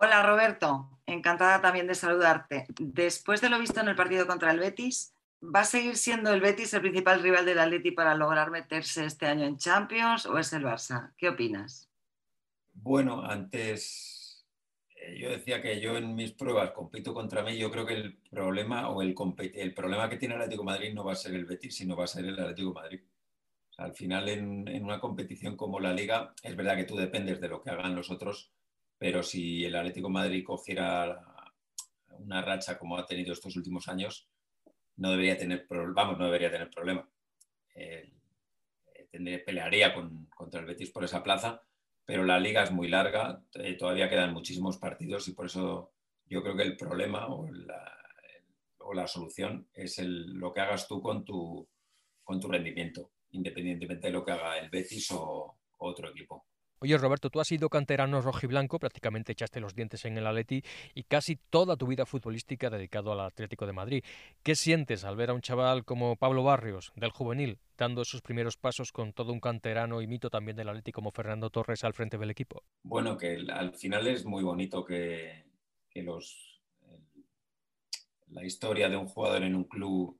Hola 0.00 0.24
Roberto, 0.24 0.98
encantada 1.06 1.60
también 1.60 1.86
de 1.86 1.94
saludarte. 1.94 2.66
Después 2.80 3.40
de 3.40 3.48
lo 3.48 3.60
visto 3.60 3.80
en 3.80 3.86
el 3.86 3.94
partido 3.94 4.26
contra 4.26 4.50
el 4.50 4.58
Betis, 4.58 5.14
¿va 5.40 5.60
a 5.60 5.64
seguir 5.64 5.96
siendo 5.96 6.32
el 6.32 6.40
Betis 6.40 6.74
el 6.74 6.80
principal 6.80 7.22
rival 7.22 7.46
del 7.46 7.60
Atleti 7.60 7.92
para 7.92 8.16
lograr 8.16 8.50
meterse 8.50 9.04
este 9.04 9.26
año 9.26 9.46
en 9.46 9.56
Champions 9.56 10.26
o 10.26 10.36
es 10.36 10.52
el 10.52 10.64
Barça? 10.64 11.12
¿Qué 11.16 11.28
opinas? 11.28 11.88
Bueno, 12.72 13.22
antes 13.22 14.17
yo 15.16 15.30
decía 15.30 15.62
que 15.62 15.80
yo 15.80 15.96
en 15.96 16.14
mis 16.14 16.32
pruebas 16.32 16.72
compito 16.72 17.14
contra 17.14 17.42
mí. 17.42 17.56
Yo 17.56 17.70
creo 17.70 17.86
que 17.86 17.94
el 17.94 18.16
problema 18.30 18.90
o 18.90 19.02
el, 19.02 19.14
el 19.54 19.74
problema 19.74 20.08
que 20.08 20.16
tiene 20.16 20.34
el 20.34 20.42
Atlético 20.42 20.64
Madrid 20.64 20.92
no 20.92 21.04
va 21.04 21.12
a 21.12 21.16
ser 21.16 21.34
el 21.34 21.46
Betis, 21.46 21.76
sino 21.76 21.96
va 21.96 22.04
a 22.04 22.08
ser 22.08 22.24
el 22.24 22.38
Atlético 22.38 22.72
Madrid. 22.72 23.00
al 23.78 23.94
final, 23.94 24.28
en, 24.28 24.84
una 24.84 25.00
competición 25.00 25.56
como 25.56 25.80
la 25.80 25.92
Liga, 25.92 26.34
es 26.42 26.56
verdad 26.56 26.76
que 26.76 26.84
tú 26.84 26.96
dependes 26.96 27.40
de 27.40 27.48
lo 27.48 27.62
que 27.62 27.70
hagan 27.70 27.94
los 27.94 28.10
otros 28.10 28.52
pero 28.98 29.22
si 29.22 29.64
el 29.64 29.76
Atlético 29.76 30.10
Madrid 30.10 30.44
cogiera 30.44 31.24
una 32.18 32.42
racha 32.42 32.78
como 32.78 32.98
ha 32.98 33.06
tenido 33.06 33.32
estos 33.32 33.56
últimos 33.56 33.88
años, 33.88 34.28
no 34.96 35.12
debería 35.12 35.38
tener, 35.38 35.66
vamos, 35.94 36.18
no 36.18 36.24
debería 36.24 36.50
tener 36.50 36.68
problema. 36.68 37.08
Eh, 37.74 38.12
pelearía 39.46 39.94
contra 40.34 40.60
el 40.60 40.66
Betis 40.66 40.90
por 40.90 41.04
esa 41.04 41.22
plaza, 41.22 41.62
pero 42.08 42.24
la 42.24 42.40
liga 42.40 42.62
es 42.62 42.72
muy 42.72 42.88
larga, 42.88 43.44
eh, 43.52 43.74
todavía 43.74 44.08
quedan 44.08 44.32
muchísimos 44.32 44.78
partidos 44.78 45.28
y 45.28 45.34
por 45.34 45.44
eso 45.44 45.92
yo 46.24 46.42
creo 46.42 46.56
que 46.56 46.62
el 46.62 46.74
problema 46.74 47.26
o 47.26 47.46
la, 47.52 47.98
o 48.78 48.94
la 48.94 49.06
solución 49.06 49.68
es 49.74 49.98
lo 49.98 50.54
que 50.54 50.62
hagas 50.62 50.88
tú 50.88 51.02
con 51.02 51.22
tu, 51.22 51.68
con 52.24 52.40
tu 52.40 52.48
rendimiento, 52.48 53.10
independientemente 53.32 54.06
de 54.06 54.14
lo 54.14 54.24
que 54.24 54.32
haga 54.32 54.58
el 54.58 54.70
Betis 54.70 55.10
o 55.10 55.58
otro 55.76 56.08
equipo. 56.08 56.46
Oye, 56.80 56.96
Roberto, 56.96 57.28
tú 57.28 57.40
has 57.40 57.48
sido 57.48 57.68
canterano 57.68 58.20
rojiblanco, 58.20 58.78
prácticamente 58.78 59.32
echaste 59.32 59.58
los 59.58 59.74
dientes 59.74 60.04
en 60.04 60.16
el 60.16 60.26
Atleti 60.26 60.62
y 60.94 61.02
casi 61.02 61.36
toda 61.36 61.76
tu 61.76 61.88
vida 61.88 62.06
futbolística 62.06 62.70
dedicado 62.70 63.10
al 63.10 63.20
Atlético 63.20 63.66
de 63.66 63.72
Madrid. 63.72 64.04
¿Qué 64.44 64.54
sientes 64.54 65.04
al 65.04 65.16
ver 65.16 65.30
a 65.30 65.34
un 65.34 65.40
chaval 65.40 65.84
como 65.84 66.14
Pablo 66.14 66.44
Barrios, 66.44 66.92
del 66.94 67.10
juvenil, 67.10 67.58
dando 67.76 68.04
sus 68.04 68.22
primeros 68.22 68.56
pasos 68.56 68.92
con 68.92 69.12
todo 69.12 69.32
un 69.32 69.40
canterano 69.40 70.00
y 70.02 70.06
mito 70.06 70.30
también 70.30 70.56
del 70.56 70.68
Atleti 70.68 70.92
como 70.92 71.10
Fernando 71.10 71.50
Torres 71.50 71.82
al 71.82 71.94
frente 71.94 72.16
del 72.16 72.30
equipo? 72.30 72.62
Bueno, 72.84 73.16
que 73.16 73.44
al 73.52 73.74
final 73.74 74.06
es 74.06 74.24
muy 74.24 74.44
bonito 74.44 74.84
que, 74.84 75.46
los, 75.96 76.62
la 78.28 78.44
historia 78.44 78.88
de 78.88 78.96
un 78.96 79.08
jugador 79.08 79.42
en 79.42 79.56
un 79.56 79.64
club 79.64 80.16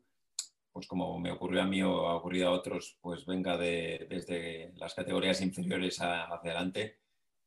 pues 0.73 0.87
como 0.87 1.19
me 1.19 1.33
ocurrió 1.33 1.63
a 1.63 1.67
mí 1.67 1.83
o 1.83 2.09
ha 2.09 2.17
ocurrido 2.17 2.49
a 2.49 2.53
otros, 2.53 2.99
pues 3.01 3.27
venga 3.27 3.57
de, 3.57 4.07
desde 4.09 4.73
las 4.77 4.95
categorías 4.95 5.41
inferiores 5.41 6.01
hacia 6.01 6.25
adelante. 6.25 6.99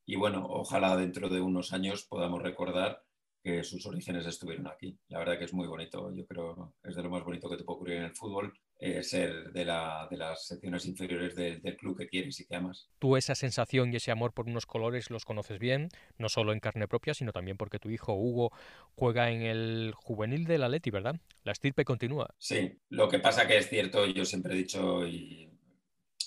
Y 0.06 0.16
bueno, 0.16 0.46
ojalá 0.50 0.98
dentro 0.98 1.30
de 1.30 1.42
unos 1.42 1.74
años 1.74 2.04
podamos 2.04 2.42
recordar 2.42 3.04
que 3.44 3.64
sus 3.64 3.86
orígenes 3.86 4.26
estuvieron 4.26 4.68
aquí. 4.68 4.98
La 5.08 5.20
verdad 5.20 5.38
que 5.38 5.46
es 5.46 5.54
muy 5.54 5.68
bonito, 5.68 6.12
yo 6.14 6.26
creo 6.26 6.74
es 6.84 6.96
de 6.96 7.04
lo 7.04 7.10
más 7.10 7.24
bonito 7.24 7.50
que 7.50 7.58
te 7.58 7.64
puede 7.64 7.76
ocurrir 7.76 7.98
en 7.98 8.04
el 8.04 8.16
fútbol, 8.16 8.54
eh, 8.84 9.04
ser 9.04 9.54
de, 9.54 9.64
la, 9.64 10.08
de, 10.10 10.18
las 10.18 10.48
secciones 10.48 10.88
inferiores 10.88 11.36
del 11.36 11.78
club 11.78 11.96
que 11.96 12.08
quieres 12.08 12.40
y 12.40 12.48
que 12.48 12.56
amas. 12.56 12.90
Tú 12.98 13.16
esa 13.16 13.36
sensación 13.36 13.94
y 13.94 13.98
ese 13.98 14.10
amor 14.10 14.34
por 14.34 14.48
unos 14.48 14.66
colores 14.66 15.12
los 15.12 15.24
conoces 15.24 15.60
bien, 15.60 15.90
no 16.18 16.30
solo 16.30 16.52
en 16.52 16.60
carne 16.60 16.88
propia, 16.88 17.14
sino 17.14 17.32
también 17.32 17.58
porque 17.58 17.78
tu 17.78 17.92
hijo 17.92 18.16
Hugo 18.16 18.52
juega 18.96 19.30
en 19.30 19.44
el 19.44 19.94
juvenil 19.96 20.46
del 20.46 20.64
Atleti, 20.64 20.90
¿verdad? 20.90 21.16
La 21.44 21.52
estirpe 21.52 21.86
continúa. 21.86 22.34
Sí, 22.40 22.80
lo 22.90 23.08
que 23.08 23.20
pasa 23.20 23.48
que 23.48 23.60
es 23.60 23.70
cierto, 23.70 24.08
yo 24.08 24.26
siempre 24.26 24.56
he 24.56 24.58
dicho 24.58 25.06
y... 25.06 25.48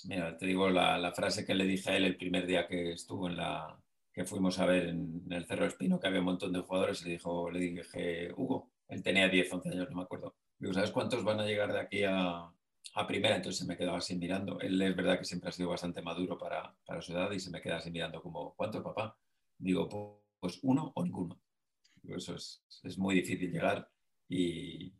Mira, 0.07 0.37
te 0.37 0.45
digo 0.45 0.69
la, 0.69 0.97
la 0.97 1.11
frase 1.11 1.45
que 1.45 1.55
le 1.55 1.65
dije 1.65 1.89
a 1.89 1.97
él 1.97 2.05
el 2.05 2.15
primer 2.15 2.45
día 2.45 2.67
que 2.67 2.91
estuvo 2.91 3.27
en 3.27 3.37
la, 3.37 3.77
que 4.15 4.23
fuimos 4.23 4.59
a 4.59 4.65
ver 4.65 4.87
en, 4.87 5.23
el 5.29 5.45
Cerro 5.45 5.65
Espino, 5.65 5.99
que 5.99 6.07
había 6.07 6.19
un 6.19 6.25
montón 6.27 6.53
de 6.53 6.61
jugadores, 6.61 7.01
y 7.01 7.05
le, 7.05 7.11
dijo, 7.11 7.51
le 7.51 7.59
dije, 7.59 8.31
Hugo, 8.37 8.71
él 8.87 9.03
tenía 9.03 9.27
10, 9.27 9.51
11 9.51 9.69
años, 9.69 9.89
no 9.89 9.97
me 9.97 10.03
acuerdo. 10.03 10.35
Digo, 10.57 10.73
¿sabes 10.73 10.91
cuántos 10.91 11.23
van 11.23 11.39
a 11.39 11.45
llegar 11.45 11.71
de 11.73 11.79
aquí 11.79 12.03
a, 12.03 12.49
a 12.95 13.07
primera? 13.07 13.35
Entonces 13.35 13.59
se 13.59 13.65
me 13.65 13.77
quedaba 13.77 13.97
así 13.97 14.15
mirando. 14.15 14.59
Él 14.59 14.81
es 14.81 14.95
verdad 14.95 15.19
que 15.19 15.25
siempre 15.25 15.49
ha 15.49 15.53
sido 15.53 15.69
bastante 15.69 16.01
maduro 16.01 16.37
para, 16.37 16.75
para 16.85 17.01
su 17.01 17.13
edad 17.13 17.31
y 17.31 17.39
se 17.39 17.51
me 17.51 17.61
queda 17.61 17.77
así 17.77 17.91
mirando 17.91 18.21
como, 18.21 18.55
¿cuántos, 18.55 18.83
papá? 18.83 19.17
Digo, 19.57 20.21
pues 20.39 20.59
uno 20.63 20.91
o 20.95 21.03
ninguno. 21.03 21.39
eso 22.03 22.35
es, 22.35 22.63
es, 22.83 22.97
muy 22.97 23.15
difícil 23.15 23.51
llegar 23.51 23.89
y, 24.29 24.93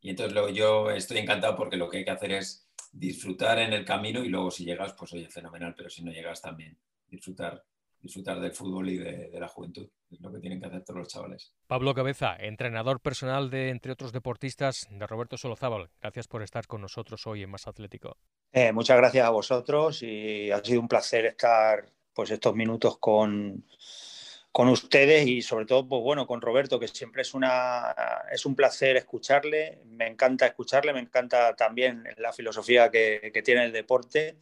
y 0.00 0.10
entonces 0.10 0.32
luego 0.32 0.48
yo 0.50 0.90
estoy 0.90 1.18
encantado 1.18 1.56
porque 1.56 1.76
lo 1.76 1.88
que 1.88 1.98
hay 1.98 2.04
que 2.04 2.10
hacer 2.10 2.32
es 2.32 2.68
disfrutar 2.92 3.58
en 3.58 3.72
el 3.72 3.84
camino 3.84 4.22
y 4.24 4.28
luego 4.28 4.50
si 4.50 4.64
llegas, 4.64 4.92
pues 4.94 5.12
oye, 5.12 5.28
fenomenal, 5.28 5.74
pero 5.76 5.88
si 5.88 6.04
no 6.04 6.12
llegas 6.12 6.42
también 6.42 6.78
disfrutar 7.08 7.64
disfrutar 8.02 8.40
del 8.40 8.52
fútbol 8.52 8.90
y 8.90 8.98
de, 8.98 9.30
la 9.38 9.48
juventud. 9.48 9.88
Es 10.10 10.20
lo 10.20 10.32
que 10.32 10.40
tienen 10.40 10.60
que 10.60 10.66
hacer 10.66 10.84
todos 10.84 10.98
los 10.98 11.08
chavales. 11.08 11.54
Pablo 11.66 11.94
Cabeza, 11.94 12.36
entrenador 12.36 13.00
personal 13.00 13.48
de, 13.48 13.70
entre 13.70 13.92
otros 13.92 14.12
deportistas, 14.12 14.88
de 14.90 15.06
Roberto 15.06 15.38
Solozábal. 15.38 15.88
Gracias 16.00 16.26
por 16.26 16.42
estar 16.42 16.66
con 16.66 16.80
nosotros 16.80 17.26
hoy 17.26 17.42
en 17.42 17.50
Más 17.50 17.68
Atlético. 17.68 18.18
Eh, 18.52 18.72
muchas 18.72 18.96
gracias 18.96 19.24
a 19.24 19.30
vosotros 19.30 20.02
y 20.02 20.50
ha 20.50 20.62
sido 20.62 20.80
un 20.80 20.88
placer 20.88 21.26
estar 21.26 21.86
pues 22.12 22.30
estos 22.30 22.54
minutos 22.54 22.98
con, 22.98 23.64
con 24.50 24.68
ustedes 24.68 25.26
y 25.26 25.40
sobre 25.40 25.64
todo 25.64 25.88
pues 25.88 26.02
bueno 26.02 26.26
con 26.26 26.42
Roberto 26.42 26.78
que 26.78 26.88
siempre 26.88 27.22
es 27.22 27.32
una 27.32 27.94
es 28.30 28.44
un 28.44 28.54
placer 28.54 28.98
escucharle 28.98 29.80
me 29.86 30.06
encanta 30.06 30.46
escucharle 30.46 30.92
me 30.92 31.00
encanta 31.00 31.56
también 31.56 32.04
la 32.18 32.34
filosofía 32.34 32.90
que, 32.90 33.30
que 33.32 33.42
tiene 33.42 33.64
el 33.64 33.72
deporte 33.72 34.36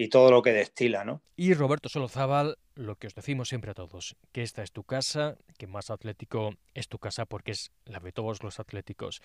y 0.00 0.08
todo 0.08 0.30
lo 0.30 0.42
que 0.42 0.52
destila, 0.52 1.04
¿no? 1.04 1.22
Y 1.34 1.54
Roberto 1.54 1.88
Solozábal, 1.88 2.56
lo 2.76 2.94
que 2.94 3.08
os 3.08 3.16
decimos 3.16 3.48
siempre 3.48 3.72
a 3.72 3.74
todos, 3.74 4.16
que 4.30 4.44
esta 4.44 4.62
es 4.62 4.70
tu 4.70 4.84
casa, 4.84 5.36
que 5.58 5.66
Más 5.66 5.90
Atlético 5.90 6.54
es 6.72 6.86
tu 6.86 7.00
casa 7.00 7.26
porque 7.26 7.50
es 7.50 7.72
la 7.84 7.98
de 7.98 8.12
todos 8.12 8.44
los 8.44 8.60
atléticos. 8.60 9.20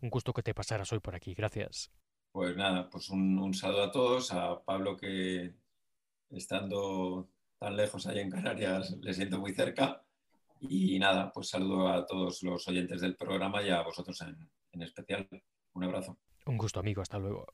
Un 0.00 0.08
gusto 0.08 0.32
que 0.32 0.42
te 0.42 0.54
pasaras 0.54 0.90
hoy 0.94 1.00
por 1.00 1.14
aquí, 1.14 1.34
gracias. 1.34 1.90
Pues 2.32 2.56
nada, 2.56 2.88
pues 2.88 3.10
un, 3.10 3.52
saludo 3.52 3.82
a 3.82 3.92
todos, 3.92 4.32
a 4.32 4.64
Pablo 4.64 4.96
que 4.96 5.52
estando 6.30 7.28
tan 7.58 7.76
lejos 7.76 8.06
allá 8.06 8.22
en 8.22 8.30
Canarias 8.30 8.96
le 9.02 9.12
siento 9.12 9.38
muy 9.38 9.52
cerca 9.52 10.02
y 10.60 10.98
nada, 10.98 11.30
pues 11.30 11.50
saludo 11.50 11.88
a 11.88 12.06
todos 12.06 12.42
los 12.42 12.66
oyentes 12.66 13.02
del 13.02 13.16
programa 13.16 13.62
y 13.62 13.68
a 13.68 13.82
vosotros 13.82 14.18
en 14.72 14.82
especial. 14.82 15.28
Un 15.74 15.84
abrazo. 15.84 16.16
Un 16.46 16.58
gusto, 16.58 16.80
amigo. 16.80 17.02
Hasta 17.02 17.18
luego. 17.18 17.46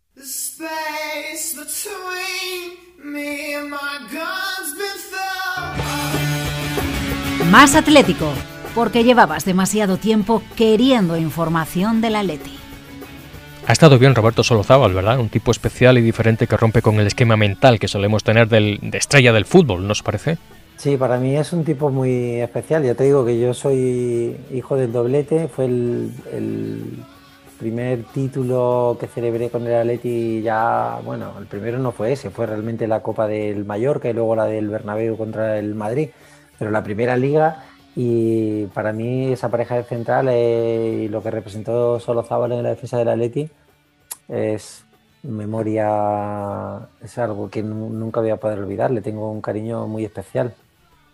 Más 7.50 7.74
Atlético, 7.74 8.32
porque 8.74 9.04
llevabas 9.04 9.44
demasiado 9.44 9.96
tiempo 9.96 10.42
queriendo 10.56 11.16
información 11.16 12.00
de 12.00 12.10
la 12.10 12.22
Leti. 12.22 12.58
Ha 13.66 13.72
estado 13.72 13.98
bien 13.98 14.14
Roberto 14.14 14.42
Solozábal, 14.42 14.92
¿verdad? 14.92 15.20
Un 15.20 15.28
tipo 15.28 15.50
especial 15.50 15.96
y 15.96 16.02
diferente 16.02 16.46
que 16.46 16.56
rompe 16.56 16.82
con 16.82 17.00
el 17.00 17.06
esquema 17.06 17.36
mental 17.36 17.78
que 17.78 17.88
solemos 17.88 18.24
tener 18.24 18.48
del, 18.48 18.78
de 18.82 18.98
estrella 18.98 19.32
del 19.32 19.44
fútbol, 19.44 19.86
¿no 19.86 19.92
os 19.92 20.02
parece? 20.02 20.36
Sí, 20.76 20.96
para 20.96 21.18
mí 21.18 21.36
es 21.36 21.52
un 21.52 21.64
tipo 21.64 21.90
muy 21.90 22.40
especial. 22.40 22.82
Ya 22.82 22.94
te 22.94 23.04
digo 23.04 23.24
que 23.24 23.38
yo 23.38 23.54
soy 23.54 24.36
hijo 24.52 24.76
del 24.76 24.92
doblete, 24.92 25.48
fue 25.48 25.66
el 25.66 26.10
primer 27.62 28.02
título 28.12 28.96
que 28.98 29.06
celebré 29.06 29.48
con 29.48 29.64
el 29.64 29.74
Atleti 29.74 30.42
ya, 30.42 30.98
bueno, 31.04 31.34
el 31.38 31.46
primero 31.46 31.78
no 31.78 31.92
fue 31.92 32.10
ese, 32.10 32.28
fue 32.30 32.44
realmente 32.44 32.88
la 32.88 33.04
Copa 33.04 33.28
del 33.28 33.64
Mallorca 33.64 34.10
y 34.10 34.12
luego 34.12 34.34
la 34.34 34.46
del 34.46 34.68
Bernabéu 34.68 35.16
contra 35.16 35.56
el 35.60 35.76
Madrid, 35.76 36.08
pero 36.58 36.72
la 36.72 36.82
primera 36.82 37.16
liga 37.16 37.64
y 37.94 38.66
para 38.74 38.92
mí 38.92 39.30
esa 39.32 39.48
pareja 39.48 39.76
de 39.76 39.84
central 39.84 40.28
y 40.34 41.06
lo 41.06 41.22
que 41.22 41.30
representó 41.30 42.00
Solo 42.00 42.24
Zabal 42.24 42.50
en 42.50 42.64
la 42.64 42.70
defensa 42.70 42.98
del 42.98 43.10
Atleti 43.10 43.48
es 44.26 44.84
memoria, 45.22 46.80
es 47.00 47.16
algo 47.18 47.48
que 47.48 47.62
nunca 47.62 48.20
voy 48.20 48.30
a 48.30 48.38
poder 48.38 48.58
olvidar, 48.58 48.90
le 48.90 49.02
tengo 49.02 49.30
un 49.30 49.40
cariño 49.40 49.86
muy 49.86 50.04
especial. 50.04 50.52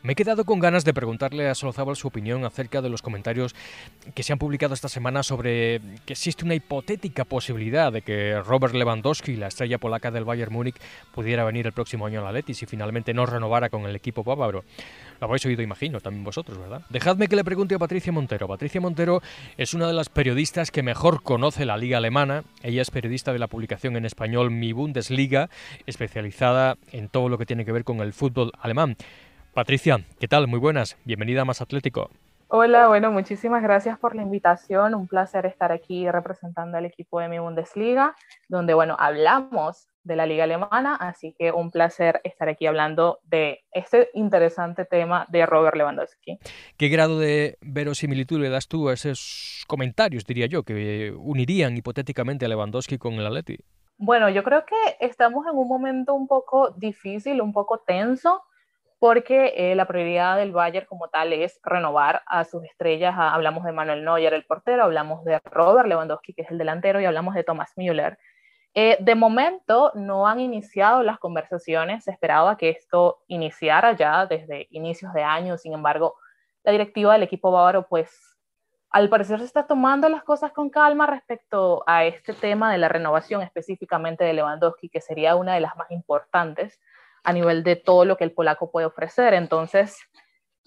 Me 0.08 0.12
he 0.12 0.16
quedado 0.16 0.46
con 0.46 0.58
ganas 0.58 0.86
de 0.86 0.94
preguntarle 0.94 1.50
a 1.50 1.54
Solozábal 1.54 1.94
su 1.94 2.08
opinión 2.08 2.46
acerca 2.46 2.80
de 2.80 2.88
los 2.88 3.02
comentarios 3.02 3.54
que 4.14 4.22
se 4.22 4.32
han 4.32 4.38
publicado 4.38 4.72
esta 4.72 4.88
semana 4.88 5.22
sobre 5.22 5.82
que 6.06 6.14
existe 6.14 6.46
una 6.46 6.54
hipotética 6.54 7.26
posibilidad 7.26 7.92
de 7.92 8.00
que 8.00 8.40
Robert 8.40 8.72
Lewandowski, 8.72 9.36
la 9.36 9.48
estrella 9.48 9.76
polaca 9.76 10.10
del 10.10 10.24
Bayern 10.24 10.50
Múnich, 10.50 10.76
pudiera 11.12 11.44
venir 11.44 11.66
el 11.66 11.74
próximo 11.74 12.06
año 12.06 12.22
a 12.22 12.24
la 12.24 12.32
Leti 12.32 12.54
si 12.54 12.64
finalmente 12.64 13.12
no 13.12 13.26
renovara 13.26 13.68
con 13.68 13.84
el 13.84 13.94
equipo 13.94 14.24
bávaro. 14.24 14.64
Lo 15.20 15.26
habéis 15.26 15.44
oído, 15.44 15.60
imagino, 15.60 16.00
también 16.00 16.24
vosotros, 16.24 16.56
¿verdad? 16.56 16.80
Dejadme 16.88 17.28
que 17.28 17.36
le 17.36 17.44
pregunte 17.44 17.74
a 17.74 17.78
Patricia 17.78 18.10
Montero. 18.10 18.48
Patricia 18.48 18.80
Montero 18.80 19.20
es 19.58 19.74
una 19.74 19.88
de 19.88 19.92
las 19.92 20.08
periodistas 20.08 20.70
que 20.70 20.82
mejor 20.82 21.22
conoce 21.22 21.66
la 21.66 21.76
liga 21.76 21.98
alemana. 21.98 22.44
Ella 22.62 22.80
es 22.80 22.90
periodista 22.90 23.34
de 23.34 23.40
la 23.40 23.48
publicación 23.48 23.94
en 23.94 24.06
español 24.06 24.52
Mi 24.52 24.72
Bundesliga, 24.72 25.50
especializada 25.84 26.78
en 26.92 27.10
todo 27.10 27.28
lo 27.28 27.36
que 27.36 27.44
tiene 27.44 27.66
que 27.66 27.72
ver 27.72 27.84
con 27.84 28.00
el 28.00 28.14
fútbol 28.14 28.52
alemán. 28.58 28.96
Patricia, 29.58 29.98
¿qué 30.20 30.28
tal? 30.28 30.46
Muy 30.46 30.60
buenas. 30.60 30.96
Bienvenida 31.04 31.42
a 31.42 31.44
Más 31.44 31.60
Atlético. 31.60 32.10
Hola, 32.46 32.86
bueno, 32.86 33.10
muchísimas 33.10 33.60
gracias 33.60 33.98
por 33.98 34.14
la 34.14 34.22
invitación. 34.22 34.94
Un 34.94 35.08
placer 35.08 35.46
estar 35.46 35.72
aquí 35.72 36.08
representando 36.08 36.78
al 36.78 36.84
equipo 36.84 37.18
de 37.18 37.26
mi 37.26 37.40
Bundesliga, 37.40 38.14
donde, 38.48 38.74
bueno, 38.74 38.94
hablamos 39.00 39.88
de 40.04 40.14
la 40.14 40.26
liga 40.26 40.44
alemana, 40.44 40.94
así 40.94 41.34
que 41.36 41.50
un 41.50 41.72
placer 41.72 42.20
estar 42.22 42.48
aquí 42.48 42.66
hablando 42.66 43.18
de 43.24 43.64
este 43.72 44.10
interesante 44.14 44.84
tema 44.84 45.26
de 45.28 45.44
Robert 45.44 45.76
Lewandowski. 45.76 46.38
¿Qué 46.76 46.88
grado 46.88 47.18
de 47.18 47.58
verosimilitud 47.60 48.38
le 48.38 48.50
das 48.50 48.68
tú 48.68 48.88
a 48.88 48.92
esos 48.92 49.64
comentarios, 49.66 50.24
diría 50.24 50.46
yo, 50.46 50.62
que 50.62 51.12
unirían 51.18 51.76
hipotéticamente 51.76 52.46
a 52.46 52.48
Lewandowski 52.48 52.96
con 52.96 53.14
el 53.14 53.26
Atleti? 53.26 53.58
Bueno, 53.96 54.28
yo 54.28 54.44
creo 54.44 54.64
que 54.64 54.76
estamos 55.04 55.44
en 55.48 55.58
un 55.58 55.66
momento 55.66 56.14
un 56.14 56.28
poco 56.28 56.70
difícil, 56.70 57.42
un 57.42 57.52
poco 57.52 57.78
tenso, 57.78 58.44
porque 58.98 59.54
eh, 59.56 59.74
la 59.74 59.86
prioridad 59.86 60.36
del 60.36 60.52
Bayern 60.52 60.86
como 60.86 61.08
tal 61.08 61.32
es 61.32 61.60
renovar 61.62 62.22
a 62.26 62.44
sus 62.44 62.64
estrellas. 62.64 63.14
Hablamos 63.16 63.64
de 63.64 63.72
Manuel 63.72 64.04
Neuer, 64.04 64.34
el 64.34 64.44
portero, 64.44 64.82
hablamos 64.82 65.24
de 65.24 65.38
Robert 65.44 65.88
Lewandowski, 65.88 66.34
que 66.34 66.42
es 66.42 66.50
el 66.50 66.58
delantero, 66.58 67.00
y 67.00 67.04
hablamos 67.04 67.34
de 67.34 67.44
Thomas 67.44 67.72
Müller. 67.76 68.18
Eh, 68.74 68.96
de 69.00 69.14
momento 69.14 69.92
no 69.94 70.26
han 70.26 70.40
iniciado 70.40 71.02
las 71.02 71.18
conversaciones, 71.18 72.04
se 72.04 72.10
esperaba 72.10 72.56
que 72.56 72.70
esto 72.70 73.22
iniciara 73.26 73.92
ya 73.92 74.26
desde 74.26 74.66
inicios 74.70 75.12
de 75.14 75.22
año, 75.22 75.56
sin 75.58 75.72
embargo, 75.72 76.16
la 76.64 76.72
directiva 76.72 77.12
del 77.14 77.22
equipo 77.22 77.50
bávaro 77.50 77.86
pues 77.88 78.36
al 78.90 79.08
parecer 79.08 79.38
se 79.40 79.44
está 79.44 79.66
tomando 79.66 80.08
las 80.08 80.22
cosas 80.22 80.52
con 80.52 80.70
calma 80.70 81.06
respecto 81.06 81.82
a 81.86 82.04
este 82.04 82.32
tema 82.32 82.72
de 82.72 82.78
la 82.78 82.88
renovación 82.88 83.42
específicamente 83.42 84.24
de 84.24 84.32
Lewandowski, 84.32 84.88
que 84.88 85.00
sería 85.00 85.36
una 85.36 85.54
de 85.54 85.60
las 85.60 85.76
más 85.76 85.90
importantes 85.90 86.78
a 87.24 87.32
nivel 87.32 87.62
de 87.62 87.76
todo 87.76 88.04
lo 88.04 88.16
que 88.16 88.24
el 88.24 88.32
polaco 88.32 88.70
puede 88.70 88.86
ofrecer. 88.86 89.34
Entonces, 89.34 89.98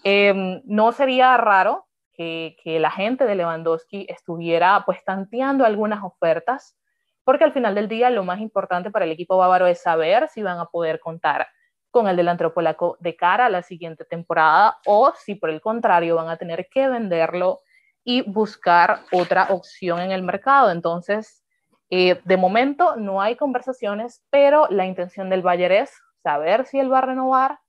em, 0.03 0.61
no 0.65 0.91
sería 0.91 1.37
raro 1.37 1.87
que, 2.13 2.55
que, 2.63 2.79
la 2.79 2.91
gente 2.91 3.25
de 3.25 3.35
Lewandowski 3.35 4.05
estuviera 4.09 4.83
pues 4.85 5.03
tanteando 5.03 5.65
algunas 5.65 6.03
ofertas, 6.03 6.77
porque 7.23 7.43
al 7.43 7.53
final 7.53 7.75
del 7.75 7.87
día 7.87 8.09
lo 8.09 8.23
más 8.23 8.39
importante 8.39 8.91
para 8.91 9.05
el 9.05 9.11
equipo 9.11 9.37
bávaro 9.37 9.67
es 9.67 9.81
saber 9.81 10.27
si 10.29 10.43
van 10.43 10.59
a 10.59 10.65
poder 10.65 10.99
contar 10.99 11.47
con 11.91 12.07
el 12.07 12.15
delantero 12.15 12.53
polaco 12.53 12.97
de 12.99 13.15
cara 13.15 13.45
a 13.45 13.49
la 13.49 13.61
siguiente 13.61 14.05
temporada 14.05 14.79
o 14.85 15.13
si 15.15 15.35
por 15.35 15.49
el 15.49 15.61
contrario 15.61 16.15
van 16.15 16.29
a 16.29 16.37
tener 16.37 16.67
que 16.71 16.87
venderlo 16.87 17.59
y 18.03 18.23
buscar 18.23 19.01
otra 19.11 19.47
opción 19.49 19.99
en 19.99 20.11
el 20.11 20.23
mercado. 20.23 20.71
Entonces, 20.71 21.43
eh, 21.89 22.19
de 22.23 22.37
momento 22.37 22.95
no 22.95 23.21
hay 23.21 23.35
conversaciones, 23.35 24.23
pero 24.29 24.67
la 24.69 24.85
intención 24.85 25.29
del 25.29 25.41
Bayern 25.41 25.75
es 25.75 26.01
saber 26.23 26.65
si 26.65 26.79
él 26.79 26.91
va 26.91 26.99
a 26.99 27.01
renovar 27.01 27.59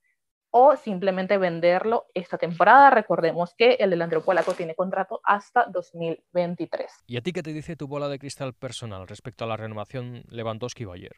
o 0.55 0.75
simplemente 0.75 1.37
venderlo 1.39 2.05
esta 2.13 2.37
temporada. 2.37 2.91
Recordemos 2.91 3.55
que 3.57 3.73
el 3.73 3.89
delantero 3.89 4.23
polaco 4.23 4.53
tiene 4.53 4.75
contrato 4.75 5.19
hasta 5.23 5.65
2023. 5.65 6.91
¿Y 7.07 7.17
a 7.17 7.21
ti 7.21 7.33
qué 7.33 7.41
te 7.41 7.53
dice 7.53 7.75
tu 7.75 7.87
bola 7.87 8.07
de 8.07 8.19
cristal 8.19 8.53
personal 8.53 9.07
respecto 9.07 9.45
a 9.45 9.47
la 9.47 9.57
renovación 9.57 10.23
Lewandowski-Bayer? 10.29 11.15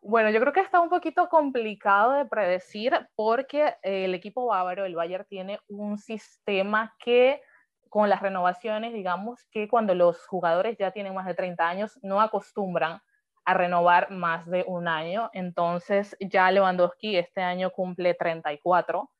Bueno, 0.00 0.28
yo 0.30 0.40
creo 0.40 0.52
que 0.52 0.60
está 0.60 0.80
un 0.80 0.90
poquito 0.90 1.28
complicado 1.28 2.12
de 2.12 2.26
predecir 2.26 2.92
porque 3.14 3.76
el 3.82 4.12
equipo 4.12 4.44
bávaro, 4.46 4.84
el 4.84 4.96
Bayern, 4.96 5.24
tiene 5.24 5.60
un 5.68 5.96
sistema 5.96 6.94
que 6.98 7.40
con 7.88 8.10
las 8.10 8.20
renovaciones, 8.20 8.92
digamos 8.92 9.46
que 9.52 9.68
cuando 9.68 9.94
los 9.94 10.26
jugadores 10.26 10.76
ya 10.76 10.90
tienen 10.90 11.14
más 11.14 11.26
de 11.26 11.34
30 11.34 11.66
años, 11.66 11.98
no 12.02 12.20
acostumbran 12.20 13.00
a 13.44 13.54
renovar 13.54 14.10
más 14.10 14.46
de 14.46 14.64
un 14.66 14.88
año. 14.88 15.30
Entonces 15.32 16.16
ya 16.20 16.50
Lewandowski 16.50 17.16
este 17.16 17.42
año 17.42 17.70
cumple 17.70 18.14
34. 18.14 19.10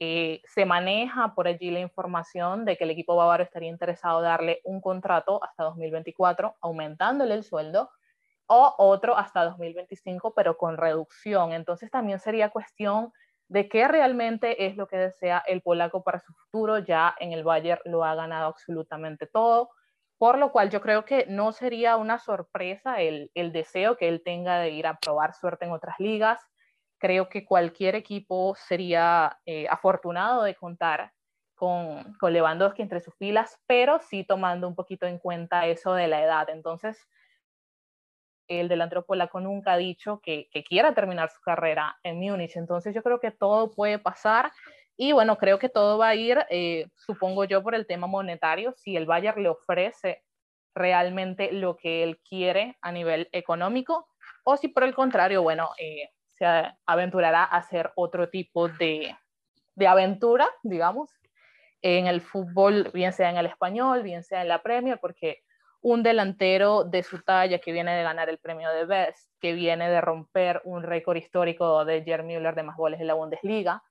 Eh, 0.00 0.42
se 0.46 0.66
maneja 0.66 1.34
por 1.34 1.46
allí 1.46 1.70
la 1.70 1.80
información 1.80 2.64
de 2.64 2.76
que 2.76 2.84
el 2.84 2.90
equipo 2.90 3.16
bávaro 3.16 3.44
estaría 3.44 3.68
interesado 3.68 4.18
en 4.18 4.24
darle 4.24 4.60
un 4.64 4.80
contrato 4.80 5.42
hasta 5.42 5.64
2024, 5.64 6.56
aumentándole 6.60 7.34
el 7.34 7.44
sueldo, 7.44 7.90
o 8.46 8.74
otro 8.78 9.16
hasta 9.16 9.44
2025, 9.44 10.34
pero 10.34 10.56
con 10.56 10.76
reducción. 10.76 11.52
Entonces 11.52 11.90
también 11.90 12.18
sería 12.18 12.50
cuestión 12.50 13.12
de 13.48 13.68
qué 13.68 13.88
realmente 13.88 14.66
es 14.66 14.76
lo 14.76 14.86
que 14.86 14.96
desea 14.96 15.42
el 15.46 15.62
polaco 15.62 16.02
para 16.02 16.20
su 16.20 16.32
futuro. 16.34 16.78
Ya 16.78 17.14
en 17.18 17.32
el 17.32 17.44
Bayern 17.44 17.80
lo 17.84 18.04
ha 18.04 18.14
ganado 18.14 18.48
absolutamente 18.48 19.26
todo 19.26 19.70
por 20.18 20.38
lo 20.38 20.52
cual 20.52 20.70
yo 20.70 20.80
creo 20.80 21.04
que 21.04 21.26
no 21.28 21.52
sería 21.52 21.96
una 21.96 22.18
sorpresa 22.18 23.00
el, 23.00 23.30
deseo 23.34 23.96
que 23.96 24.08
él 24.08 24.22
tenga 24.24 24.58
de 24.58 24.70
ir 24.70 24.86
a 24.86 24.98
probar 24.98 25.34
suerte 25.34 25.64
en 25.64 25.72
otras 25.72 25.96
ligas. 25.98 26.40
Creo 26.98 27.28
que 27.28 27.44
cualquier 27.44 27.94
equipo 27.96 28.54
sería 28.54 29.38
eh, 29.44 29.66
afortunado 29.68 30.44
de 30.44 30.54
contar 30.54 31.12
con, 31.54 32.14
con 32.14 32.32
Lewandowski 32.32 32.82
entre 32.82 33.00
sus 33.00 33.14
filas, 33.16 33.60
pero 33.66 33.98
sí 33.98 34.24
tomando 34.24 34.68
un 34.68 34.74
poquito 34.74 35.06
en 35.06 35.18
cuenta 35.18 35.66
eso 35.66 35.94
de 35.94 36.08
la 36.08 36.22
edad. 36.22 36.48
Entonces, 36.48 36.98
el 38.48 38.68
delantero 38.68 39.04
polaco 39.04 39.40
nunca 39.40 39.72
ha 39.72 39.76
dicho 39.76 40.20
que, 40.20 40.48
que 40.50 40.62
quiera 40.62 40.94
terminar 40.94 41.30
su 41.30 41.40
carrera 41.40 41.98
en 42.02 42.20
Múnich. 42.20 42.56
Entonces, 42.56 42.94
yo 42.94 43.02
creo 43.02 43.20
que 43.20 43.30
todo 43.30 43.70
puede 43.70 43.98
pasar 43.98 44.52
y 44.96 45.12
bueno, 45.12 45.36
creo 45.38 45.58
que 45.58 45.68
todo 45.68 45.98
va 45.98 46.08
a 46.08 46.14
ir, 46.14 46.44
eh, 46.50 46.86
supongo 46.94 47.44
yo, 47.44 47.62
por 47.62 47.74
el 47.74 47.86
tema 47.86 48.06
monetario, 48.06 48.74
si 48.76 48.96
el 48.96 49.06
Bayern 49.06 49.42
le 49.42 49.48
ofrece 49.48 50.22
realmente 50.74 51.52
lo 51.52 51.76
que 51.76 52.02
él 52.02 52.20
quiere 52.28 52.76
a 52.80 52.92
nivel 52.92 53.28
económico, 53.32 54.08
o 54.44 54.56
si 54.56 54.68
por 54.68 54.84
el 54.84 54.94
contrario, 54.94 55.42
bueno, 55.42 55.70
eh, 55.78 56.10
se 56.36 56.46
aventurará 56.86 57.44
a 57.44 57.56
hacer 57.56 57.92
otro 57.96 58.28
tipo 58.28 58.68
de, 58.68 59.16
de 59.74 59.86
aventura, 59.86 60.48
digamos, 60.62 61.10
en 61.82 62.06
el 62.06 62.20
fútbol, 62.20 62.90
bien 62.94 63.12
sea 63.12 63.30
en 63.30 63.36
el 63.36 63.46
español, 63.46 64.02
bien 64.02 64.22
sea 64.22 64.42
en 64.42 64.48
la 64.48 64.62
Premier, 64.62 64.98
porque 65.00 65.42
un 65.82 66.02
delantero 66.02 66.84
de 66.84 67.02
su 67.02 67.20
talla 67.22 67.58
que 67.58 67.72
viene 67.72 67.94
de 67.94 68.02
ganar 68.02 68.30
el 68.30 68.38
premio 68.38 68.70
de 68.70 68.86
Best, 68.86 69.30
que 69.38 69.52
viene 69.52 69.90
de 69.90 70.00
romper 70.00 70.62
un 70.64 70.82
récord 70.82 71.16
histórico 71.16 71.84
de 71.84 72.02
Jerry 72.02 72.22
Müller 72.24 72.54
de 72.54 72.62
más 72.62 72.76
goles 72.76 73.00
en 73.00 73.06
la 73.06 73.14
Bundesliga, 73.14 73.82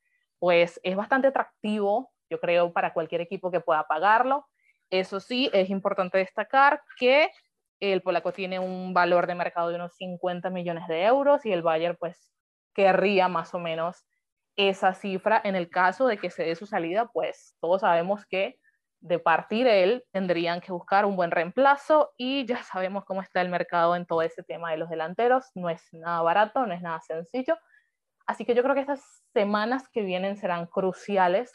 pues 0.43 0.77
es 0.83 0.97
bastante 0.97 1.29
atractivo, 1.29 2.11
yo 2.29 2.37
creo, 2.37 2.73
para 2.73 2.91
cualquier 2.91 3.21
equipo 3.21 3.49
que 3.49 3.61
pueda 3.61 3.85
pagarlo. 3.85 4.45
Eso 4.89 5.21
sí, 5.21 5.49
es 5.53 5.69
importante 5.69 6.17
destacar 6.17 6.81
que 6.97 7.31
el 7.79 8.01
polaco 8.01 8.33
tiene 8.33 8.59
un 8.59 8.93
valor 8.93 9.25
de 9.25 9.35
mercado 9.35 9.69
de 9.69 9.75
unos 9.75 9.95
50 9.95 10.49
millones 10.49 10.85
de 10.89 11.05
euros 11.05 11.45
y 11.45 11.53
el 11.53 11.61
Bayern 11.61 11.95
pues 11.97 12.29
querría 12.73 13.29
más 13.29 13.53
o 13.53 13.59
menos 13.59 14.05
esa 14.57 14.93
cifra 14.93 15.39
en 15.45 15.55
el 15.55 15.69
caso 15.69 16.07
de 16.07 16.17
que 16.17 16.29
se 16.29 16.43
dé 16.43 16.55
su 16.55 16.65
salida, 16.65 17.09
pues 17.13 17.55
todos 17.61 17.79
sabemos 17.79 18.25
que 18.25 18.59
de 18.99 19.19
partir 19.19 19.65
él 19.65 20.03
tendrían 20.11 20.59
que 20.59 20.73
buscar 20.73 21.05
un 21.05 21.15
buen 21.15 21.31
reemplazo 21.31 22.11
y 22.17 22.45
ya 22.45 22.61
sabemos 22.63 23.05
cómo 23.05 23.21
está 23.21 23.39
el 23.39 23.47
mercado 23.47 23.95
en 23.95 24.05
todo 24.05 24.21
ese 24.21 24.43
tema 24.43 24.71
de 24.71 24.77
los 24.77 24.89
delanteros, 24.89 25.45
no 25.55 25.69
es 25.69 25.87
nada 25.93 26.21
barato, 26.21 26.65
no 26.65 26.73
es 26.73 26.81
nada 26.81 26.99
sencillo, 26.99 27.57
Así 28.26 28.45
que 28.45 28.55
yo 28.55 28.63
creo 28.63 28.76
que 28.76 28.82
estas 28.82 29.24
semanas 29.34 29.88
que 29.89 30.01
vienen 30.01 30.38
serán 30.38 30.67
cruciales 30.67 31.51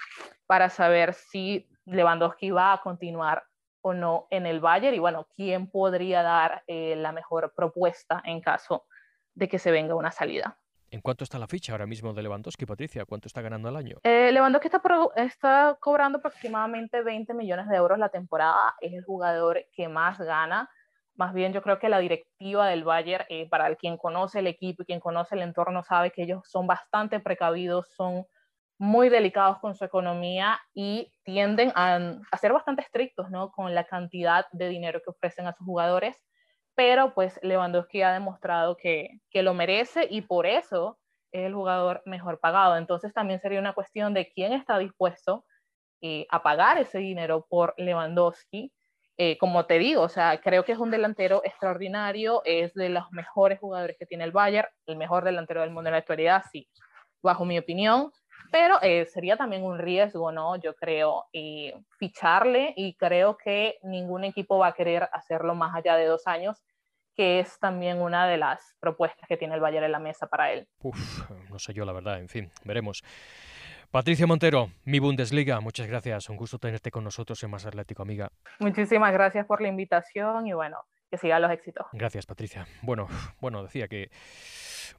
para 0.47 0.69
saber 0.69 1.15
si 1.15 1.69
Lewandowski 1.87 2.51
va 2.51 2.73
a 2.73 2.81
continuar 2.83 3.45
o 3.81 3.95
no 3.95 4.27
en 4.31 4.47
el 4.47 4.61
Bayern 4.61 4.95
y 4.95 4.99
bueno, 4.99 5.29
quién 5.37 5.71
podría 5.71 6.23
dar 6.23 6.63
eh, 6.67 6.97
la 6.97 7.13
mejor 7.13 7.55
propuesta 7.55 8.21
en 8.25 8.41
caso 8.41 8.87
de 9.35 9.49
que 9.49 9.59
se 9.59 9.71
venga 9.71 9.95
una 9.95 10.11
salida. 10.11 10.59
¿En 10.91 11.01
cuánto 11.01 11.25
está 11.25 11.39
la 11.39 11.47
ficha 11.47 11.73
ahora 11.73 11.87
mismo 11.87 12.15
de 12.15 12.23
Lewandowski, 12.23 12.65
Patricia? 12.65 13.05
¿Cuánto 13.05 13.29
está 13.29 13.43
ganando 13.43 13.69
al 13.69 13.77
año? 13.77 13.99
Eh, 14.05 14.33
Lewandowski 14.33 14.69
está, 14.69 14.83
está 15.17 15.77
cobrando 15.81 16.19
aproximadamente 16.19 17.03
20 17.03 17.35
millones 17.35 17.69
de 17.69 17.77
euros 17.77 17.99
la 17.99 18.09
temporada. 18.09 18.75
Es 18.81 18.95
el 18.95 19.05
jugador 19.05 19.67
que 19.73 19.89
más 19.89 20.19
gana 20.19 20.69
más 21.19 21.35
bien 21.35 21.53
yo 21.53 21.63
creo 21.63 21.79
que 21.79 21.89
la 21.89 21.99
directiva 21.99 22.69
del 22.69 22.85
Bayern, 22.85 23.25
eh, 23.29 23.49
para 23.49 23.67
el 23.67 23.77
quien 23.77 23.97
conoce 23.97 24.39
el 24.39 24.47
equipo 24.47 24.83
y 24.83 24.87
quien 24.87 25.01
conoce 25.01 25.35
el 25.35 25.43
entorno, 25.43 25.83
sabe 25.83 26.13
que 26.13 26.23
ellos 26.23 26.43
son 26.49 26.67
bastante 26.67 27.21
precavidos, 27.21 27.89
son 27.95 28.25
muy 28.79 29.09
delicados 29.09 29.59
con 29.59 29.75
su 29.75 29.85
economía 29.85 30.61
y 30.73 31.13
tienden 31.25 31.73
a, 31.75 32.21
ser 32.41 32.53
bastante 32.53 32.83
estrictos 32.83 33.29
¿no? 33.31 33.51
con 33.51 33.75
la 33.75 33.85
cantidad 33.85 34.47
de 34.53 34.69
dinero 34.69 35.01
que 35.05 35.11
ofrecen 35.11 35.49
a 35.49 35.53
sus 35.53 35.67
jugadores, 35.67 36.17
pero 36.77 37.13
pues 37.13 37.41
Lewandowski 37.43 38.03
ha 38.03 38.13
demostrado 38.13 38.77
que, 38.77 39.19
que 39.31 39.43
lo 39.43 39.53
merece 39.55 40.07
y 40.09 40.23
por 40.23 40.47
eso 40.47 40.99
es 41.33 41.47
el 41.47 41.55
jugador 41.55 42.03
mejor 42.07 42.39
pagado. 42.39 42.77
Entonces 42.77 43.13
también 43.13 43.41
sería 43.41 43.59
una 43.59 43.75
cuestión 43.75 44.15
de 44.15 44.31
quién 44.33 44.53
está 44.53 44.79
dispuesto 44.79 45.45
eh, 46.01 46.27
a 46.31 46.45
pagar 46.45 46.79
ese 46.79 46.99
dinero 46.99 47.45
por 47.49 47.75
Lewandowski. 47.77 48.73
Eh, 49.21 49.37
como 49.37 49.67
te 49.67 49.79
digo, 49.79 50.03
o 50.03 50.09
sea, 50.09 50.41
creo 50.41 50.65
que 50.65 50.73
es 50.73 50.79
un 50.79 50.93
delantero 50.93 51.43
extraordinario, 51.45 52.41
es 52.45 52.73
de 52.75 52.89
los 52.89 53.11
mejores 53.11 53.59
jugadores 53.59 53.97
que 53.99 54.07
tiene 54.07 54.25
el 54.25 54.31
Bayern, 54.31 54.69
el 54.87 54.97
mejor 54.97 55.25
delantero 55.25 55.61
del 55.61 55.71
mundo 55.71 55.89
en 55.89 55.93
la 55.93 55.99
actualidad, 55.99 56.45
sí, 56.53 56.69
bajo 57.21 57.45
mi 57.45 57.59
opinión, 57.59 58.13
pero 58.53 58.81
eh, 58.81 59.07
sería 59.07 59.37
también 59.37 59.65
un 59.65 59.79
riesgo, 59.79 60.31
¿no? 60.31 60.55
Yo 60.57 60.75
creo, 60.77 61.27
ficharle 61.99 62.73
y 62.77 62.95
creo 62.95 63.37
que 63.37 63.79
ningún 63.83 64.23
equipo 64.23 64.57
va 64.57 64.69
a 64.69 64.73
querer 64.75 65.09
hacerlo 65.13 65.57
más 65.57 65.75
allá 65.75 65.97
de 65.97 66.07
dos 66.07 66.27
años 66.27 66.63
que 67.19 67.41
es 67.41 67.59
también 67.59 68.01
una 68.01 68.29
de 68.29 68.37
las 68.37 68.77
propuestas 68.79 69.29
que 69.29 69.37
tiene 69.37 69.57
el 69.57 69.61
Bayern 69.61 69.85
en 69.85 69.91
la 69.91 69.99
mesa 69.99 70.29
para 70.29 70.53
él. 70.53 70.69
Uf, 70.83 71.29
no 71.51 71.59
sé 71.59 71.75
yo 71.75 71.85
la 71.85 71.93
verdad, 71.93 72.21
en 72.21 72.29
fin, 72.29 72.53
veremos. 72.63 73.03
Patricia 73.91 74.27
Montero, 74.27 74.71
mi 74.85 74.99
Bundesliga, 74.99 75.61
muchas 75.61 75.87
gracias. 75.87 76.29
Un 76.29 76.37
gusto 76.37 76.59
tenerte 76.59 76.91
con 76.91 77.05
nosotros 77.05 77.43
en 77.43 77.51
Más 77.51 77.65
Atlético, 77.65 78.03
amiga. 78.03 78.31
Muchísimas 78.59 79.13
gracias 79.15 79.47
por 79.47 79.63
la 79.63 79.69
invitación 79.69 80.47
y 80.47 80.53
bueno, 80.53 80.77
que 81.11 81.17
sigan 81.17 81.41
los 81.41 81.51
éxitos. 81.51 81.87
Gracias, 81.95 82.27
Patricia. 82.27 82.67
Bueno, 82.83 83.09
bueno, 83.41 83.63
decía 83.63 83.89
que 83.89 84.11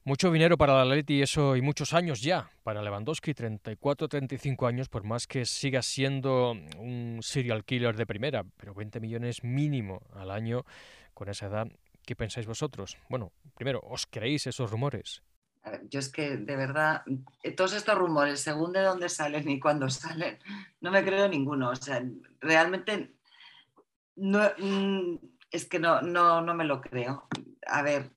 mucho 0.02 0.32
dinero 0.32 0.58
para 0.58 0.74
la 0.74 0.82
Atleti 0.82 1.18
y 1.18 1.22
eso 1.22 1.54
y 1.54 1.62
muchos 1.62 1.94
años 1.94 2.20
ya 2.20 2.50
para 2.64 2.82
Lewandowski, 2.82 3.32
34, 3.32 4.08
35 4.08 4.66
años, 4.66 4.88
por 4.88 5.04
más 5.04 5.28
que 5.28 5.44
siga 5.44 5.82
siendo 5.82 6.56
un 6.76 7.20
serial 7.22 7.64
killer 7.64 7.96
de 7.96 8.06
primera, 8.06 8.42
pero 8.56 8.74
20 8.74 8.98
millones 8.98 9.44
mínimo 9.44 10.02
al 10.16 10.32
año 10.32 10.64
con 11.14 11.28
esa 11.28 11.46
edad 11.46 11.68
¿Qué 12.10 12.16
pensáis 12.16 12.46
vosotros? 12.46 12.96
Bueno, 13.08 13.30
primero, 13.54 13.80
¿os 13.84 14.06
creéis 14.06 14.46
esos 14.46 14.70
rumores? 14.70 15.22
Yo 15.88 16.00
es 16.00 16.08
que 16.08 16.36
de 16.36 16.56
verdad, 16.56 17.02
eh, 17.42 17.52
todos 17.52 17.74
estos 17.74 17.96
rumores, 17.96 18.40
según 18.40 18.72
de 18.72 18.82
dónde 18.82 19.08
salen 19.08 19.48
y 19.48 19.60
cuándo 19.60 19.88
salen, 19.90 20.38
no 20.80 20.90
me 20.90 21.04
creo 21.04 21.28
ninguno. 21.28 21.70
O 21.70 21.76
sea, 21.76 22.02
realmente 22.40 23.14
no, 24.16 24.40
mm, 24.58 25.16
es 25.50 25.66
que 25.66 25.78
no, 25.78 26.02
no, 26.02 26.40
no 26.40 26.54
me 26.54 26.64
lo 26.64 26.80
creo. 26.80 27.28
A 27.66 27.82
ver, 27.82 28.10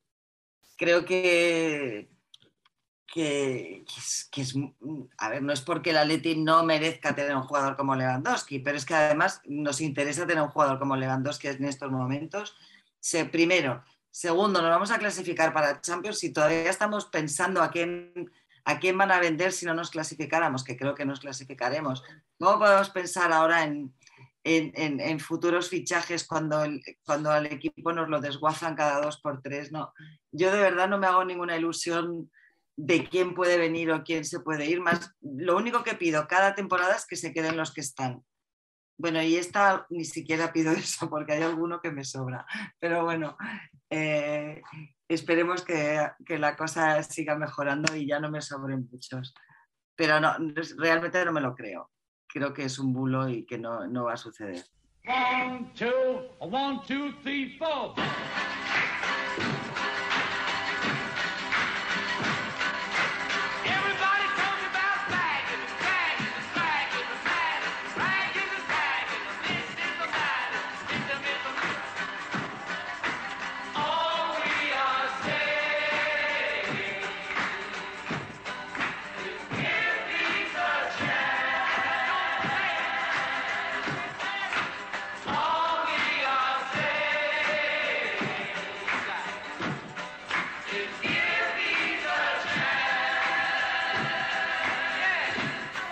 creo 0.78 1.06
que, 1.06 2.10
es, 3.16 4.30
que, 4.32 4.42
es, 4.42 4.56
a 5.18 5.30
ver, 5.30 5.44
no 5.44 5.54
es 5.54 5.62
porque 5.62 5.94
la 5.94 6.06
Leti 6.06 6.36
no 6.36 6.64
merezca 6.64 7.16
tener 7.16 7.36
un 7.36 7.44
jugador 7.44 7.76
como 7.76 7.96
Lewandowski, 7.96 8.60
pero 8.60 8.78
es 8.78 8.86
que 8.86 8.96
además 8.96 9.42
nos 9.46 9.82
interesa 9.82 10.26
tener 10.26 10.44
un 10.44 10.50
jugador 10.50 10.80
como 10.80 10.96
Lewandowski 10.96 11.48
en 11.48 11.66
estos 11.66 11.92
momentos 11.92 12.56
primero. 13.32 13.84
Segundo, 14.14 14.62
nos 14.62 14.70
vamos 14.70 14.92
a 14.92 15.00
clasificar 15.00 15.52
para 15.54 15.82
Champions 15.82 16.24
y 16.24 16.32
todavía 16.32 16.70
estamos 16.70 17.06
pensando 17.06 17.64
a 17.64 17.72
quién, 17.72 18.32
a 18.64 18.78
quién 18.78 18.96
van 18.96 19.12
a 19.12 19.20
vender 19.20 19.52
si 19.52 19.66
no 19.66 19.74
nos 19.74 19.90
clasificáramos, 19.90 20.64
que 20.64 20.78
creo 20.78 20.94
que 20.94 21.04
nos 21.04 21.20
clasificaremos. 21.20 22.04
¿Cómo 22.38 22.60
podemos 22.60 22.92
pensar 22.92 23.34
ahora 23.34 23.64
en, 23.64 23.92
en, 24.44 25.20
futuros 25.20 25.68
fichajes 25.68 26.28
cuando, 26.28 26.64
el, 26.64 26.80
cuando 27.04 27.32
al 27.32 27.48
equipo 27.48 27.92
nos 27.92 28.08
lo 28.08 28.22
desguazan 28.22 28.76
cada 28.76 29.02
dos 29.02 29.20
por 29.20 29.42
tres? 29.42 29.72
No, 29.72 29.92
yo 30.32 30.52
de 30.52 30.62
verdad 30.62 30.88
no 30.88 31.00
me 31.00 31.08
hago 31.08 31.26
ninguna 31.26 31.58
ilusión 31.58 32.30
de 32.76 33.10
quién 33.10 33.34
puede 33.34 33.58
venir 33.58 33.90
o 33.92 34.04
quién 34.04 34.26
se 34.26 34.42
puede 34.42 34.68
ir. 34.68 34.80
Más, 34.80 35.12
lo 35.22 35.58
único 35.58 35.84
que 35.84 35.96
pido 35.96 36.28
cada 36.28 36.54
temporada 36.54 36.96
es 36.96 37.08
que 37.08 37.16
se 37.16 37.34
queden 37.34 37.58
los 37.58 37.74
que 37.74 37.82
están. 37.82 38.24
Bueno, 38.96 39.24
y 39.24 39.38
esta 39.38 39.88
ni 39.90 40.06
siquiera 40.06 40.54
pido 40.54 40.72
eso 40.72 41.10
porque 41.10 41.34
hay 41.34 41.42
alguno 41.42 41.82
que 41.82 41.92
me 41.92 42.06
sobra. 42.06 42.46
Pero 42.80 43.04
bueno, 43.04 43.38
eh, 43.96 44.62
esperemos 45.08 45.64
que, 45.64 46.10
la 46.28 46.56
cosa 46.56 47.04
siga 47.04 47.36
mejorando 47.36 47.96
y 47.96 48.08
ya 48.08 48.20
no 48.20 48.32
me 48.32 48.42
sobren 48.42 48.90
muchos. 48.92 49.34
Pero 49.96 50.20
no, 50.20 50.34
realmente 50.78 51.24
no 51.24 51.32
me 51.32 51.42
lo 51.42 51.54
creo. 51.54 51.92
Creo 52.28 52.54
que 52.54 52.66
es 52.66 52.80
un 52.80 52.92
bulo 52.92 53.30
y 53.30 53.46
que 53.46 53.60
no, 53.60 53.86
no 53.86 54.06
va 54.06 54.14
a 54.14 54.18
suceder. 54.18 54.64
One, 55.06 55.72
two, 55.76 56.30
one, 56.40 56.82
two, 56.88 57.14
three, 57.22 57.56
four. 57.60 57.94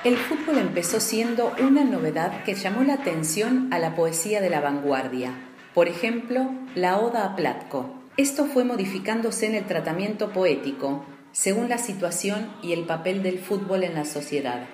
El 0.04 0.18
fútbol 0.18 0.58
empezó 0.58 0.99
siendo 0.99 1.54
una 1.62 1.84
novedad 1.84 2.43
que 2.43 2.56
llamó 2.56 2.84
la 2.84 2.95
atención 2.95 3.72
a 3.72 3.78
la 3.78 3.95
poesía 3.95 4.41
de 4.41 4.49
la 4.49 4.60
vanguardia. 4.60 5.36
Por 5.76 5.88
ejemplo, 5.88 6.49
la 6.74 6.97
Oda 6.97 7.24
a 7.24 7.36
Platko. 7.36 8.02
Esto 8.18 8.45
fue 8.45 8.64
modificándose 8.64 9.45
en 9.45 9.54
el 9.54 9.66
tratamiento 9.66 10.32
poético, 10.34 11.06
según 11.34 11.70
la 11.70 11.78
situación 11.78 12.52
y 12.64 12.74
el 12.74 12.86
papel 12.86 13.22
del 13.22 13.38
fútbol 13.38 13.84
en 13.84 13.93
la 13.93 14.06
sociedad. 14.06 14.66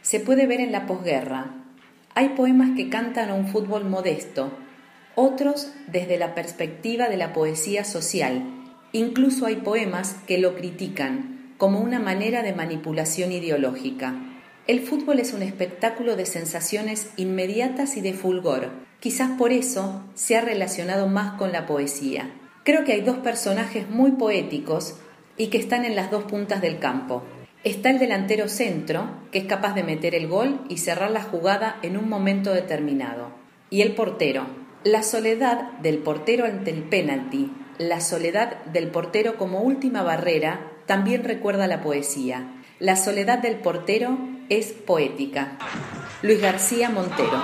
Se 0.00 0.20
puede 0.20 0.46
ver 0.46 0.60
en 0.60 0.70
la 0.70 0.86
posguerra. 0.86 1.50
Hay 2.14 2.28
poemas 2.30 2.76
que 2.76 2.88
cantan 2.88 3.30
a 3.30 3.34
un 3.34 3.48
fútbol 3.48 3.84
modesto, 3.84 4.52
otros 5.16 5.72
desde 5.88 6.18
la 6.18 6.36
perspectiva 6.36 7.08
de 7.08 7.16
la 7.16 7.32
poesía 7.32 7.82
social. 7.82 8.44
Incluso 8.92 9.46
hay 9.46 9.56
poemas 9.56 10.14
que 10.28 10.38
lo 10.38 10.54
critican, 10.54 11.39
como 11.60 11.80
una 11.80 11.98
manera 12.00 12.42
de 12.42 12.54
manipulación 12.54 13.32
ideológica. 13.32 14.14
El 14.66 14.80
fútbol 14.80 15.20
es 15.20 15.34
un 15.34 15.42
espectáculo 15.42 16.16
de 16.16 16.24
sensaciones 16.24 17.10
inmediatas 17.18 17.98
y 17.98 18.00
de 18.00 18.14
fulgor. 18.14 18.70
Quizás 18.98 19.32
por 19.32 19.52
eso 19.52 20.02
se 20.14 20.38
ha 20.38 20.40
relacionado 20.40 21.06
más 21.06 21.34
con 21.34 21.52
la 21.52 21.66
poesía. 21.66 22.30
Creo 22.64 22.84
que 22.84 22.94
hay 22.94 23.02
dos 23.02 23.18
personajes 23.18 23.90
muy 23.90 24.12
poéticos 24.12 24.96
y 25.36 25.48
que 25.48 25.58
están 25.58 25.84
en 25.84 25.96
las 25.96 26.10
dos 26.10 26.24
puntas 26.24 26.62
del 26.62 26.78
campo. 26.78 27.24
Está 27.62 27.90
el 27.90 27.98
delantero 27.98 28.48
centro, 28.48 29.10
que 29.30 29.40
es 29.40 29.44
capaz 29.44 29.74
de 29.74 29.82
meter 29.82 30.14
el 30.14 30.28
gol 30.28 30.62
y 30.70 30.78
cerrar 30.78 31.10
la 31.10 31.22
jugada 31.22 31.78
en 31.82 31.98
un 31.98 32.08
momento 32.08 32.54
determinado. 32.54 33.32
Y 33.68 33.82
el 33.82 33.94
portero. 33.94 34.46
La 34.82 35.02
soledad 35.02 35.72
del 35.82 35.98
portero 35.98 36.46
ante 36.46 36.70
el 36.70 36.84
penalti, 36.84 37.52
la 37.76 38.00
soledad 38.00 38.64
del 38.64 38.88
portero 38.88 39.36
como 39.36 39.60
última 39.60 40.02
barrera 40.02 40.70
también 40.86 41.24
recuerda 41.24 41.66
la 41.66 41.82
poesía. 41.82 42.46
La 42.78 42.96
soledad 42.96 43.38
del 43.38 43.56
portero 43.56 44.18
es 44.48 44.68
poética. 44.72 45.52
Luis 46.22 46.40
García 46.40 46.90
Montero. 46.90 47.42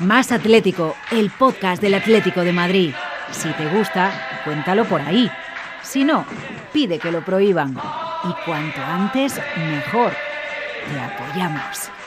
Más 0.00 0.32
Atlético, 0.32 0.96
el 1.12 1.30
podcast 1.30 1.80
del 1.80 1.94
Atlético 1.94 2.40
de 2.40 2.52
Madrid. 2.52 2.94
Si 3.30 3.48
te 3.52 3.68
gusta, 3.68 4.40
cuéntalo 4.44 4.84
por 4.84 5.00
ahí. 5.00 5.30
Si 5.82 6.04
no, 6.04 6.26
pide 6.72 6.98
que 6.98 7.12
lo 7.12 7.24
prohíban. 7.24 7.76
Y 8.24 8.44
cuanto 8.44 8.80
antes, 8.82 9.40
mejor. 9.56 10.12
Te 10.92 10.98
apoyamos. 10.98 12.01